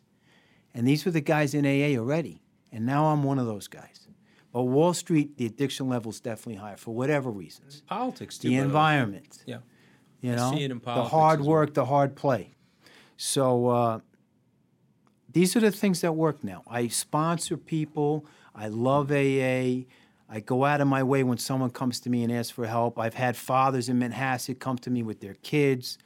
And 0.74 0.86
these 0.86 1.04
were 1.04 1.10
the 1.10 1.20
guys 1.20 1.54
in 1.54 1.66
AA 1.66 1.98
already. 1.98 2.42
And 2.70 2.86
now 2.86 3.06
I'm 3.06 3.22
one 3.22 3.38
of 3.38 3.46
those 3.46 3.68
guys. 3.68 4.08
But 4.52 4.64
Wall 4.64 4.92
Street, 4.92 5.36
the 5.38 5.46
addiction 5.46 5.88
level 5.88 6.10
is 6.10 6.20
definitely 6.20 6.56
higher 6.56 6.76
for 6.76 6.94
whatever 6.94 7.30
reasons. 7.30 7.82
politics 7.86 8.38
too. 8.38 8.48
The 8.48 8.56
environment. 8.56 9.42
Yeah. 9.46 9.58
You 10.20 10.36
know, 10.36 10.52
see 10.52 10.64
it 10.64 10.70
in 10.70 10.78
the 10.78 11.04
hard 11.04 11.40
as 11.40 11.46
well. 11.46 11.56
work, 11.56 11.74
the 11.74 11.86
hard 11.86 12.14
play. 12.14 12.54
So 13.16 13.68
uh, 13.68 14.00
these 15.32 15.56
are 15.56 15.60
the 15.60 15.70
things 15.70 16.00
that 16.02 16.12
work 16.12 16.44
now. 16.44 16.62
I 16.68 16.88
sponsor 16.88 17.56
people. 17.56 18.26
I 18.54 18.68
love 18.68 19.10
AA. 19.10 19.86
I 20.28 20.40
go 20.44 20.64
out 20.64 20.80
of 20.80 20.86
my 20.86 21.02
way 21.02 21.22
when 21.24 21.38
someone 21.38 21.70
comes 21.70 22.00
to 22.00 22.10
me 22.10 22.22
and 22.22 22.32
asks 22.32 22.50
for 22.50 22.66
help. 22.66 22.98
I've 22.98 23.14
had 23.14 23.36
fathers 23.36 23.88
in 23.88 23.98
Manhasset 23.98 24.58
come 24.58 24.78
to 24.78 24.90
me 24.90 25.02
with 25.02 25.20
their 25.20 25.34
kids, 25.34 25.98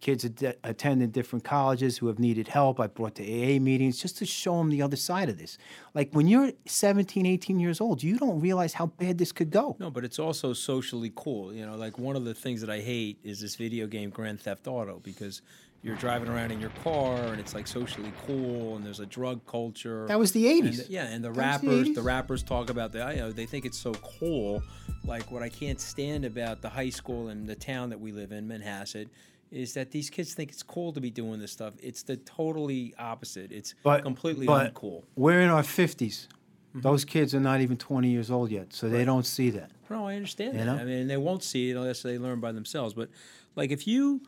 kids 0.00 0.24
att- 0.24 0.56
attending 0.62 1.10
different 1.10 1.44
colleges 1.44 1.98
who 1.98 2.06
have 2.06 2.18
needed 2.18 2.48
help. 2.48 2.78
I 2.78 2.86
brought 2.86 3.14
to 3.16 3.22
AA 3.24 3.58
meetings 3.58 3.98
just 4.00 4.16
to 4.18 4.26
show 4.26 4.56
them 4.58 4.70
the 4.70 4.80
other 4.82 4.96
side 4.96 5.28
of 5.28 5.38
this. 5.38 5.58
Like 5.94 6.10
when 6.12 6.28
you're 6.28 6.52
17, 6.66 7.26
18 7.26 7.58
years 7.60 7.80
old, 7.80 8.02
you 8.02 8.16
don't 8.18 8.40
realize 8.40 8.74
how 8.74 8.86
bad 8.86 9.18
this 9.18 9.32
could 9.32 9.50
go. 9.50 9.76
No, 9.80 9.90
but 9.90 10.04
it's 10.04 10.18
also 10.18 10.52
socially 10.52 11.12
cool. 11.16 11.52
You 11.52 11.66
know, 11.66 11.76
like 11.76 11.98
one 11.98 12.16
of 12.16 12.24
the 12.24 12.34
things 12.34 12.60
that 12.60 12.70
I 12.70 12.80
hate 12.80 13.18
is 13.24 13.40
this 13.40 13.56
video 13.56 13.86
game 13.86 14.10
Grand 14.10 14.40
Theft 14.40 14.66
Auto 14.68 15.00
because 15.02 15.42
you're 15.82 15.96
driving 15.96 16.28
around 16.28 16.50
in 16.50 16.60
your 16.60 16.72
car 16.82 17.16
and 17.16 17.38
it's 17.40 17.54
like 17.54 17.66
socially 17.68 18.12
cool 18.26 18.76
and 18.76 18.84
there's 18.84 18.98
a 19.00 19.06
drug 19.06 19.44
culture. 19.46 20.06
That 20.08 20.18
was 20.18 20.32
the 20.32 20.48
And 20.48 20.68
80s. 20.68 20.86
the- 20.86 20.92
yeah, 20.92 21.04
and 21.06 21.24
the 21.24 21.28
the 21.30 21.38
rappers, 21.38 21.88
80s. 21.88 21.94
the 21.94 22.02
rappers 22.02 22.42
talk 22.42 22.68
about 22.70 22.92
the, 22.92 22.98
you 23.10 23.16
know, 23.16 23.32
they 23.32 23.46
think 23.46 23.64
it's 23.64 23.78
so 23.78 23.92
cool. 23.94 24.62
Like 25.04 25.30
what 25.30 25.42
I 25.42 25.48
can't 25.48 25.80
stand 25.80 26.24
about 26.24 26.62
the 26.62 26.68
high 26.68 26.90
school 26.90 27.28
and 27.28 27.48
the 27.48 27.54
town 27.54 27.90
that 27.90 28.00
we 28.00 28.10
live 28.12 28.32
in, 28.32 28.48
Manhasset, 28.48 29.08
is 29.50 29.74
that 29.74 29.90
these 29.90 30.10
kids 30.10 30.34
think 30.34 30.50
it's 30.50 30.62
cool 30.62 30.92
to 30.92 31.00
be 31.00 31.10
doing 31.10 31.40
this 31.40 31.52
stuff. 31.52 31.74
It's 31.82 32.02
the 32.02 32.16
totally 32.18 32.94
opposite. 32.98 33.50
It's 33.52 33.74
but 33.82 34.02
completely 34.02 34.46
but 34.46 34.74
uncool. 34.74 35.04
We're 35.16 35.40
in 35.40 35.48
our 35.48 35.62
50s. 35.62 35.96
Mm-hmm. 36.28 36.80
Those 36.80 37.04
kids 37.04 37.34
are 37.34 37.40
not 37.40 37.60
even 37.62 37.76
20 37.78 38.10
years 38.10 38.30
old 38.30 38.50
yet, 38.50 38.74
so 38.74 38.88
they 38.90 39.04
don't 39.04 39.24
see 39.24 39.48
that. 39.50 39.70
No, 39.88 40.06
I 40.06 40.16
understand 40.16 40.52
You 40.52 40.60
that. 40.60 40.66
know? 40.66 40.76
I 40.78 40.84
mean, 40.84 41.06
they 41.08 41.16
won't 41.16 41.42
see 41.42 41.70
it 41.70 41.76
unless 41.76 42.02
they 42.02 42.18
learn 42.18 42.40
by 42.40 42.52
themselves. 42.52 42.92
But 42.92 43.08
like, 43.56 43.70
if 43.70 43.86
you 43.86 44.20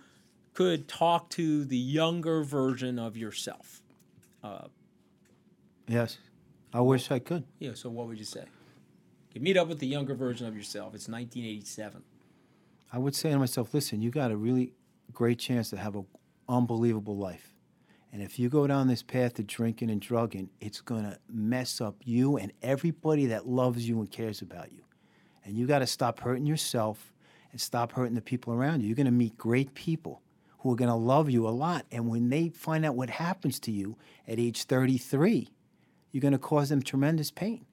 could 0.54 0.88
talk 0.88 1.28
to 1.30 1.64
the 1.66 1.76
younger 1.76 2.42
version 2.42 2.98
of 2.98 3.16
yourself, 3.16 3.82
uh, 4.42 4.68
Yes. 5.86 6.18
I 6.72 6.80
wish 6.80 7.10
I 7.10 7.18
could. 7.18 7.44
yeah. 7.58 7.72
So 7.74 7.90
what 7.90 8.06
would 8.06 8.18
you 8.18 8.24
say? 8.24 8.44
You 9.34 9.40
meet 9.40 9.56
up 9.56 9.68
with 9.68 9.80
the 9.80 9.86
younger 9.86 10.14
version 10.14 10.46
of 10.46 10.56
yourself. 10.56 10.94
It's 10.94 11.08
1987. 11.08 12.02
I 12.92 12.98
would 12.98 13.14
say 13.14 13.30
to 13.30 13.38
myself, 13.38 13.74
listen, 13.74 14.00
you 14.00 14.10
got 14.10 14.28
to 14.28 14.36
really 14.36 14.72
great 15.12 15.38
chance 15.38 15.70
to 15.70 15.76
have 15.76 15.94
an 15.94 16.06
unbelievable 16.48 17.16
life. 17.16 17.54
And 18.12 18.22
if 18.22 18.38
you 18.38 18.48
go 18.48 18.66
down 18.66 18.88
this 18.88 19.02
path 19.02 19.38
of 19.38 19.46
drinking 19.46 19.90
and 19.90 20.00
drugging, 20.00 20.50
it's 20.60 20.80
going 20.80 21.04
to 21.04 21.18
mess 21.28 21.80
up 21.80 21.96
you 22.04 22.36
and 22.36 22.52
everybody 22.60 23.26
that 23.26 23.46
loves 23.46 23.88
you 23.88 24.00
and 24.00 24.10
cares 24.10 24.42
about 24.42 24.72
you. 24.72 24.82
And 25.44 25.56
you 25.56 25.66
got 25.66 25.78
to 25.78 25.86
stop 25.86 26.20
hurting 26.20 26.46
yourself 26.46 27.12
and 27.52 27.60
stop 27.60 27.92
hurting 27.92 28.14
the 28.14 28.20
people 28.20 28.52
around 28.52 28.80
you. 28.80 28.88
You're 28.88 28.96
going 28.96 29.06
to 29.06 29.12
meet 29.12 29.38
great 29.38 29.74
people 29.74 30.22
who 30.58 30.72
are 30.72 30.76
going 30.76 30.90
to 30.90 30.94
love 30.94 31.30
you 31.30 31.46
a 31.46 31.50
lot. 31.50 31.86
And 31.90 32.08
when 32.08 32.28
they 32.28 32.48
find 32.48 32.84
out 32.84 32.96
what 32.96 33.10
happens 33.10 33.58
to 33.60 33.70
you 33.70 33.96
at 34.26 34.38
age 34.38 34.64
33, 34.64 35.48
you're 36.12 36.20
going 36.20 36.32
to 36.32 36.38
cause 36.38 36.68
them 36.68 36.82
tremendous 36.82 37.30
pain. 37.30 37.64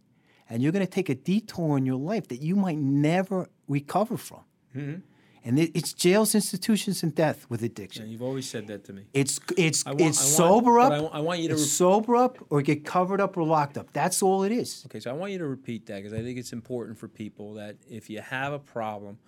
And 0.50 0.64
you're 0.64 0.72
going 0.72 0.86
to 0.86 0.92
take 0.92 1.10
a 1.10 1.16
detour 1.16 1.78
in 1.78 1.86
your 1.86 1.98
life 1.98 2.30
that 2.30 2.42
you 2.42 2.56
might 2.56 2.78
never 2.78 3.50
recover 3.68 4.16
from. 4.18 4.42
Mm-hmm. 4.76 5.02
And 5.44 5.58
it, 5.60 5.72
it's 5.74 5.94
jails, 5.94 6.36
institutions, 6.36 7.04
and 7.04 7.14
death 7.16 7.46
with 7.50 7.62
addiction. 7.64 8.04
And 8.04 8.12
you've 8.12 8.22
always 8.22 8.50
said 8.50 8.68
that 8.68 8.84
to 8.86 8.94
me. 8.94 9.04
It's 9.14 9.40
it's 9.56 9.86
want- 9.86 10.02
it's 10.02 10.18
want- 10.20 10.38
sober 10.38 10.80
up. 10.80 10.92
I 10.92 10.98
I 11.18 11.20
want 11.20 11.40
you 11.40 11.48
to 11.50 11.56
re- 11.56 11.60
sober 11.60 12.16
up 12.16 12.38
or 12.50 12.62
get 12.62 12.84
covered 12.84 13.22
up 13.22 13.38
or 13.38 13.44
locked 13.44 13.78
up. 13.78 13.92
That's 13.94 14.22
all 14.22 14.44
it 14.44 14.52
is. 14.52 14.84
Okay, 14.88 15.00
so 15.00 15.10
I 15.10 15.14
want 15.14 15.32
you 15.32 15.38
to 15.40 15.48
repeat 15.48 15.86
that 15.88 15.98
because 15.98 16.14
I 16.14 16.22
think 16.22 16.38
it's 16.38 16.54
important 16.54 16.98
for 16.98 17.08
people 17.08 17.54
that 17.56 17.78
if 17.90 18.10
you 18.10 18.20
have 18.22 18.52
a 18.54 18.60
problem, 18.60 19.20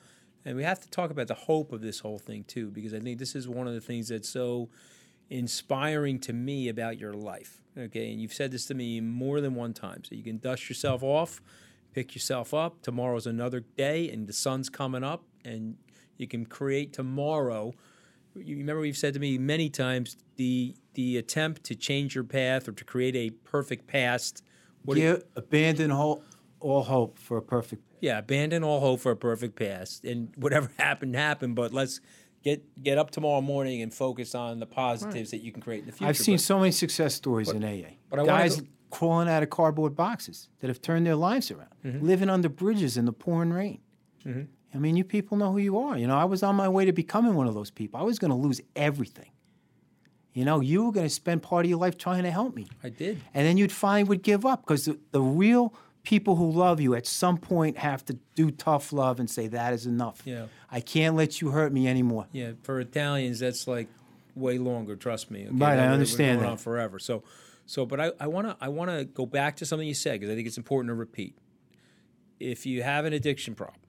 and 0.46 0.58
we 0.58 0.64
have 0.64 0.80
to 0.82 0.90
talk 0.90 1.12
about 1.12 1.28
the 1.28 1.34
hope 1.36 1.72
of 1.72 1.82
this 1.82 2.00
whole 2.00 2.20
thing 2.20 2.44
too, 2.44 2.70
because 2.72 2.94
I 2.94 3.00
think 3.00 3.20
this 3.20 3.36
is 3.36 3.48
one 3.48 3.68
of 3.68 3.74
the 3.74 3.82
things 3.82 4.10
that's 4.10 4.30
so 4.30 4.70
inspiring 5.30 6.20
to 6.20 6.34
me 6.34 6.70
about 6.70 6.98
your 6.98 7.14
life. 7.14 7.62
Okay, 7.78 8.12
and 8.12 8.22
you've 8.22 8.34
said 8.34 8.52
this 8.52 8.66
to 8.66 8.74
me 8.74 9.00
more 9.00 9.40
than 9.42 9.56
one 9.56 9.74
time. 9.74 10.04
So 10.04 10.16
you 10.16 10.24
can 10.24 10.38
dust 10.38 10.68
yourself 10.68 11.02
off, 11.04 11.42
pick 11.94 12.14
yourself 12.14 12.54
up. 12.54 12.82
Tomorrow's 12.82 13.28
another 13.28 13.62
day, 13.62 14.10
and 14.10 14.28
the 14.28 14.34
sun's 14.34 14.70
coming 14.70 15.04
up, 15.04 15.24
and 15.46 15.78
you 16.20 16.28
can 16.28 16.46
create 16.46 16.94
tomorrow. 16.94 17.74
You 18.36 18.58
remember 18.58 18.86
you've 18.86 18.98
said 18.98 19.16
to 19.16 19.20
me 19.20 19.38
many 19.40 19.70
times 19.70 20.18
the 20.36 20.76
the 20.94 21.18
attempt 21.18 21.64
to 21.66 21.76
change 21.76 22.14
your 22.14 22.24
path 22.26 22.68
or 22.68 22.74
to 22.74 22.84
create 22.84 23.16
a 23.16 23.30
perfect 23.44 23.88
past 23.88 24.44
What 24.84 24.96
do 24.96 25.02
you- 25.02 25.14
Give, 25.16 25.24
abandon 25.36 25.92
all, 25.92 26.24
all 26.60 26.84
hope 26.84 27.18
for 27.18 27.38
a 27.38 27.42
perfect. 27.42 27.82
Yeah, 28.02 28.20
abandon 28.20 28.64
all 28.64 28.80
hope 28.82 29.00
for 29.00 29.12
a 29.12 29.16
perfect 29.18 29.56
past, 29.58 30.04
and 30.06 30.30
whatever 30.36 30.70
happened 30.78 31.16
happened. 31.16 31.56
But 31.56 31.74
let's 31.74 32.00
get 32.44 32.64
get 32.84 32.98
up 32.98 33.12
tomorrow 33.12 33.42
morning 33.42 33.82
and 33.82 33.94
focus 33.94 34.36
on 34.36 34.60
the 34.60 34.66
positives 34.66 35.32
that 35.32 35.42
you 35.42 35.52
can 35.52 35.62
create 35.62 35.80
in 35.82 35.86
the 35.88 35.92
future. 35.94 36.10
I've 36.10 36.18
seen 36.18 36.36
But- 36.36 36.42
so 36.42 36.60
many 36.60 36.72
success 36.72 37.16
stories 37.16 37.50
in 37.50 37.64
AA. 37.64 37.96
but 38.10 38.20
I 38.20 38.26
Guys 38.26 38.62
go- 38.62 38.68
crawling 38.90 39.28
out 39.30 39.44
of 39.44 39.50
cardboard 39.50 39.96
boxes 39.96 40.50
that 40.60 40.68
have 40.68 40.82
turned 40.82 41.06
their 41.06 41.16
lives 41.16 41.50
around, 41.52 41.70
Mm-hmm. 41.86 42.06
living 42.06 42.30
under 42.30 42.50
bridges 42.50 42.96
in 42.98 43.06
the 43.06 43.14
pouring 43.14 43.52
rain. 43.52 43.80
I 44.74 44.78
mean, 44.78 44.96
you 44.96 45.04
people 45.04 45.38
know 45.38 45.52
who 45.52 45.58
you 45.58 45.80
are. 45.80 45.98
You 45.98 46.08
know, 46.08 46.18
I 46.18 46.26
was 46.26 46.44
on 46.44 46.56
my 46.56 46.70
way 46.70 46.86
to 46.86 46.92
becoming 46.94 47.34
one 47.34 47.48
of 47.48 47.54
those 47.56 47.72
people. 47.72 48.00
I 48.00 48.04
was 48.04 48.20
going 48.20 48.30
to 48.32 48.38
lose 48.38 48.62
everything. 48.76 49.32
You 50.34 50.46
know, 50.46 50.60
you 50.60 50.86
were 50.86 50.92
going 50.92 51.08
to 51.08 51.14
spend 51.14 51.42
part 51.42 51.66
of 51.66 51.70
your 51.70 51.80
life 51.80 51.98
trying 51.98 52.24
to 52.24 52.32
help 52.32 52.56
me. 52.56 52.68
I 52.84 52.90
did. 52.90 53.20
And 53.34 53.46
then 53.48 53.58
you'd 53.58 53.72
finally 53.72 54.04
would 54.08 54.22
give 54.22 54.46
up 54.46 54.62
because 54.62 54.86
the, 54.86 55.00
the 55.12 55.22
real 55.22 55.74
people 56.04 56.36
who 56.36 56.52
love 56.52 56.80
you 56.80 56.94
at 56.94 57.08
some 57.08 57.38
point 57.38 57.78
have 57.80 58.06
to 58.06 58.14
do 58.36 58.52
tough 58.52 58.94
love 58.94 59.20
and 59.20 59.30
say, 59.30 59.48
that 59.48 59.74
is 59.74 59.86
enough. 59.88 60.22
Yeah. 60.26 60.46
I 60.72 60.82
can't 60.82 61.16
let 61.16 61.42
you 61.42 61.50
hurt 61.50 61.74
me 61.74 61.88
anymore. 61.88 62.28
Yeah, 62.32 62.52
for 62.62 62.80
Italians, 62.80 63.40
that's 63.40 63.68
like 63.68 63.88
way 64.36 64.60
longer. 64.60 64.96
Trust 64.96 65.32
me. 65.32 65.48
okay? 65.48 65.56
Right, 65.56 65.74
I 65.74 65.76
That- 65.78 65.92
understand 65.94 66.42
that. 66.42 66.48
on 66.48 66.58
forever. 66.58 67.00
So, 67.00 67.24
so, 67.66 67.86
but 67.88 68.00
I, 68.00 68.12
I 68.20 68.28
wanna, 68.28 68.56
I 68.62 68.70
wanna 68.70 69.06
go 69.06 69.26
back 69.26 69.58
to 69.58 69.66
something 69.66 69.88
you 69.88 69.94
said 69.96 70.20
because 70.20 70.32
I 70.32 70.36
think 70.36 70.48
it's 70.48 70.58
important 70.58 70.90
to 70.92 70.96
repeat. 70.96 71.36
If 72.40 72.66
you 72.66 72.84
have 72.84 73.06
an 73.06 73.14
addiction 73.14 73.56
problem 73.56 73.82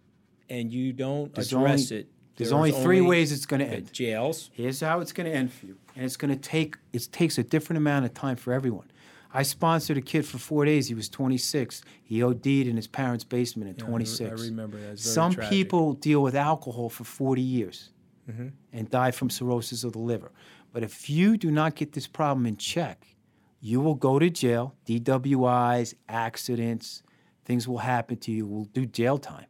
and 0.50 0.72
you 0.72 0.92
don't 0.92 1.32
There's 1.34 1.52
address 1.52 1.90
only- 1.92 2.02
it, 2.02 2.08
There's 2.36 2.52
only 2.52 2.72
three 2.72 3.00
ways 3.00 3.32
it's 3.32 3.46
going 3.46 3.60
to 3.60 3.66
end. 3.66 3.92
jails. 3.92 4.50
Here's 4.52 4.80
how 4.80 5.00
it's 5.00 5.12
going 5.12 5.30
to 5.30 5.34
end 5.34 5.52
for 5.52 5.66
you. 5.66 5.76
And 5.96 6.04
it's 6.04 6.16
going 6.16 6.30
to 6.34 6.40
take, 6.40 6.76
it 6.92 7.08
takes 7.12 7.38
a 7.38 7.42
different 7.42 7.78
amount 7.78 8.04
of 8.06 8.14
time 8.14 8.36
for 8.36 8.52
everyone. 8.52 8.90
I 9.32 9.42
sponsored 9.44 9.96
a 9.96 10.00
kid 10.00 10.26
for 10.26 10.38
four 10.38 10.64
days. 10.64 10.88
He 10.88 10.94
was 10.94 11.08
26. 11.08 11.82
He 12.02 12.22
OD'd 12.22 12.46
in 12.46 12.74
his 12.76 12.88
parents' 12.88 13.22
basement 13.24 13.70
at 13.70 13.78
Yeah, 13.78 13.86
26. 13.88 14.28
I 14.40 14.44
remember 14.44 14.80
that. 14.80 14.98
Some 14.98 15.32
tragic. 15.34 15.50
people 15.50 15.92
deal 15.92 16.20
with 16.22 16.34
alcohol 16.34 16.88
for 16.90 17.04
40 17.04 17.40
years 17.40 17.90
Mm-hmm. 18.30 18.48
and 18.72 18.88
die 18.90 19.10
from 19.10 19.28
cirrhosis 19.30 19.82
of 19.82 19.92
the 19.92 19.98
liver. 19.98 20.30
But 20.72 20.84
if 20.84 21.10
you 21.10 21.36
do 21.36 21.50
not 21.50 21.74
get 21.74 21.92
this 21.94 22.06
problem 22.06 22.46
in 22.46 22.56
check, 22.58 23.16
you 23.60 23.80
will 23.80 23.96
go 23.96 24.18
to 24.20 24.30
jail, 24.30 24.74
DWIs, 24.86 25.94
accidents, 26.08 27.02
things 27.44 27.66
will 27.66 27.78
happen 27.78 28.16
to 28.18 28.30
you. 28.32 28.46
We'll 28.46 28.66
do 28.66 28.86
jail 28.86 29.18
time. 29.18 29.46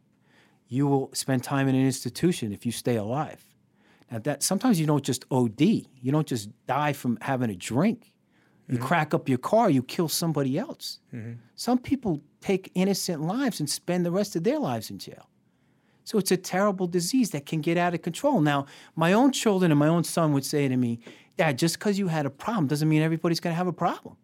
You 0.71 0.87
will 0.87 1.09
spend 1.13 1.43
time 1.43 1.67
in 1.67 1.75
an 1.75 1.85
institution 1.85 2.53
if 2.53 2.65
you 2.65 2.71
stay 2.71 2.95
alive. 2.95 3.43
Now 4.09 4.19
that 4.19 4.41
sometimes 4.41 4.79
you 4.79 4.87
don't 4.87 5.03
just 5.03 5.25
OD. 5.29 5.59
You 5.59 6.11
don't 6.13 6.25
just 6.25 6.47
die 6.65 6.93
from 6.93 7.17
having 7.19 7.49
a 7.49 7.55
drink. 7.55 8.13
You 8.69 8.77
mm-hmm. 8.77 8.85
crack 8.85 9.13
up 9.13 9.27
your 9.27 9.37
car, 9.37 9.69
you 9.69 9.83
kill 9.83 10.07
somebody 10.07 10.57
else. 10.57 10.99
Mm-hmm. 11.13 11.33
Some 11.55 11.77
people 11.77 12.21
take 12.39 12.71
innocent 12.73 13.21
lives 13.21 13.59
and 13.59 13.69
spend 13.69 14.05
the 14.05 14.11
rest 14.11 14.37
of 14.37 14.45
their 14.45 14.59
lives 14.59 14.89
in 14.89 14.97
jail. 14.97 15.27
So 16.05 16.17
it's 16.17 16.31
a 16.31 16.37
terrible 16.37 16.87
disease 16.87 17.31
that 17.31 17.45
can 17.45 17.59
get 17.59 17.77
out 17.77 17.93
of 17.93 18.01
control. 18.01 18.39
Now, 18.39 18.65
my 18.95 19.11
own 19.11 19.33
children 19.33 19.73
and 19.73 19.79
my 19.79 19.89
own 19.89 20.05
son 20.05 20.31
would 20.31 20.45
say 20.45 20.69
to 20.69 20.77
me, 20.77 21.01
Dad, 21.35 21.57
just 21.57 21.79
because 21.79 21.99
you 21.99 22.07
had 22.07 22.25
a 22.25 22.29
problem 22.29 22.67
doesn't 22.67 22.87
mean 22.87 23.01
everybody's 23.01 23.41
going 23.41 23.51
to 23.51 23.57
have 23.57 23.67
a 23.67 23.73
problem. 23.73 24.15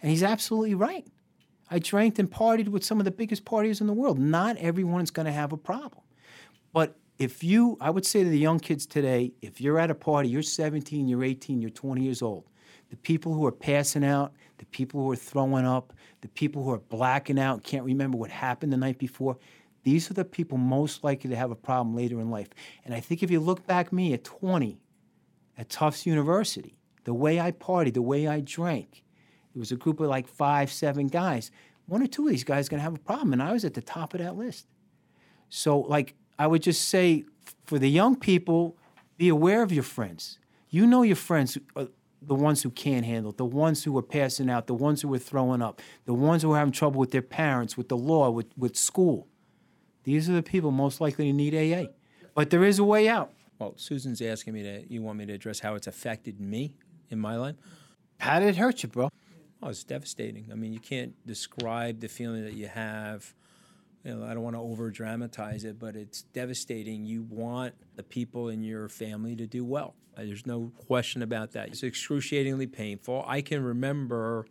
And 0.00 0.10
he's 0.10 0.22
absolutely 0.22 0.74
right. 0.74 1.06
I 1.72 1.78
drank 1.78 2.18
and 2.18 2.30
partied 2.30 2.68
with 2.68 2.84
some 2.84 2.98
of 2.98 3.06
the 3.06 3.10
biggest 3.10 3.46
parties 3.46 3.80
in 3.80 3.86
the 3.86 3.94
world. 3.94 4.18
Not 4.18 4.58
everyone's 4.58 5.10
going 5.10 5.24
to 5.24 5.32
have 5.32 5.52
a 5.52 5.56
problem. 5.56 6.02
But 6.74 6.98
if 7.18 7.42
you, 7.42 7.78
I 7.80 7.88
would 7.88 8.04
say 8.04 8.22
to 8.22 8.28
the 8.28 8.38
young 8.38 8.60
kids 8.60 8.84
today, 8.84 9.32
if 9.40 9.58
you're 9.58 9.78
at 9.78 9.90
a 9.90 9.94
party, 9.94 10.28
you're 10.28 10.42
17, 10.42 11.08
you're 11.08 11.24
18, 11.24 11.62
you're 11.62 11.70
20 11.70 12.02
years 12.02 12.20
old, 12.20 12.44
the 12.90 12.96
people 12.96 13.32
who 13.32 13.46
are 13.46 13.52
passing 13.52 14.04
out, 14.04 14.34
the 14.58 14.66
people 14.66 15.02
who 15.02 15.10
are 15.12 15.16
throwing 15.16 15.64
up, 15.64 15.94
the 16.20 16.28
people 16.28 16.62
who 16.62 16.72
are 16.72 16.78
blacking 16.78 17.38
out, 17.38 17.64
can't 17.64 17.84
remember 17.84 18.18
what 18.18 18.30
happened 18.30 18.70
the 18.70 18.76
night 18.76 18.98
before, 18.98 19.38
these 19.82 20.10
are 20.10 20.14
the 20.14 20.26
people 20.26 20.58
most 20.58 21.02
likely 21.02 21.30
to 21.30 21.36
have 21.36 21.50
a 21.50 21.56
problem 21.56 21.96
later 21.96 22.20
in 22.20 22.30
life. 22.30 22.48
And 22.84 22.94
I 22.94 23.00
think 23.00 23.22
if 23.22 23.30
you 23.30 23.40
look 23.40 23.66
back 23.66 23.94
me 23.94 24.12
at 24.12 24.24
20 24.24 24.78
at 25.56 25.70
Tufts 25.70 26.04
University, 26.04 26.76
the 27.04 27.14
way 27.14 27.40
I 27.40 27.50
partied, 27.50 27.94
the 27.94 28.02
way 28.02 28.28
I 28.28 28.40
drank, 28.40 29.01
it 29.54 29.58
was 29.58 29.72
a 29.72 29.76
group 29.76 30.00
of 30.00 30.08
like 30.08 30.28
five, 30.28 30.70
seven 30.70 31.08
guys. 31.08 31.50
One 31.86 32.02
or 32.02 32.06
two 32.06 32.24
of 32.26 32.30
these 32.30 32.44
guys 32.44 32.68
going 32.68 32.78
to 32.78 32.84
have 32.84 32.94
a 32.94 32.98
problem, 32.98 33.32
and 33.32 33.42
I 33.42 33.52
was 33.52 33.64
at 33.64 33.74
the 33.74 33.82
top 33.82 34.14
of 34.14 34.20
that 34.20 34.36
list. 34.36 34.66
So, 35.48 35.80
like, 35.80 36.14
I 36.38 36.46
would 36.46 36.62
just 36.62 36.88
say 36.88 37.24
for 37.66 37.78
the 37.78 37.90
young 37.90 38.16
people, 38.16 38.76
be 39.16 39.28
aware 39.28 39.62
of 39.62 39.72
your 39.72 39.82
friends. 39.82 40.38
You 40.70 40.86
know 40.86 41.02
your 41.02 41.16
friends, 41.16 41.58
are 41.76 41.88
the 42.22 42.34
ones 42.34 42.62
who 42.62 42.70
can't 42.70 43.04
handle 43.04 43.30
it, 43.30 43.36
the 43.36 43.44
ones 43.44 43.84
who 43.84 43.96
are 43.98 44.02
passing 44.02 44.48
out, 44.48 44.66
the 44.66 44.74
ones 44.74 45.02
who 45.02 45.12
are 45.12 45.18
throwing 45.18 45.60
up, 45.60 45.82
the 46.04 46.14
ones 46.14 46.42
who 46.42 46.52
are 46.52 46.58
having 46.58 46.72
trouble 46.72 47.00
with 47.00 47.10
their 47.10 47.22
parents, 47.22 47.76
with 47.76 47.88
the 47.88 47.96
law, 47.96 48.30
with, 48.30 48.46
with 48.56 48.76
school. 48.76 49.26
These 50.04 50.30
are 50.30 50.32
the 50.32 50.42
people 50.42 50.70
most 50.70 51.00
likely 51.00 51.26
to 51.26 51.32
need 51.32 51.54
AA. 51.54 51.90
But 52.34 52.50
there 52.50 52.64
is 52.64 52.78
a 52.78 52.84
way 52.84 53.08
out. 53.08 53.32
Well, 53.58 53.74
Susan's 53.76 54.20
asking 54.20 54.54
me 54.54 54.62
to. 54.62 54.92
You 54.92 55.02
want 55.02 55.18
me 55.18 55.26
to 55.26 55.32
address 55.32 55.60
how 55.60 55.74
it's 55.74 55.86
affected 55.86 56.40
me 56.40 56.74
in 57.10 57.18
my 57.18 57.36
life? 57.36 57.56
How 58.18 58.40
did 58.40 58.48
it 58.48 58.56
hurt 58.56 58.82
you, 58.82 58.88
bro? 58.88 59.08
Oh, 59.62 59.68
it's 59.68 59.84
devastating. 59.84 60.48
I 60.50 60.56
mean, 60.56 60.72
you 60.72 60.80
can't 60.80 61.14
describe 61.26 62.00
the 62.00 62.08
feeling 62.08 62.44
that 62.44 62.54
you 62.54 62.66
have. 62.66 63.32
You 64.04 64.16
know, 64.16 64.26
I 64.26 64.34
don't 64.34 64.42
want 64.42 64.56
to 64.56 64.60
over 64.60 64.90
dramatize 64.90 65.64
it, 65.64 65.78
but 65.78 65.94
it's 65.94 66.22
devastating. 66.22 67.04
You 67.04 67.22
want 67.22 67.74
the 67.94 68.02
people 68.02 68.48
in 68.48 68.64
your 68.64 68.88
family 68.88 69.36
to 69.36 69.46
do 69.46 69.64
well. 69.64 69.94
Uh, 70.16 70.22
There's 70.24 70.46
no 70.46 70.72
question 70.76 71.22
about 71.22 71.52
that. 71.52 71.68
It's 71.68 71.84
excruciatingly 71.84 72.66
painful. 72.66 73.24
I 73.26 73.40
can 73.40 73.62
remember, 73.62 74.46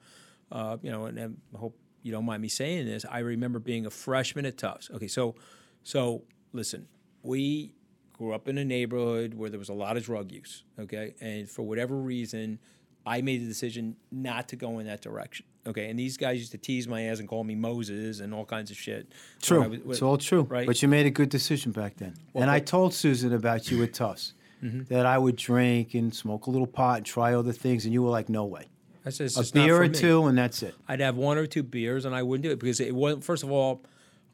uh, 0.51 0.77
you 0.81 0.89
know, 0.89 1.05
and 1.05 1.19
I 1.19 1.57
hope 1.57 1.77
you 2.03 2.13
don't 2.13 2.25
mind 2.25 2.41
me 2.41 2.47
saying 2.47 2.85
this. 2.85 3.05
I 3.09 3.19
remember 3.19 3.59
being 3.59 3.85
a 3.85 3.91
freshman 3.91 4.45
at 4.45 4.57
Tufts. 4.57 4.89
Okay, 4.93 5.07
so, 5.07 5.35
so 5.83 6.23
listen, 6.53 6.87
we 7.21 7.73
grew 8.13 8.33
up 8.33 8.47
in 8.47 8.57
a 8.57 8.65
neighborhood 8.65 9.33
where 9.33 9.49
there 9.49 9.59
was 9.59 9.69
a 9.69 9.73
lot 9.73 9.97
of 9.97 10.03
drug 10.03 10.31
use. 10.31 10.63
Okay, 10.79 11.15
and 11.19 11.49
for 11.49 11.63
whatever 11.63 11.97
reason, 11.97 12.59
I 13.05 13.21
made 13.21 13.41
the 13.41 13.47
decision 13.47 13.95
not 14.11 14.49
to 14.49 14.55
go 14.55 14.79
in 14.79 14.85
that 14.87 15.01
direction. 15.01 15.45
Okay, 15.67 15.89
and 15.89 15.97
these 15.99 16.17
guys 16.17 16.39
used 16.39 16.51
to 16.53 16.57
tease 16.57 16.87
my 16.87 17.03
ass 17.03 17.19
and 17.19 17.27
call 17.27 17.43
me 17.43 17.53
Moses 17.55 18.19
and 18.19 18.33
all 18.33 18.45
kinds 18.45 18.71
of 18.71 18.77
shit. 18.77 19.11
True. 19.41 19.69
Was- 19.69 19.79
it's 19.97 20.01
all 20.01 20.17
true. 20.17 20.41
right? 20.43 20.65
But 20.67 20.81
you 20.81 20.87
made 20.87 21.05
a 21.05 21.11
good 21.11 21.29
decision 21.29 21.71
back 21.71 21.97
then. 21.97 22.15
and 22.35 22.49
I 22.49 22.59
told 22.59 22.93
Susan 22.93 23.33
about 23.33 23.69
you 23.71 23.81
at 23.83 23.93
Tufts 23.93 24.33
Mm-hmm. 24.63 24.93
that 24.93 25.07
I 25.07 25.17
would 25.17 25.37
drink 25.37 25.95
and 25.95 26.13
smoke 26.13 26.45
a 26.45 26.51
little 26.51 26.67
pot 26.67 26.97
and 26.97 27.05
try 27.05 27.33
other 27.33 27.51
things, 27.51 27.85
and 27.85 27.93
you 27.95 28.03
were 28.03 28.11
like, 28.11 28.29
no 28.29 28.45
way. 28.45 28.67
I 29.03 29.09
said, 29.09 29.31
A 29.35 29.43
beer 29.51 29.81
or 29.81 29.87
me. 29.87 29.89
two, 29.89 30.25
and 30.27 30.37
that's 30.37 30.61
it. 30.61 30.75
I'd 30.87 30.99
have 30.99 31.15
one 31.15 31.39
or 31.39 31.47
two 31.47 31.63
beers, 31.63 32.05
and 32.05 32.13
I 32.15 32.21
wouldn't 32.21 32.43
do 32.43 32.51
it 32.51 32.59
because 32.59 32.79
it 32.79 32.93
wasn't. 32.93 33.23
First 33.23 33.41
of 33.41 33.49
all, 33.51 33.81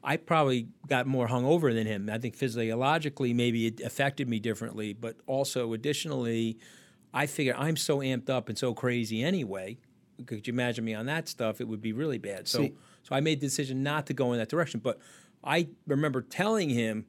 I 0.04 0.18
probably 0.18 0.68
got 0.86 1.06
more 1.06 1.26
hungover 1.28 1.72
than 1.74 1.86
him. 1.86 2.10
I 2.12 2.18
think 2.18 2.36
physiologically, 2.36 3.32
maybe 3.32 3.68
it 3.68 3.80
affected 3.80 4.28
me 4.28 4.38
differently, 4.38 4.92
but 4.92 5.16
also 5.26 5.72
additionally, 5.72 6.58
I 7.12 7.26
figure 7.26 7.54
I'm 7.56 7.76
so 7.76 7.98
amped 7.98 8.28
up 8.30 8.48
and 8.48 8.58
so 8.58 8.74
crazy 8.74 9.22
anyway. 9.22 9.78
Could 10.26 10.46
you 10.46 10.52
imagine 10.52 10.84
me 10.84 10.94
on 10.94 11.06
that 11.06 11.28
stuff? 11.28 11.60
It 11.60 11.68
would 11.68 11.80
be 11.80 11.92
really 11.92 12.18
bad. 12.18 12.48
So, 12.48 12.58
See- 12.58 12.74
so 13.02 13.14
I 13.14 13.20
made 13.20 13.40
the 13.40 13.46
decision 13.46 13.82
not 13.82 14.06
to 14.06 14.14
go 14.14 14.32
in 14.32 14.38
that 14.38 14.48
direction. 14.48 14.80
But 14.80 14.98
I 15.42 15.68
remember 15.86 16.20
telling 16.20 16.68
him 16.68 17.06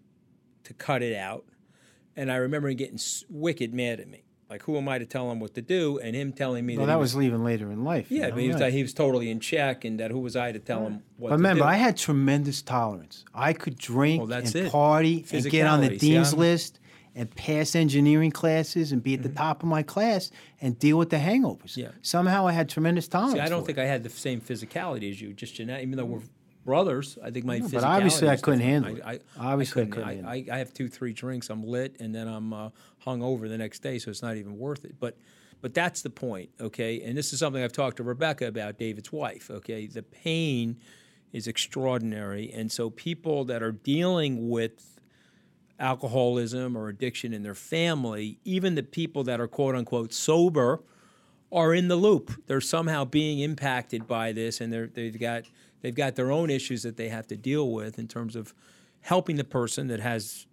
to 0.64 0.74
cut 0.74 1.02
it 1.02 1.16
out, 1.16 1.46
and 2.16 2.32
I 2.32 2.36
remember 2.36 2.70
him 2.70 2.78
getting 2.78 3.00
wicked 3.30 3.74
mad 3.74 4.00
at 4.00 4.08
me. 4.08 4.24
Like, 4.50 4.64
who 4.64 4.78
am 4.78 4.90
I 4.90 4.98
to 4.98 5.06
tell 5.06 5.30
him 5.32 5.40
what 5.40 5.54
to 5.56 5.62
do? 5.62 6.00
And 6.00 6.16
him 6.16 6.34
telling 6.34 6.66
me 6.66 6.76
Well, 6.76 6.88
that, 6.88 6.94
that 6.94 6.98
he 6.98 7.02
was 7.02 7.16
leaving 7.16 7.44
later 7.44 7.72
in 7.72 7.84
life. 7.84 8.10
you 8.10 8.18
yeah, 8.20 8.28
know, 8.30 8.34
but 8.36 8.42
he 8.42 8.48
was, 8.48 8.62
right. 8.62 8.74
he 8.74 8.82
was 8.82 8.94
totally 8.96 9.30
in 9.30 9.40
check, 9.40 9.86
and 9.86 10.00
that 10.00 10.10
who 10.10 10.20
was 10.20 10.36
I 10.36 10.52
to 10.52 10.58
tell 10.60 10.88
him 10.88 11.04
what 11.18 11.30
But 11.30 11.36
remember? 11.36 11.64
I 11.66 11.76
had 11.76 11.98
tremendous 11.98 12.64
tolerance. 12.64 13.26
I 13.34 13.54
could 13.54 13.78
drink 13.78 14.24
Well, 14.28 14.34
and 14.34 14.56
it. 14.56 14.72
party 14.72 15.24
and 15.32 15.50
get 15.50 15.68
on 15.68 15.82
the. 15.82 15.90
See, 15.90 16.14
dean's 16.14 16.34
list 16.34 16.80
and 17.20 17.30
pass 17.36 17.76
engineering 17.76 18.32
classes 18.32 18.92
and 18.94 19.04
be 19.04 19.12
Mm-hmm. 19.18 19.26
at 19.26 19.32
the 19.36 19.38
top 19.38 19.62
of 19.64 19.68
my 19.70 19.84
class 19.84 20.32
and 20.62 20.80
deal 20.80 20.98
with 20.98 21.10
the 21.10 21.18
hangovers. 21.18 21.76
Yeah. 21.76 21.90
Somehow 22.02 22.48
I 22.48 22.54
had 22.54 22.70
tremendous 22.70 23.08
tolerance. 23.08 23.34
See, 23.34 23.40
I 23.40 23.50
don't 23.50 23.66
think 23.66 23.78
it. 23.78 23.82
I 23.82 23.86
had 23.86 24.04
the 24.04 24.10
same 24.10 24.40
physicality 24.40 25.10
as 25.12 25.20
you, 25.22 25.34
just 25.34 25.54
genetic. 25.56 25.84
Even 25.86 25.98
though 25.98 26.06
we're 26.06 26.22
brothers, 26.66 27.18
I 27.24 27.32
think 27.32 27.46
my 27.46 27.58
No, 27.60 27.66
physicality. 27.66 27.72
but 27.74 27.84
obviously 27.84 28.30
I 28.30 28.36
couldn't 28.38 28.60
handle 28.62 28.98
I, 29.04 29.14
it. 29.14 29.26
I, 29.40 29.52
Obviously 29.52 29.82
I 29.82 29.86
I, 29.86 29.90
couldn't 29.90 30.08
I, 30.10 30.14
handle 30.14 30.32
I, 30.32 30.46
I 30.52 30.58
have 30.60 30.74
two, 30.74 30.88
three 30.88 31.14
drinks. 31.14 31.50
I'm 31.50 31.64
lit, 31.64 31.96
and 32.00 32.14
then 32.16 32.28
I'm 32.28 32.54
uh, 32.54 32.70
hung 33.00 33.22
over 33.24 33.48
the 33.50 33.58
next 33.58 33.80
day, 33.82 33.98
so 34.00 34.10
it's 34.12 34.22
not 34.22 34.36
even 34.38 34.58
worth 34.58 34.86
it. 34.86 34.96
But, 35.00 35.18
but 35.62 35.74
that's 35.74 36.02
the 36.04 36.10
point, 36.12 36.50
okay? 36.62 37.02
And 37.02 37.18
this 37.18 37.34
is 37.34 37.40
something 37.40 37.62
I've 37.64 37.74
talked 37.74 37.98
to 37.98 38.04
Rebecca 38.04 38.46
about, 38.48 38.78
David's 38.78 39.12
wife. 39.12 39.50
Okay, 39.50 39.88
the 39.88 40.04
pain 40.04 40.78
is 41.34 41.48
extraordinary, 41.48 42.52
and 42.54 42.72
so 42.72 42.90
people 42.90 43.46
that 43.46 43.62
are 43.64 43.72
dealing 43.72 44.50
with 44.50 44.99
alcoholism 45.80 46.76
or 46.78 46.90
addiction 46.90 47.34
in 47.34 47.42
their 47.44 47.56
family, 47.56 48.40
even 48.44 48.76
the 48.76 48.84
people 48.84 49.24
that 49.24 49.40
are 49.40 49.48
quote 49.48 49.76
unquote 49.76 50.14
sober, 50.14 50.82
are 51.52 51.74
in 51.74 51.88
the 51.88 51.96
loop. 51.96 52.32
They're 52.48 52.62
somehow 52.62 53.06
being 53.06 53.40
impacted 53.40 54.06
by 54.08 54.32
this, 54.34 54.62
and 54.62 54.72
they're, 54.72 54.88
they've 54.88 55.20
got 55.20 55.44
they've 55.82 55.96
got 55.96 56.16
their 56.16 56.32
own 56.32 56.50
issues 56.50 56.84
that 56.84 56.96
they 56.98 57.10
have 57.10 57.26
to 57.28 57.36
deal 57.38 57.72
with 57.72 57.98
in 57.98 58.08
terms 58.08 58.36
of 58.36 58.54
helping 59.02 59.36
the 59.38 59.44
person 59.44 59.88
that 59.88 60.00
has 60.00 60.46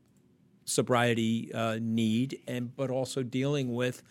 sobriety 0.64 1.52
uh, 1.52 1.78
need, 1.80 2.40
and 2.46 2.74
but 2.76 2.90
also 2.90 3.22
dealing 3.22 3.74
with 3.74 4.02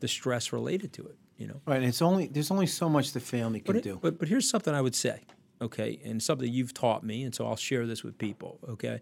the 0.00 0.08
stress 0.08 0.52
related 0.52 0.92
to 0.94 1.02
it. 1.06 1.16
You 1.38 1.48
know, 1.48 1.60
Right, 1.66 1.78
and 1.78 1.86
it's 1.86 2.02
only 2.02 2.26
there's 2.28 2.50
only 2.50 2.66
so 2.66 2.88
much 2.88 3.12
the 3.12 3.20
family 3.20 3.60
can 3.60 3.66
but, 3.74 3.76
it- 3.76 3.82
do. 3.84 3.98
but 4.00 4.18
but 4.18 4.28
here's 4.28 4.48
something 4.48 4.74
I 4.74 4.80
would 4.80 4.94
say. 4.94 5.20
okay, 5.60 5.98
and 6.04 6.22
something 6.22 6.52
you've 6.52 6.74
taught 6.74 7.02
me, 7.04 7.22
and 7.24 7.34
so 7.34 7.46
I'll 7.46 7.56
share 7.56 7.86
this 7.86 8.02
with 8.04 8.18
people, 8.18 8.58
okay? 8.68 9.00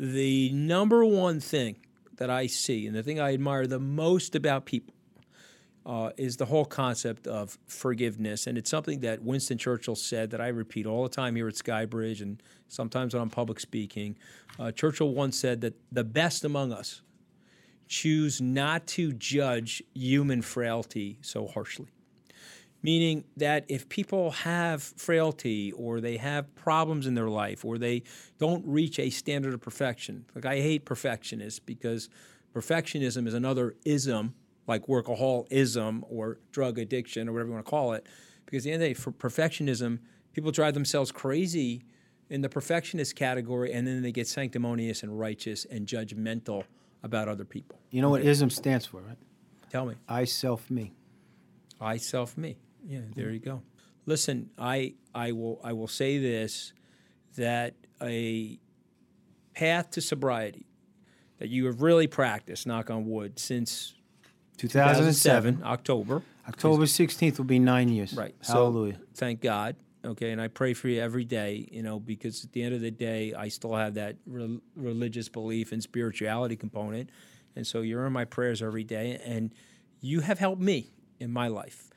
The 0.00 0.48
number 0.52 1.04
one 1.04 1.40
thing 1.40 1.76
that 2.16 2.30
I 2.30 2.46
see 2.46 2.86
and 2.86 2.96
the 2.96 3.02
thing 3.02 3.20
I 3.20 3.34
admire 3.34 3.66
the 3.66 3.78
most 3.78 4.34
about 4.34 4.64
people 4.64 4.94
uh, 5.84 6.12
is 6.16 6.38
the 6.38 6.46
whole 6.46 6.64
concept 6.64 7.26
of 7.26 7.58
forgiveness. 7.66 8.46
And 8.46 8.56
it's 8.56 8.70
something 8.70 9.00
that 9.00 9.22
Winston 9.22 9.58
Churchill 9.58 9.94
said 9.94 10.30
that 10.30 10.40
I 10.40 10.48
repeat 10.48 10.86
all 10.86 11.02
the 11.02 11.10
time 11.10 11.36
here 11.36 11.48
at 11.48 11.54
Skybridge 11.54 12.22
and 12.22 12.42
sometimes 12.68 13.12
when 13.12 13.22
I'm 13.22 13.28
public 13.28 13.60
speaking. 13.60 14.16
Uh, 14.58 14.72
Churchill 14.72 15.12
once 15.12 15.38
said 15.38 15.60
that 15.60 15.74
the 15.92 16.04
best 16.04 16.46
among 16.46 16.72
us 16.72 17.02
choose 17.86 18.40
not 18.40 18.86
to 18.86 19.12
judge 19.12 19.82
human 19.92 20.40
frailty 20.40 21.18
so 21.20 21.46
harshly. 21.46 21.88
Meaning 22.82 23.24
that 23.36 23.66
if 23.68 23.88
people 23.88 24.30
have 24.30 24.82
frailty 24.82 25.70
or 25.72 26.00
they 26.00 26.16
have 26.16 26.54
problems 26.54 27.06
in 27.06 27.14
their 27.14 27.28
life 27.28 27.64
or 27.64 27.76
they 27.76 28.02
don't 28.38 28.66
reach 28.66 28.98
a 28.98 29.10
standard 29.10 29.52
of 29.52 29.60
perfection, 29.60 30.24
like 30.34 30.46
I 30.46 30.60
hate 30.60 30.86
perfectionists 30.86 31.58
because 31.58 32.08
perfectionism 32.54 33.26
is 33.26 33.34
another 33.34 33.74
ism 33.84 34.34
like 34.66 34.86
workaholism 34.86 36.02
or 36.08 36.38
drug 36.52 36.78
addiction 36.78 37.28
or 37.28 37.32
whatever 37.32 37.48
you 37.48 37.54
want 37.54 37.66
to 37.66 37.70
call 37.70 37.92
it. 37.92 38.06
Because 38.46 38.64
at 38.64 38.64
the 38.64 38.72
end 38.72 38.82
of 38.82 38.88
the 38.88 38.94
day, 38.94 38.94
for 38.94 39.12
perfectionism, 39.12 39.98
people 40.32 40.50
drive 40.50 40.74
themselves 40.74 41.12
crazy 41.12 41.82
in 42.30 42.40
the 42.40 42.48
perfectionist 42.48 43.16
category 43.16 43.72
and 43.72 43.86
then 43.86 44.00
they 44.02 44.12
get 44.12 44.28
sanctimonious 44.28 45.02
and 45.02 45.18
righteous 45.18 45.66
and 45.66 45.86
judgmental 45.86 46.64
about 47.02 47.28
other 47.28 47.44
people. 47.44 47.78
You 47.90 48.00
know 48.00 48.10
what 48.10 48.22
ism 48.22 48.48
stands 48.48 48.86
for, 48.86 49.00
right? 49.00 49.18
Tell 49.70 49.86
me. 49.86 49.94
I 50.08 50.24
self 50.24 50.70
me. 50.70 50.92
I 51.80 51.96
self 51.96 52.36
me. 52.36 52.56
Yeah, 52.86 52.98
mm-hmm. 52.98 53.12
there 53.20 53.30
you 53.30 53.40
go. 53.40 53.62
Listen, 54.06 54.50
I 54.58 54.94
I 55.14 55.32
will 55.32 55.60
I 55.62 55.72
will 55.72 55.88
say 55.88 56.18
this 56.18 56.72
that 57.36 57.74
a 58.02 58.58
path 59.54 59.90
to 59.90 60.00
sobriety 60.00 60.66
that 61.38 61.48
you 61.48 61.66
have 61.66 61.82
really 61.82 62.06
practiced, 62.06 62.66
knock 62.66 62.90
on 62.90 63.06
wood, 63.06 63.38
since 63.38 63.94
2007, 64.58 65.62
October. 65.64 66.22
October 66.46 66.84
16th 66.84 67.38
will 67.38 67.44
be 67.44 67.58
nine 67.58 67.88
years. 67.88 68.12
Right. 68.14 68.34
Hallelujah. 68.46 68.94
So, 68.94 69.00
thank 69.14 69.40
God. 69.40 69.76
Okay, 70.04 70.30
and 70.30 70.40
I 70.40 70.48
pray 70.48 70.72
for 70.72 70.88
you 70.88 71.00
every 71.00 71.24
day, 71.24 71.68
you 71.70 71.82
know, 71.82 72.00
because 72.00 72.44
at 72.44 72.52
the 72.52 72.62
end 72.62 72.74
of 72.74 72.80
the 72.80 72.90
day, 72.90 73.34
I 73.34 73.48
still 73.48 73.74
have 73.74 73.94
that 73.94 74.16
re- 74.26 74.60
religious 74.74 75.28
belief 75.28 75.72
and 75.72 75.82
spirituality 75.82 76.56
component. 76.56 77.10
And 77.54 77.66
so 77.66 77.82
you're 77.82 78.06
in 78.06 78.12
my 78.12 78.24
prayers 78.24 78.62
every 78.62 78.84
day, 78.84 79.20
and 79.24 79.52
you 80.00 80.20
have 80.20 80.38
helped 80.38 80.62
me 80.62 80.90
in 81.18 81.30
my 81.30 81.48
life 81.48 81.89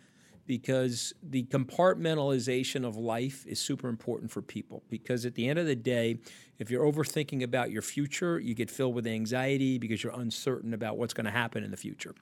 because 0.46 1.14
the 1.24 1.44
compartmentalization 1.46 2.86
of 2.86 2.98
life 2.98 3.46
is 3.48 3.60
super 3.60 3.88
important 3.88 4.32
for 4.32 4.42
people. 4.42 4.84
Because 4.90 5.26
at 5.26 5.36
the 5.36 5.48
end 5.48 5.60
of 5.60 5.66
the 5.66 5.76
day, 5.76 6.18
if 6.60 6.70
you're 6.70 6.86
overthinking 6.86 7.44
about 7.44 7.72
your 7.72 7.82
future, 7.82 8.40
you 8.40 8.54
get 8.54 8.70
filled 8.70 8.96
with 8.96 9.08
anxiety 9.08 9.78
because 9.78 10.04
you're 10.04 10.14
uncertain 10.14 10.74
about 10.74 10.98
what's 10.98 11.14
going 11.14 11.26
to 11.26 11.32
happen 11.32 11.64
in 11.64 11.72
the 11.72 11.78
future. 11.78 12.14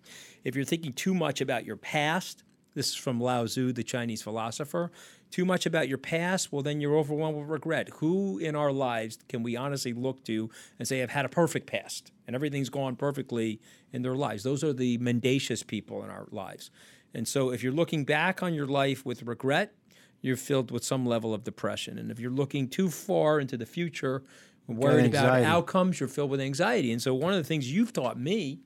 If 0.43 0.55
you're 0.55 0.65
thinking 0.65 0.93
too 0.93 1.13
much 1.13 1.41
about 1.41 1.65
your 1.65 1.77
past, 1.77 2.43
this 2.73 2.89
is 2.89 2.95
from 2.95 3.19
Lao 3.19 3.45
Tzu, 3.45 3.73
the 3.73 3.83
Chinese 3.83 4.21
philosopher. 4.21 4.91
Too 5.29 5.43
much 5.43 5.65
about 5.65 5.89
your 5.89 5.97
past, 5.97 6.51
well, 6.51 6.61
then 6.61 6.79
you're 6.79 6.95
overwhelmed 6.95 7.37
with 7.37 7.49
regret. 7.49 7.89
Who 7.95 8.37
in 8.37 8.55
our 8.55 8.71
lives 8.71 9.17
can 9.27 9.43
we 9.43 9.55
honestly 9.55 9.93
look 9.93 10.23
to 10.25 10.49
and 10.79 10.87
say, 10.87 11.01
I've 11.01 11.09
had 11.09 11.25
a 11.25 11.29
perfect 11.29 11.67
past 11.67 12.11
and 12.27 12.35
everything's 12.35 12.69
gone 12.69 12.95
perfectly 12.95 13.59
in 13.91 14.03
their 14.03 14.15
lives? 14.15 14.43
Those 14.43 14.63
are 14.63 14.73
the 14.73 14.97
mendacious 14.99 15.63
people 15.63 16.03
in 16.03 16.09
our 16.09 16.27
lives. 16.31 16.71
And 17.13 17.27
so 17.27 17.51
if 17.51 17.63
you're 17.63 17.73
looking 17.73 18.03
back 18.03 18.41
on 18.41 18.53
your 18.53 18.65
life 18.65 19.05
with 19.05 19.23
regret, 19.23 19.73
you're 20.21 20.37
filled 20.37 20.71
with 20.71 20.83
some 20.83 21.05
level 21.05 21.33
of 21.33 21.43
depression. 21.43 21.97
And 21.97 22.11
if 22.11 22.19
you're 22.19 22.31
looking 22.31 22.67
too 22.67 22.89
far 22.89 23.39
into 23.39 23.57
the 23.57 23.65
future, 23.65 24.23
worried 24.67 25.07
about 25.07 25.43
outcomes, 25.43 25.99
you're 25.99 26.09
filled 26.09 26.29
with 26.29 26.39
anxiety. 26.39 26.91
And 26.91 27.01
so 27.01 27.13
one 27.13 27.33
of 27.33 27.37
the 27.37 27.43
things 27.43 27.71
you've 27.71 27.93
taught 27.93 28.19
me 28.19 28.59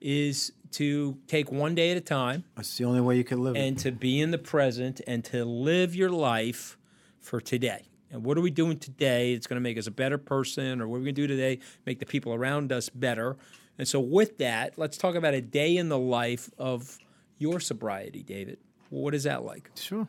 is 0.00 0.52
to 0.72 1.18
take 1.26 1.50
one 1.50 1.74
day 1.74 1.90
at 1.90 1.96
a 1.96 2.00
time. 2.00 2.44
That's 2.56 2.76
the 2.76 2.84
only 2.84 3.00
way 3.00 3.16
you 3.16 3.24
can 3.24 3.42
live. 3.42 3.56
And 3.56 3.76
it. 3.76 3.82
to 3.82 3.92
be 3.92 4.20
in 4.20 4.30
the 4.30 4.38
present 4.38 5.00
and 5.06 5.24
to 5.26 5.44
live 5.44 5.94
your 5.94 6.10
life 6.10 6.78
for 7.18 7.40
today. 7.40 7.86
And 8.12 8.24
what 8.24 8.36
are 8.38 8.40
we 8.40 8.50
doing 8.50 8.78
today 8.78 9.34
that's 9.34 9.46
going 9.46 9.56
to 9.56 9.62
make 9.62 9.78
us 9.78 9.86
a 9.86 9.92
better 9.92 10.18
person, 10.18 10.80
or 10.80 10.88
what 10.88 10.96
are 10.96 11.00
we 11.00 11.04
going 11.06 11.14
to 11.14 11.22
do 11.22 11.26
today 11.28 11.60
make 11.86 12.00
the 12.00 12.06
people 12.06 12.34
around 12.34 12.72
us 12.72 12.88
better? 12.88 13.36
And 13.78 13.86
so, 13.86 14.00
with 14.00 14.38
that, 14.38 14.76
let's 14.76 14.96
talk 14.96 15.14
about 15.14 15.32
a 15.34 15.40
day 15.40 15.76
in 15.76 15.88
the 15.88 15.98
life 15.98 16.50
of 16.58 16.98
your 17.40 17.58
sobriety, 17.58 18.22
David. 18.22 18.58
What 18.90 19.14
is 19.14 19.24
that 19.24 19.44
like? 19.44 19.70
Sure. 19.74 20.06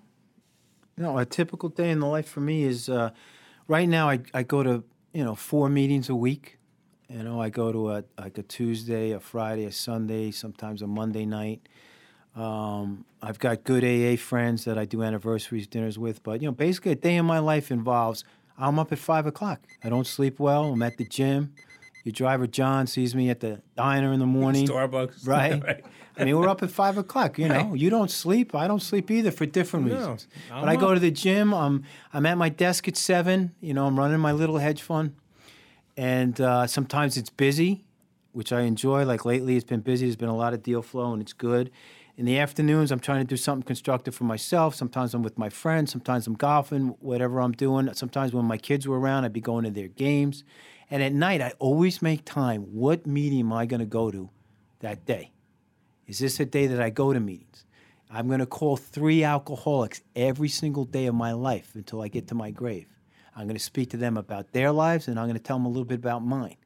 No, 0.98 1.18
a 1.18 1.26
typical 1.26 1.70
day 1.70 1.90
in 1.90 2.00
the 2.00 2.06
life 2.06 2.28
for 2.28 2.42
me 2.42 2.64
is 2.64 2.90
uh, 2.90 3.12
right 3.68 3.88
now 3.88 4.10
I, 4.10 4.20
I 4.34 4.44
go 4.44 4.62
to 4.62 4.84
you 5.14 5.24
know 5.24 5.34
four 5.34 5.70
meetings 5.70 6.10
a 6.10 6.16
week. 6.16 6.60
You 7.10 7.24
know, 7.24 7.42
I 7.42 7.50
go 7.50 7.72
to 7.72 7.92
a 7.92 8.04
like 8.20 8.38
a 8.38 8.44
Tuesday, 8.44 9.12
a 9.12 9.20
Friday, 9.20 9.66
a 9.66 9.72
Sunday, 9.72 10.32
sometimes 10.32 10.82
a 10.82 10.88
Monday 10.88 11.26
night. 11.26 11.68
Um, 12.36 13.06
I've 13.22 13.40
got 13.40 13.64
good 13.64 13.84
AA 13.84 14.16
friends 14.22 14.64
that 14.66 14.78
I 14.78 14.86
do 14.86 15.04
anniversaries 15.04 15.68
dinners 15.68 15.98
with, 15.98 16.24
but 16.24 16.42
you 16.42 16.48
know, 16.48 16.54
basically 16.54 16.92
a 16.92 16.96
day 16.96 17.16
in 17.16 17.26
my 17.26 17.40
life 17.40 17.72
involves 17.72 18.24
I'm 18.58 18.78
up 18.78 18.92
at 18.92 19.00
five 19.00 19.26
o'clock. 19.26 19.62
I 19.84 19.90
don't 19.90 20.08
sleep 20.08 20.40
well. 20.40 20.66
I'm 20.74 20.82
at 20.84 20.98
the 20.98 21.06
gym. 21.06 21.54
Your 22.04 22.14
driver 22.14 22.48
John 22.48 22.88
sees 22.88 23.14
me 23.14 23.30
at 23.30 23.40
the 23.40 23.62
diner 23.76 24.12
in 24.14 24.20
the 24.20 24.26
morning. 24.40 24.68
Starbucks, 24.68 25.26
right? 25.28 25.64
right. 25.64 25.86
I 26.18 26.26
mean, 26.26 26.38
we're 26.38 26.50
up 26.50 26.62
at 26.62 26.70
five 26.70 26.98
o'clock. 26.98 27.40
You 27.40 27.48
know, 27.48 27.74
you 27.74 27.90
don't 27.90 28.12
sleep. 28.12 28.54
I 28.54 28.68
don't 28.68 28.82
sleep 28.82 29.10
either 29.10 29.32
for 29.32 29.46
different 29.46 29.88
no, 29.88 29.96
reasons. 29.96 30.28
but 30.50 30.68
I 30.68 30.76
go 30.76 30.94
to 30.94 31.00
the 31.00 31.12
gym. 31.12 31.54
I'm 31.54 31.84
I'm 32.14 32.26
at 32.26 32.38
my 32.38 32.50
desk 32.50 32.88
at 32.88 32.98
seven. 32.98 33.56
You 33.62 33.74
know, 33.74 33.86
I'm 33.88 33.98
running 33.98 34.20
my 34.20 34.32
little 34.32 34.58
hedge 34.58 34.82
fund, 34.82 35.16
and 35.96 36.40
uh, 36.40 36.68
sometimes 36.68 37.18
it's 37.18 37.30
busy, 37.30 37.86
which 38.34 38.52
I 38.52 38.62
enjoy. 38.62 39.06
Like 39.06 39.26
lately, 39.26 39.56
it's 39.56 39.66
been 39.66 39.80
busy. 39.80 40.06
There's 40.06 40.16
been 40.16 40.30
a 40.30 40.36
lot 40.36 40.54
of 40.54 40.64
deal 40.64 40.82
flow, 40.82 41.14
and 41.14 41.22
it's 41.22 41.34
good. 41.34 41.72
In 42.18 42.26
the 42.26 42.38
afternoons, 42.38 42.92
I'm 42.92 43.00
trying 43.00 43.22
to 43.22 43.28
do 43.28 43.38
something 43.38 43.66
constructive 43.66 44.14
for 44.14 44.26
myself. 44.26 44.76
Sometimes 44.76 45.14
I'm 45.14 45.24
with 45.24 45.38
my 45.38 45.50
friends. 45.50 45.92
Sometimes 45.92 46.28
I'm 46.28 46.36
golfing. 46.36 46.90
Whatever 47.00 47.40
I'm 47.40 47.54
doing. 47.54 47.92
Sometimes 47.94 48.34
when 48.34 48.46
my 48.46 48.58
kids 48.58 48.88
were 48.88 49.00
around, 49.00 49.24
I'd 49.24 49.34
be 49.34 49.42
going 49.42 49.64
to 49.64 49.72
their 49.72 49.88
games. 49.88 50.44
And 50.92 51.02
at 51.02 51.14
night, 51.14 51.42
I 51.42 51.54
always 51.58 52.02
make 52.02 52.26
time. 52.26 52.64
What 52.64 53.08
meeting 53.08 53.40
am 53.40 53.54
I 53.54 53.66
going 53.66 53.80
to 53.80 53.86
go 53.86 54.12
to 54.12 54.30
that 54.82 55.06
day? 55.06 55.32
Is 56.06 56.20
this 56.20 56.40
a 56.42 56.46
day 56.46 56.68
that 56.68 56.82
I 56.82 56.90
go 56.90 57.14
to 57.14 57.20
meetings? 57.20 57.66
I'm 58.10 58.28
going 58.28 58.42
to 58.42 58.46
call 58.46 58.76
three 58.76 59.24
alcoholics 59.24 60.02
every 60.18 60.50
single 60.50 60.84
day 60.84 61.06
of 61.06 61.16
my 61.16 61.32
life 61.32 61.72
until 61.76 62.02
I 62.02 62.10
get 62.10 62.28
to 62.28 62.36
my 62.36 62.52
grave. 62.52 62.88
I'm 63.38 63.46
going 63.48 63.56
to 63.56 63.64
speak 63.64 63.90
to 63.92 63.98
them 63.98 64.18
about 64.18 64.52
their 64.52 64.74
lives 64.74 65.08
and 65.08 65.18
I'm 65.18 65.28
going 65.28 65.38
to 65.38 65.42
tell 65.42 65.58
them 65.58 65.66
a 65.66 65.70
little 65.70 65.86
bit 65.86 66.00
about 66.00 66.26
mine. 66.26 66.58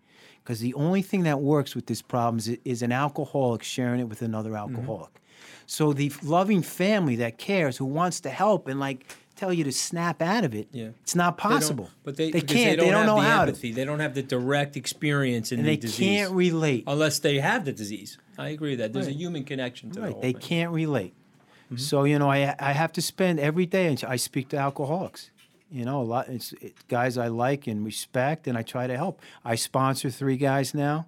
Because 0.44 0.60
the 0.60 0.74
only 0.74 1.04
thing 1.04 1.24
that 1.24 1.40
works 1.40 1.76
with 1.76 1.86
this 1.86 2.02
problem 2.02 2.40
is, 2.40 2.48
is 2.66 2.82
an 2.82 2.92
alcoholic 2.92 3.62
sharing 3.62 4.00
it 4.00 4.10
with 4.10 4.24
another 4.24 4.52
mm-hmm. 4.52 4.76
alcoholic. 4.76 5.14
Mm-hmm. 5.14 5.20
So 5.68 5.94
the 5.94 6.12
loving 6.24 6.64
family 6.64 7.16
that 7.18 7.38
cares, 7.38 7.78
who 7.78 7.86
wants 7.86 8.20
to 8.22 8.30
help 8.30 8.68
and 8.68 8.80
like 8.80 9.06
tell 9.36 9.54
you 9.54 9.64
to 9.64 9.72
snap 9.72 10.22
out 10.22 10.44
of 10.44 10.56
it. 10.56 10.68
Yeah. 10.72 10.90
It's 11.04 11.16
not 11.16 11.38
possible. 11.38 11.86
They 11.86 11.92
but 12.04 12.18
they, 12.18 12.32
they 12.32 12.42
can't. 12.42 12.50
They 12.50 12.76
don't, 12.76 12.86
they 12.86 12.92
don't 12.92 13.06
know 13.06 13.22
the 13.22 13.28
how 13.28 13.42
empathy. 13.44 13.70
to. 13.70 13.76
They 13.76 13.86
don't 13.86 14.00
have 14.00 14.16
the 14.16 14.24
direct 14.24 14.78
experience 14.78 15.52
in 15.52 15.60
and 15.60 15.68
the 15.68 15.72
they 15.72 15.78
disease. 15.78 15.98
They 16.00 16.06
can't 16.06 16.32
relate 16.34 16.84
unless 16.88 17.20
they 17.20 17.40
have 17.40 17.66
the 17.66 17.74
disease. 17.74 18.18
I 18.38 18.50
agree 18.50 18.72
with 18.72 18.80
that. 18.80 18.94
There's 18.94 19.08
right. 19.08 19.16
a 19.16 19.18
human 19.18 19.44
connection 19.44 19.92
to 19.92 20.02
right. 20.02 20.22
They 20.22 20.34
thing. 20.34 20.42
can't 20.42 20.72
relate. 20.72 21.14
Mm-hmm. 21.66 21.78
So 21.78 22.04
you 22.04 22.20
know, 22.20 22.30
I 22.30 22.56
I 22.60 22.72
have 22.74 22.92
to 22.94 23.02
spend 23.02 23.40
every 23.40 23.66
day. 23.66 23.88
And 23.88 24.04
I 24.06 24.16
speak 24.16 24.50
to 24.50 24.58
alcoholics. 24.58 25.32
You 25.72 25.84
know, 25.84 26.02
a 26.02 26.04
lot. 26.04 26.30
It's, 26.30 26.54
it's 26.62 26.82
guys 26.84 27.18
I 27.18 27.28
like 27.28 27.68
and 27.68 27.84
respect, 27.84 28.48
and 28.48 28.58
I 28.58 28.62
try 28.62 28.88
to 28.88 28.96
help. 28.96 29.22
I 29.44 29.56
sponsor 29.56 30.10
three 30.10 30.38
guys 30.38 30.74
now. 30.74 31.08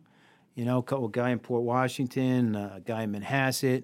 You 0.56 0.66
know, 0.66 0.80
a 0.80 1.10
guy 1.10 1.30
in 1.30 1.38
Port 1.38 1.62
Washington, 1.62 2.56
a 2.56 2.82
guy 2.84 3.04
in 3.04 3.14
Manhasset 3.14 3.84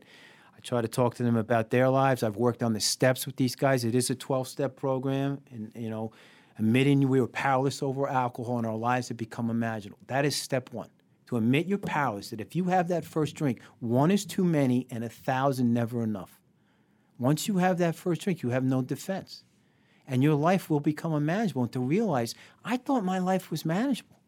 try 0.64 0.82
to 0.82 0.88
talk 0.88 1.16
to 1.16 1.24
them 1.24 1.36
about 1.36 1.70
their 1.70 1.90
lives. 1.90 2.24
I've 2.24 2.38
worked 2.38 2.64
on 2.64 2.74
the 2.74 2.80
steps 2.80 3.26
with 3.26 3.36
these 3.36 3.56
guys. 3.56 3.84
It 3.84 3.96
is 3.96 4.10
a 4.10 4.16
12 4.16 4.48
step 4.48 4.76
program, 4.76 5.42
and 5.52 5.72
you 5.76 5.90
know, 5.90 6.12
admitting 6.58 7.08
we 7.08 7.22
were 7.22 7.28
powerless 7.28 7.84
over 7.84 8.08
alcohol 8.08 8.58
and 8.58 8.68
our 8.68 8.76
lives 8.76 9.10
have 9.10 9.18
become 9.18 9.50
imaginable. 9.50 10.00
That 10.08 10.26
is 10.26 10.36
step 10.36 10.72
one. 10.72 10.90
To 11.28 11.38
admit 11.38 11.68
you're 11.68 11.78
powerless, 11.78 12.30
that 12.30 12.42
if 12.42 12.56
you 12.56 12.66
have 12.66 12.88
that 12.90 13.06
first 13.06 13.36
drink, 13.36 13.62
one 13.80 14.12
is 14.12 14.26
too 14.26 14.44
many 14.44 14.88
and 14.92 15.04
a 15.04 15.10
thousand 15.10 15.74
never 15.74 16.04
enough. 16.04 16.40
Once 17.18 17.48
you 17.48 17.58
have 17.58 17.78
that 17.78 17.96
first 17.96 18.22
drink, 18.22 18.42
you 18.42 18.50
have 18.50 18.64
no 18.64 18.82
defense. 18.82 19.44
And 20.06 20.22
your 20.22 20.36
life 20.36 20.70
will 20.70 20.82
become 20.82 21.14
unmanageable. 21.14 21.64
And 21.64 21.72
to 21.72 21.80
realize, 21.80 22.36
I 22.66 22.78
thought 22.78 23.06
my 23.06 23.20
life 23.20 23.50
was 23.50 23.64
manageable. 23.64 24.20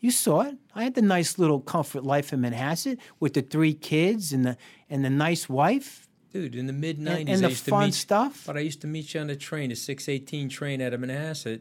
You 0.00 0.10
saw 0.10 0.40
it. 0.40 0.56
I 0.74 0.84
had 0.84 0.94
the 0.94 1.02
nice 1.02 1.38
little 1.38 1.60
comfort 1.60 2.04
life 2.04 2.32
in 2.32 2.40
Manhasset 2.40 2.98
with 3.20 3.34
the 3.34 3.42
three 3.42 3.74
kids 3.74 4.32
and 4.32 4.44
the 4.44 4.56
and 4.88 5.04
the 5.04 5.10
nice 5.10 5.48
wife. 5.48 6.08
Dude, 6.32 6.54
in 6.54 6.66
the 6.66 6.72
mid 6.72 6.98
'90s, 6.98 7.20
and, 7.20 7.28
and 7.28 7.44
the 7.44 7.50
fun 7.50 7.86
meet, 7.86 7.94
stuff. 7.94 8.44
But 8.46 8.56
I 8.56 8.60
used 8.60 8.80
to 8.82 8.86
meet 8.86 9.12
you 9.14 9.20
on 9.20 9.26
the 9.26 9.36
train, 9.36 9.70
a 9.70 9.76
618 9.76 10.48
train 10.48 10.80
out 10.80 10.94
of 10.94 11.00
Manhasset, 11.00 11.60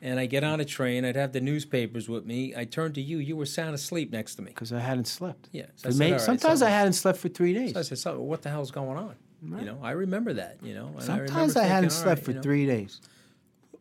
and 0.00 0.18
I 0.18 0.26
get 0.26 0.44
on 0.44 0.60
a 0.60 0.64
train. 0.64 1.04
I'd 1.04 1.16
have 1.16 1.32
the 1.32 1.40
newspapers 1.40 2.08
with 2.08 2.24
me. 2.24 2.54
I 2.56 2.64
turned 2.64 2.94
to 2.94 3.02
you. 3.02 3.18
You 3.18 3.36
were 3.36 3.46
sound 3.46 3.74
asleep 3.74 4.12
next 4.12 4.36
to 4.36 4.42
me 4.42 4.50
because 4.50 4.72
I 4.72 4.78
hadn't 4.78 5.06
slept. 5.06 5.48
Yeah, 5.52 5.66
so 5.76 5.90
said, 5.90 6.12
right, 6.12 6.20
sometimes 6.20 6.60
so, 6.60 6.66
I 6.66 6.70
hadn't 6.70 6.94
slept 6.94 7.18
for 7.18 7.28
three 7.28 7.52
days. 7.52 7.74
So 7.74 7.80
I 7.80 7.82
said, 7.82 7.98
so 7.98 8.20
"What 8.20 8.42
the 8.42 8.50
hell's 8.50 8.70
going 8.70 8.96
on?" 8.96 9.16
Right. 9.42 9.60
You 9.60 9.66
know, 9.66 9.78
I 9.82 9.90
remember 9.90 10.32
that. 10.34 10.56
You 10.62 10.74
know, 10.74 10.94
sometimes 11.00 11.56
I, 11.56 11.64
I, 11.64 11.66
hadn't 11.66 11.90
slept 11.90 12.20
right, 12.20 12.24
for 12.24 12.30
you 12.30 12.36
know, 12.36 12.42
three 12.42 12.66
days. 12.66 13.00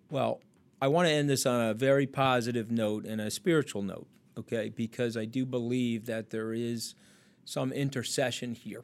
Well, 0.10 0.42
I 0.84 0.88
want 0.88 1.08
to 1.08 1.14
end 1.14 1.30
this 1.30 1.46
on 1.46 1.62
a 1.62 1.74
very 1.74 2.06
positive 2.06 2.70
note 2.70 3.06
and 3.06 3.22
a 3.22 3.32
spiritual 3.32 3.84
note, 3.84 4.06
okay? 4.38 4.68
Because 4.68 5.16
I 5.16 5.24
do 5.24 5.46
believe 5.46 6.08
that 6.08 6.30
there 6.30 6.52
is 6.52 6.94
some 7.46 7.72
intercession 7.72 8.54
here. 8.54 8.84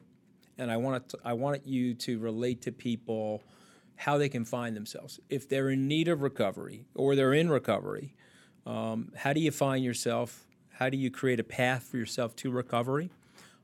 And 0.56 0.70
I 0.70 0.78
want, 0.78 1.10
to, 1.10 1.18
I 1.26 1.34
want 1.34 1.66
you 1.66 1.92
to 1.92 2.18
relate 2.18 2.62
to 2.62 2.72
people 2.72 3.42
how 3.96 4.16
they 4.16 4.30
can 4.30 4.46
find 4.46 4.74
themselves. 4.74 5.20
If 5.28 5.46
they're 5.46 5.68
in 5.68 5.88
need 5.88 6.08
of 6.08 6.22
recovery 6.22 6.86
or 6.94 7.14
they're 7.14 7.34
in 7.34 7.50
recovery, 7.50 8.14
um, 8.64 9.12
how 9.14 9.34
do 9.34 9.40
you 9.40 9.50
find 9.50 9.84
yourself? 9.84 10.46
How 10.70 10.88
do 10.88 10.96
you 10.96 11.10
create 11.10 11.38
a 11.38 11.44
path 11.44 11.82
for 11.82 11.98
yourself 11.98 12.34
to 12.36 12.50
recovery? 12.50 13.10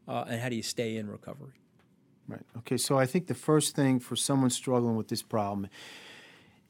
Uh, 0.07 0.27
and 0.29 0.43
how 0.43 0.51
do 0.51 0.57
you 0.57 0.63
stay 0.63 0.99
in 0.99 1.09
recovery? 1.09 1.55
Right. 2.29 2.45
Okay. 2.59 2.77
So 2.77 2.99
I 2.99 3.07
think 3.07 3.29
the 3.29 3.35
first 3.35 3.75
thing 3.75 3.99
for 3.99 4.15
someone 4.15 4.51
struggling 4.51 4.95
with 4.95 5.09
this 5.09 5.23
problem 5.23 5.69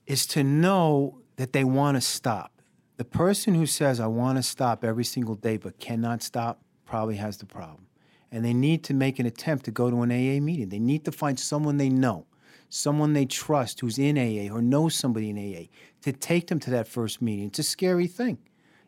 is 0.07 0.27
to 0.29 0.45
know 0.45 1.23
that 1.37 1.53
they 1.53 1.65
want 1.65 1.97
to 1.97 2.01
stop. 2.01 2.53
The 2.97 3.05
person 3.05 3.55
who 3.55 3.67
says, 3.67 4.01
I 4.01 4.07
want 4.07 4.39
to 4.39 4.43
stop 4.43 4.85
every 4.85 5.05
single 5.05 5.35
day 5.35 5.59
but 5.59 5.79
cannot 5.79 6.23
stop, 6.23 6.63
probably 6.87 7.17
has 7.17 7.37
the 7.37 7.47
problem. 7.47 7.87
And 8.33 8.45
they 8.45 8.55
need 8.55 8.83
to 8.85 8.95
make 8.95 9.19
an 9.19 9.27
attempt 9.27 9.67
to 9.67 9.71
go 9.71 9.91
to 9.91 10.03
an 10.03 10.11
AA 10.11 10.41
meeting. 10.41 10.69
They 10.69 10.79
need 10.79 11.05
to 11.05 11.13
find 11.13 11.39
someone 11.39 11.77
they 11.77 11.89
know, 11.89 12.27
someone 12.69 13.13
they 13.13 13.27
trust 13.27 13.81
who's 13.81 13.99
in 13.99 14.19
AA 14.19 14.53
or 14.53 14.63
knows 14.63 14.95
somebody 14.95 15.31
in 15.31 15.39
AA 15.39 15.67
to 16.03 16.13
take 16.13 16.49
them 16.49 16.59
to 16.61 16.71
that 16.71 16.89
first 16.89 17.21
meeting. 17.21 17.47
It's 17.47 17.59
a 17.59 17.63
scary 17.63 18.07
thing. 18.07 18.39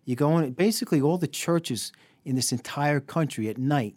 You 0.05 0.17
go 0.17 0.39
in, 0.39 0.53
basically, 0.53 1.01
all 1.01 1.19
the 1.19 1.29
churches 1.29 1.93
in 2.25 2.35
this 2.35 2.51
entire 2.51 3.01
country 3.01 3.49
at 3.49 3.59
night 3.59 3.95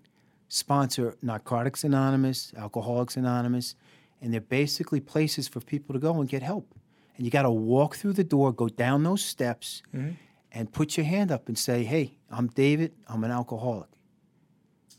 sponsor 0.52 1.16
Narcotics 1.22 1.86
Anonymous, 1.86 2.54
Alcoholics 2.58 3.16
Anonymous, 3.16 3.76
and 4.22 4.34
they're 4.34 4.42
basically 4.42 5.00
places 5.00 5.48
for 5.48 5.62
people 5.62 5.94
to 5.94 6.00
go 6.00 6.20
and 6.20 6.28
get 6.28 6.44
help. 6.44 6.76
And 7.22 7.28
you 7.28 7.30
got 7.30 7.44
to 7.44 7.52
walk 7.52 7.98
through 7.98 8.14
the 8.14 8.24
door, 8.24 8.52
go 8.52 8.68
down 8.68 9.04
those 9.04 9.24
steps, 9.24 9.84
mm-hmm. 9.96 10.14
and 10.52 10.74
put 10.74 10.98
your 10.98 11.06
hand 11.06 11.32
up 11.32 11.48
and 11.50 11.56
say, 11.56 11.84
Hey, 11.84 12.18
I'm 12.32 12.48
David, 12.48 12.94
I'm 13.08 13.24
an 13.24 13.30
alcoholic. 13.30 13.90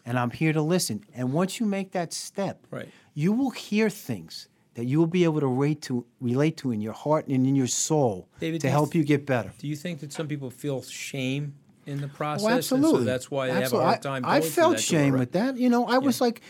And 0.06 0.16
I'm 0.16 0.30
here 0.30 0.52
to 0.52 0.62
listen. 0.62 1.02
And 1.16 1.32
once 1.32 1.58
you 1.58 1.66
make 1.66 1.90
that 1.90 2.12
step, 2.12 2.64
right. 2.70 2.88
you 3.14 3.32
will 3.32 3.50
hear 3.50 3.90
things 3.90 4.46
that 4.74 4.84
you 4.84 5.00
will 5.00 5.08
be 5.08 5.24
able 5.24 5.40
to 5.40 5.48
relate 5.48 5.82
to, 5.82 6.06
relate 6.20 6.56
to 6.58 6.70
in 6.70 6.80
your 6.80 6.92
heart 6.92 7.26
and 7.26 7.44
in 7.44 7.56
your 7.56 7.66
soul 7.66 8.28
David, 8.38 8.60
to 8.60 8.70
help 8.70 8.94
you 8.94 9.02
get 9.02 9.26
better. 9.26 9.52
Do 9.58 9.66
you 9.66 9.74
think 9.74 9.98
that 9.98 10.12
some 10.12 10.28
people 10.28 10.48
feel 10.48 10.80
shame 10.80 11.54
in 11.86 12.00
the 12.00 12.06
process. 12.06 12.46
Oh, 12.46 12.50
absolutely. 12.50 13.00
So 13.00 13.04
that's 13.04 13.32
why 13.32 13.48
they 13.48 13.54
absolutely. 13.54 13.78
have 13.78 13.82
a 13.82 13.84
hard 13.84 14.02
time. 14.02 14.24
I, 14.24 14.36
I 14.36 14.40
felt 14.42 14.78
shame 14.78 15.08
door, 15.08 15.14
right? 15.14 15.18
with 15.18 15.32
that. 15.32 15.56
You 15.56 15.68
know, 15.68 15.88
I 15.88 15.94
yeah. 15.94 15.98
was 15.98 16.20
like, 16.20 16.40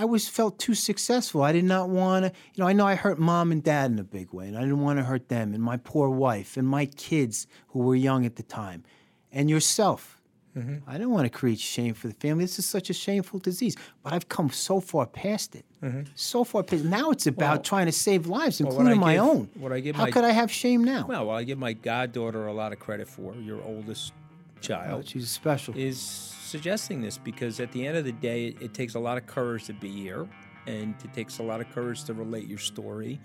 I 0.00 0.06
was 0.06 0.30
felt 0.30 0.58
too 0.58 0.74
successful. 0.74 1.42
I 1.42 1.52
did 1.52 1.64
not 1.64 1.90
want 1.90 2.24
to. 2.24 2.32
You 2.54 2.62
know, 2.62 2.68
I 2.68 2.72
know 2.72 2.86
I 2.86 2.94
hurt 2.94 3.18
mom 3.18 3.52
and 3.52 3.62
dad 3.62 3.90
in 3.90 3.98
a 3.98 4.04
big 4.04 4.32
way, 4.32 4.48
and 4.48 4.56
I 4.56 4.60
didn't 4.60 4.80
want 4.80 4.98
to 4.98 5.04
hurt 5.04 5.28
them 5.28 5.52
and 5.52 5.62
my 5.62 5.76
poor 5.76 6.08
wife 6.08 6.56
and 6.56 6.66
my 6.66 6.86
kids 6.86 7.46
who 7.68 7.80
were 7.80 7.94
young 7.94 8.24
at 8.24 8.36
the 8.36 8.42
time, 8.42 8.82
and 9.30 9.50
yourself. 9.50 10.16
Mm-hmm. 10.56 10.88
I 10.90 10.96
don't 10.96 11.10
want 11.10 11.26
to 11.26 11.30
create 11.30 11.60
shame 11.60 11.92
for 11.92 12.08
the 12.08 12.14
family. 12.14 12.44
This 12.44 12.58
is 12.58 12.64
such 12.64 12.88
a 12.88 12.94
shameful 12.94 13.40
disease. 13.40 13.76
But 14.02 14.14
I've 14.14 14.28
come 14.28 14.48
so 14.48 14.80
far 14.80 15.06
past 15.06 15.54
it. 15.54 15.66
Mm-hmm. 15.82 16.10
So 16.14 16.44
far 16.44 16.62
past. 16.62 16.82
Now 16.82 17.10
it's 17.10 17.26
about 17.26 17.56
well, 17.56 17.62
trying 17.62 17.86
to 17.86 17.92
save 17.92 18.26
lives, 18.26 18.58
including 18.58 18.86
well, 18.86 18.96
my 18.96 19.14
give, 19.14 19.22
own. 19.22 19.50
What 19.54 19.70
I 19.70 19.80
give 19.80 19.96
How 19.96 20.04
my, 20.04 20.10
could 20.10 20.24
I 20.24 20.30
have 20.30 20.50
shame 20.50 20.82
now? 20.82 21.04
Well, 21.06 21.28
I 21.28 21.44
give 21.44 21.58
my 21.58 21.74
goddaughter 21.74 22.46
a 22.46 22.54
lot 22.54 22.72
of 22.72 22.80
credit 22.80 23.06
for 23.06 23.34
your 23.34 23.62
oldest 23.62 24.14
child. 24.62 25.04
Oh, 25.04 25.06
she's 25.06 25.30
special. 25.30 25.76
Is 25.76 26.34
suggesting 26.50 27.00
this 27.00 27.16
because 27.16 27.60
at 27.60 27.72
the 27.72 27.86
end 27.86 27.96
of 27.96 28.04
the 28.04 28.12
day, 28.12 28.46
it, 28.46 28.60
it 28.60 28.74
takes 28.74 28.94
a 28.94 28.98
lot 28.98 29.16
of 29.16 29.26
courage 29.26 29.64
to 29.64 29.72
be 29.72 29.90
here, 29.90 30.28
and 30.66 30.94
it 31.04 31.12
takes 31.14 31.38
a 31.38 31.42
lot 31.42 31.60
of 31.60 31.70
courage 31.70 32.04
to 32.04 32.14
relate 32.14 32.46
your 32.46 32.58
story, 32.58 33.20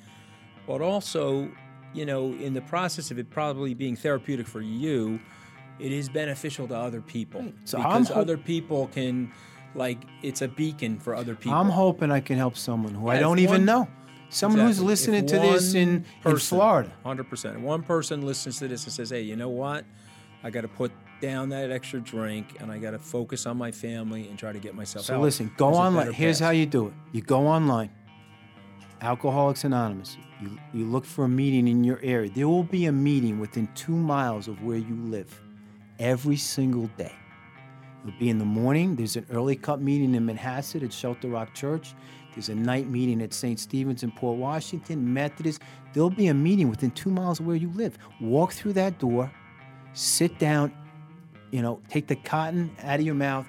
but 0.68 0.82
also, 0.82 1.50
you 1.94 2.06
know, 2.06 2.34
in 2.34 2.54
the 2.54 2.62
process 2.62 3.12
of 3.12 3.20
it 3.20 3.30
probably 3.30 3.74
being 3.74 3.96
therapeutic 3.96 4.48
for 4.48 4.62
you, 4.62 5.20
it 5.80 5.92
is 5.92 6.08
beneficial 6.08 6.68
to 6.68 6.76
other 6.76 7.02
people 7.02 7.42
right. 7.42 7.54
so 7.66 7.78
because 7.78 8.08
ho- 8.10 8.22
other 8.22 8.38
people 8.38 8.88
can, 8.88 9.32
like, 9.74 10.06
it's 10.24 10.42
a 10.42 10.48
beacon 10.48 11.00
for 11.00 11.16
other 11.16 11.36
people. 11.36 11.58
I'm 11.58 11.70
hoping 11.70 12.12
I 12.12 12.22
can 12.22 12.38
help 12.38 12.56
someone 12.56 12.94
who 12.94 13.10
I 13.10 13.20
don't 13.20 13.40
even 13.40 13.52
one, 13.62 13.66
know. 13.66 13.88
Someone 14.30 14.60
exactly. 14.62 14.68
who's 14.68 14.84
listening 14.84 15.24
if 15.26 15.32
to 15.32 15.40
this 15.40 15.74
in, 15.74 16.06
person, 16.22 16.32
in 16.32 16.40
Florida. 16.40 16.94
100%. 17.06 17.60
One 17.60 17.84
person 17.84 18.26
listens 18.26 18.58
to 18.60 18.68
this 18.68 18.84
and 18.86 18.94
says, 18.94 19.12
hey, 19.12 19.22
you 19.22 19.36
know 19.36 19.50
what? 19.50 19.86
I 20.44 20.50
got 20.50 20.62
to 20.62 20.68
put 20.68 20.92
down 21.22 21.49
that 21.49 21.72
extra 21.72 21.99
drink 21.99 22.57
and 22.59 22.72
I 22.72 22.78
got 22.78 22.91
to 22.91 22.99
focus 22.99 23.45
on 23.45 23.57
my 23.57 23.72
family 23.72 24.28
and 24.28 24.38
try 24.38 24.51
to 24.51 24.59
get 24.59 24.76
myself 24.76 25.05
so 25.05 25.16
out. 25.16 25.18
So 25.18 25.22
listen, 25.22 25.51
go 25.57 25.74
online. 25.74 26.11
Here's 26.13 26.39
how 26.39 26.51
you 26.51 26.66
do 26.66 26.88
it. 26.88 26.93
You 27.11 27.22
go 27.22 27.47
online. 27.47 27.89
Alcoholics 29.01 29.63
Anonymous. 29.63 30.18
You, 30.41 30.57
you 30.74 30.86
look 30.86 31.05
for 31.05 31.26
a 31.26 31.30
meeting 31.30 31.68
in 31.68 31.84
your 31.84 31.99
area. 32.01 32.30
There 32.30 32.47
will 32.47 32.63
be 32.63 32.86
a 32.86 32.91
meeting 32.91 33.39
within 33.39 33.68
two 33.76 33.95
miles 33.95 34.47
of 34.47 34.61
where 34.63 34.78
you 34.78 34.95
live 34.95 35.41
every 35.99 36.38
single 36.38 36.88
day. 36.97 37.13
It'll 38.05 38.20
be 38.20 38.30
in 38.30 38.38
the 38.38 38.45
morning. 38.45 38.95
There's 38.95 39.16
an 39.16 39.26
early 39.32 39.55
cut 39.55 39.82
meeting 39.82 40.13
in 40.13 40.26
Manhasset 40.28 40.84
at 40.84 40.93
Shelter 40.93 41.28
Rock 41.28 41.53
Church. 41.53 41.95
There's 42.34 42.49
a 42.49 42.55
night 42.55 42.89
meeting 42.89 43.22
at 43.22 43.34
St. 43.34 43.59
Stephen's 43.59 44.03
in 44.03 44.11
Port 44.11 44.38
Washington, 44.38 45.13
Methodist. 45.13 45.61
There'll 45.93 46.09
be 46.09 46.28
a 46.28 46.34
meeting 46.34 46.70
within 46.70 46.91
two 46.91 47.09
miles 47.09 47.39
of 47.39 47.47
where 47.47 47.55
you 47.55 47.72
live. 47.72 47.97
Walk 48.20 48.51
through 48.51 48.74
that 48.74 48.99
door, 48.99 49.32
sit 49.93 50.38
down, 50.38 50.72
you 51.56 51.62
know, 51.62 51.80
take 51.88 52.08
the 52.08 52.18
cotton 52.18 52.70
out 52.84 52.99
of 52.99 53.06
your 53.06 53.16
mouth 53.16 53.47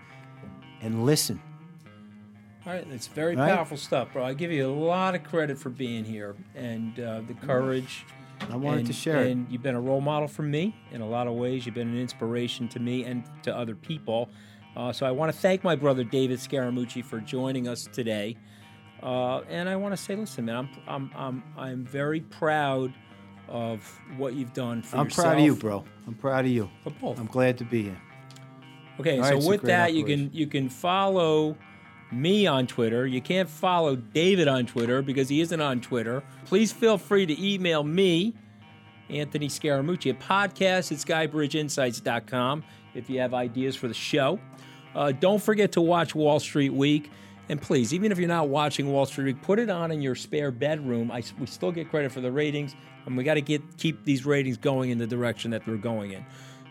and 0.81 1.05
listen. 1.05 1.43
All 2.65 2.73
right, 2.73 2.87
it's 2.93 3.09
very 3.09 3.35
right? 3.35 3.53
powerful 3.53 3.77
stuff, 3.77 4.13
bro. 4.13 4.25
I 4.25 4.33
give 4.33 4.53
you 4.53 4.65
a 4.65 4.71
lot 4.71 5.17
of 5.17 5.25
credit 5.25 5.59
for 5.59 5.71
being 5.71 6.05
here 6.05 6.37
and 6.55 7.01
uh, 7.01 7.23
the 7.27 7.35
courage. 7.35 8.07
I 8.49 8.55
wanted 8.55 8.81
and, 8.81 8.87
to 8.87 8.93
share 8.93 9.23
and 9.23 9.49
it. 9.49 9.51
you've 9.51 9.65
been 9.65 9.75
a 9.75 9.81
role 9.81 10.01
model 10.01 10.29
for 10.29 10.43
me 10.43 10.77
in 10.93 11.01
a 11.01 11.09
lot 11.09 11.27
of 11.27 11.35
ways. 11.35 11.67
You've 11.67 11.75
been 11.75 11.89
an 11.89 11.99
inspiration 11.99 12.69
to 12.69 12.79
me 12.79 13.03
and 13.03 13.25
to 13.43 13.57
other 13.57 13.75
people. 13.75 14.29
Uh, 14.77 14.93
so 14.93 15.05
I 15.05 15.11
want 15.11 15.33
to 15.33 15.39
thank 15.39 15.65
my 15.65 15.75
brother 15.75 16.05
David 16.05 16.39
Scaramucci 16.39 17.05
for 17.05 17.19
joining 17.19 17.67
us 17.67 17.89
today. 17.93 18.37
Uh, 19.03 19.41
and 19.49 19.69
I 19.69 19.75
want 19.75 19.95
to 19.95 20.01
say, 20.01 20.15
listen, 20.15 20.45
man, 20.45 20.57
I'm, 20.57 20.71
I'm, 20.87 21.11
I'm, 21.17 21.43
I'm 21.57 21.85
very 21.85 22.21
proud 22.21 22.95
of 23.49 23.83
what 24.17 24.35
you've 24.35 24.53
done 24.53 24.83
for 24.83 24.97
I'm 24.99 25.07
yourself. 25.07 25.27
proud 25.27 25.39
of 25.39 25.45
you, 25.45 25.55
bro. 25.57 25.85
I'm 26.07 26.15
proud 26.15 26.45
of 26.45 26.51
you. 26.51 26.69
For 26.83 26.91
both. 26.91 27.19
I'm 27.19 27.27
glad 27.27 27.59
to 27.59 27.65
be 27.65 27.85
here. 27.85 28.01
Okay, 29.01 29.19
All 29.19 29.25
so 29.25 29.35
right, 29.35 29.45
with 29.45 29.63
that, 29.63 29.91
operation. 29.91 29.97
you 29.97 30.05
can 30.05 30.31
you 30.33 30.47
can 30.47 30.69
follow 30.69 31.57
me 32.13 32.47
on 32.47 32.67
Twitter. 32.67 33.07
You 33.07 33.21
can't 33.21 33.49
follow 33.49 33.97
David 33.97 34.49
on 34.49 34.65
Twitter 34.67 35.03
because 35.03 35.29
he 35.29 35.41
isn't 35.41 35.61
on 35.61 35.81
Twitter. 35.81 36.23
Please 36.47 36.73
feel 36.73 36.97
free 36.97 37.27
to 37.27 37.45
email 37.47 37.83
me, 37.83 38.35
Anthony 39.11 39.49
Scaramucci, 39.49 40.11
at 40.11 40.21
podcast 40.21 40.93
at 40.93 41.31
skybridgeinsights.com 41.31 42.65
if 42.95 43.11
you 43.11 43.21
have 43.21 43.35
ideas 43.35 43.77
for 43.77 43.89
the 43.89 43.95
show. 43.95 44.39
Uh, 44.95 45.13
don't 45.13 45.43
forget 45.43 45.73
to 45.73 45.81
watch 45.83 46.15
Wall 46.15 46.41
Street 46.41 46.73
Week. 46.73 47.11
And 47.49 47.63
please, 47.63 47.95
even 47.95 48.11
if 48.11 48.19
you're 48.19 48.29
not 48.29 48.49
watching 48.49 48.91
Wall 48.91 49.07
Street 49.07 49.25
Week, 49.25 49.43
put 49.43 49.59
it 49.59 49.71
on 49.71 49.93
in 49.93 50.03
your 50.03 50.15
spare 50.15 50.51
bedroom. 50.51 51.11
I, 51.13 51.23
we 51.39 51.47
still 51.47 51.71
get 51.71 51.91
credit 51.91 52.11
for 52.11 52.21
the 52.21 52.33
ratings, 52.33 52.75
and 53.07 53.17
we 53.17 53.23
got 53.23 53.35
to 53.35 53.41
get 53.41 53.63
keep 53.77 54.05
these 54.05 54.27
ratings 54.27 54.57
going 54.57 54.91
in 54.91 54.99
the 54.99 55.07
direction 55.07 55.53
that 55.53 55.65
they're 55.65 55.77
going 55.77 56.13
in. 56.13 56.27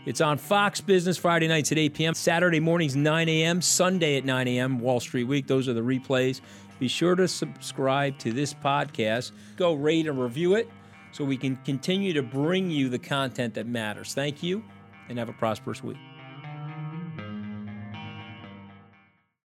It's 0.06 0.22
on 0.22 0.38
Fox 0.38 0.82
Business 0.82 1.18
Friday 1.18 1.48
nights 1.48 1.72
at 1.72 1.78
8 1.78 1.94
p.m., 1.94 2.14
Saturday 2.14 2.60
mornings 2.60 2.96
9 2.96 3.28
a.m., 3.28 3.62
Sunday 3.62 4.18
at 4.18 4.26
9 4.26 4.48
a.m. 4.50 4.80
Wall 4.80 5.00
Street 5.00 5.24
Week. 5.24 5.48
Those 5.48 5.68
are 5.68 5.74
the 5.74 5.82
replays. 5.82 6.42
Be 6.78 6.88
sure 6.88 7.16
to 7.16 7.28
subscribe 7.28 8.18
to 8.20 8.32
this 8.32 8.54
podcast. 8.54 9.32
Go 9.56 9.74
rate 9.74 10.08
and 10.08 10.22
review 10.22 10.56
it 10.56 10.70
so 11.12 11.24
we 11.24 11.38
can 11.38 11.56
continue 11.58 12.14
to 12.14 12.22
bring 12.22 12.70
you 12.70 12.90
the 12.90 13.00
content 13.00 13.54
that 13.54 13.66
matters. 13.66 14.14
Thank 14.14 14.44
you, 14.44 14.64
and 15.10 15.18
have 15.18 15.30
a 15.30 15.34
prosperous 15.34 15.82
week. 15.82 15.98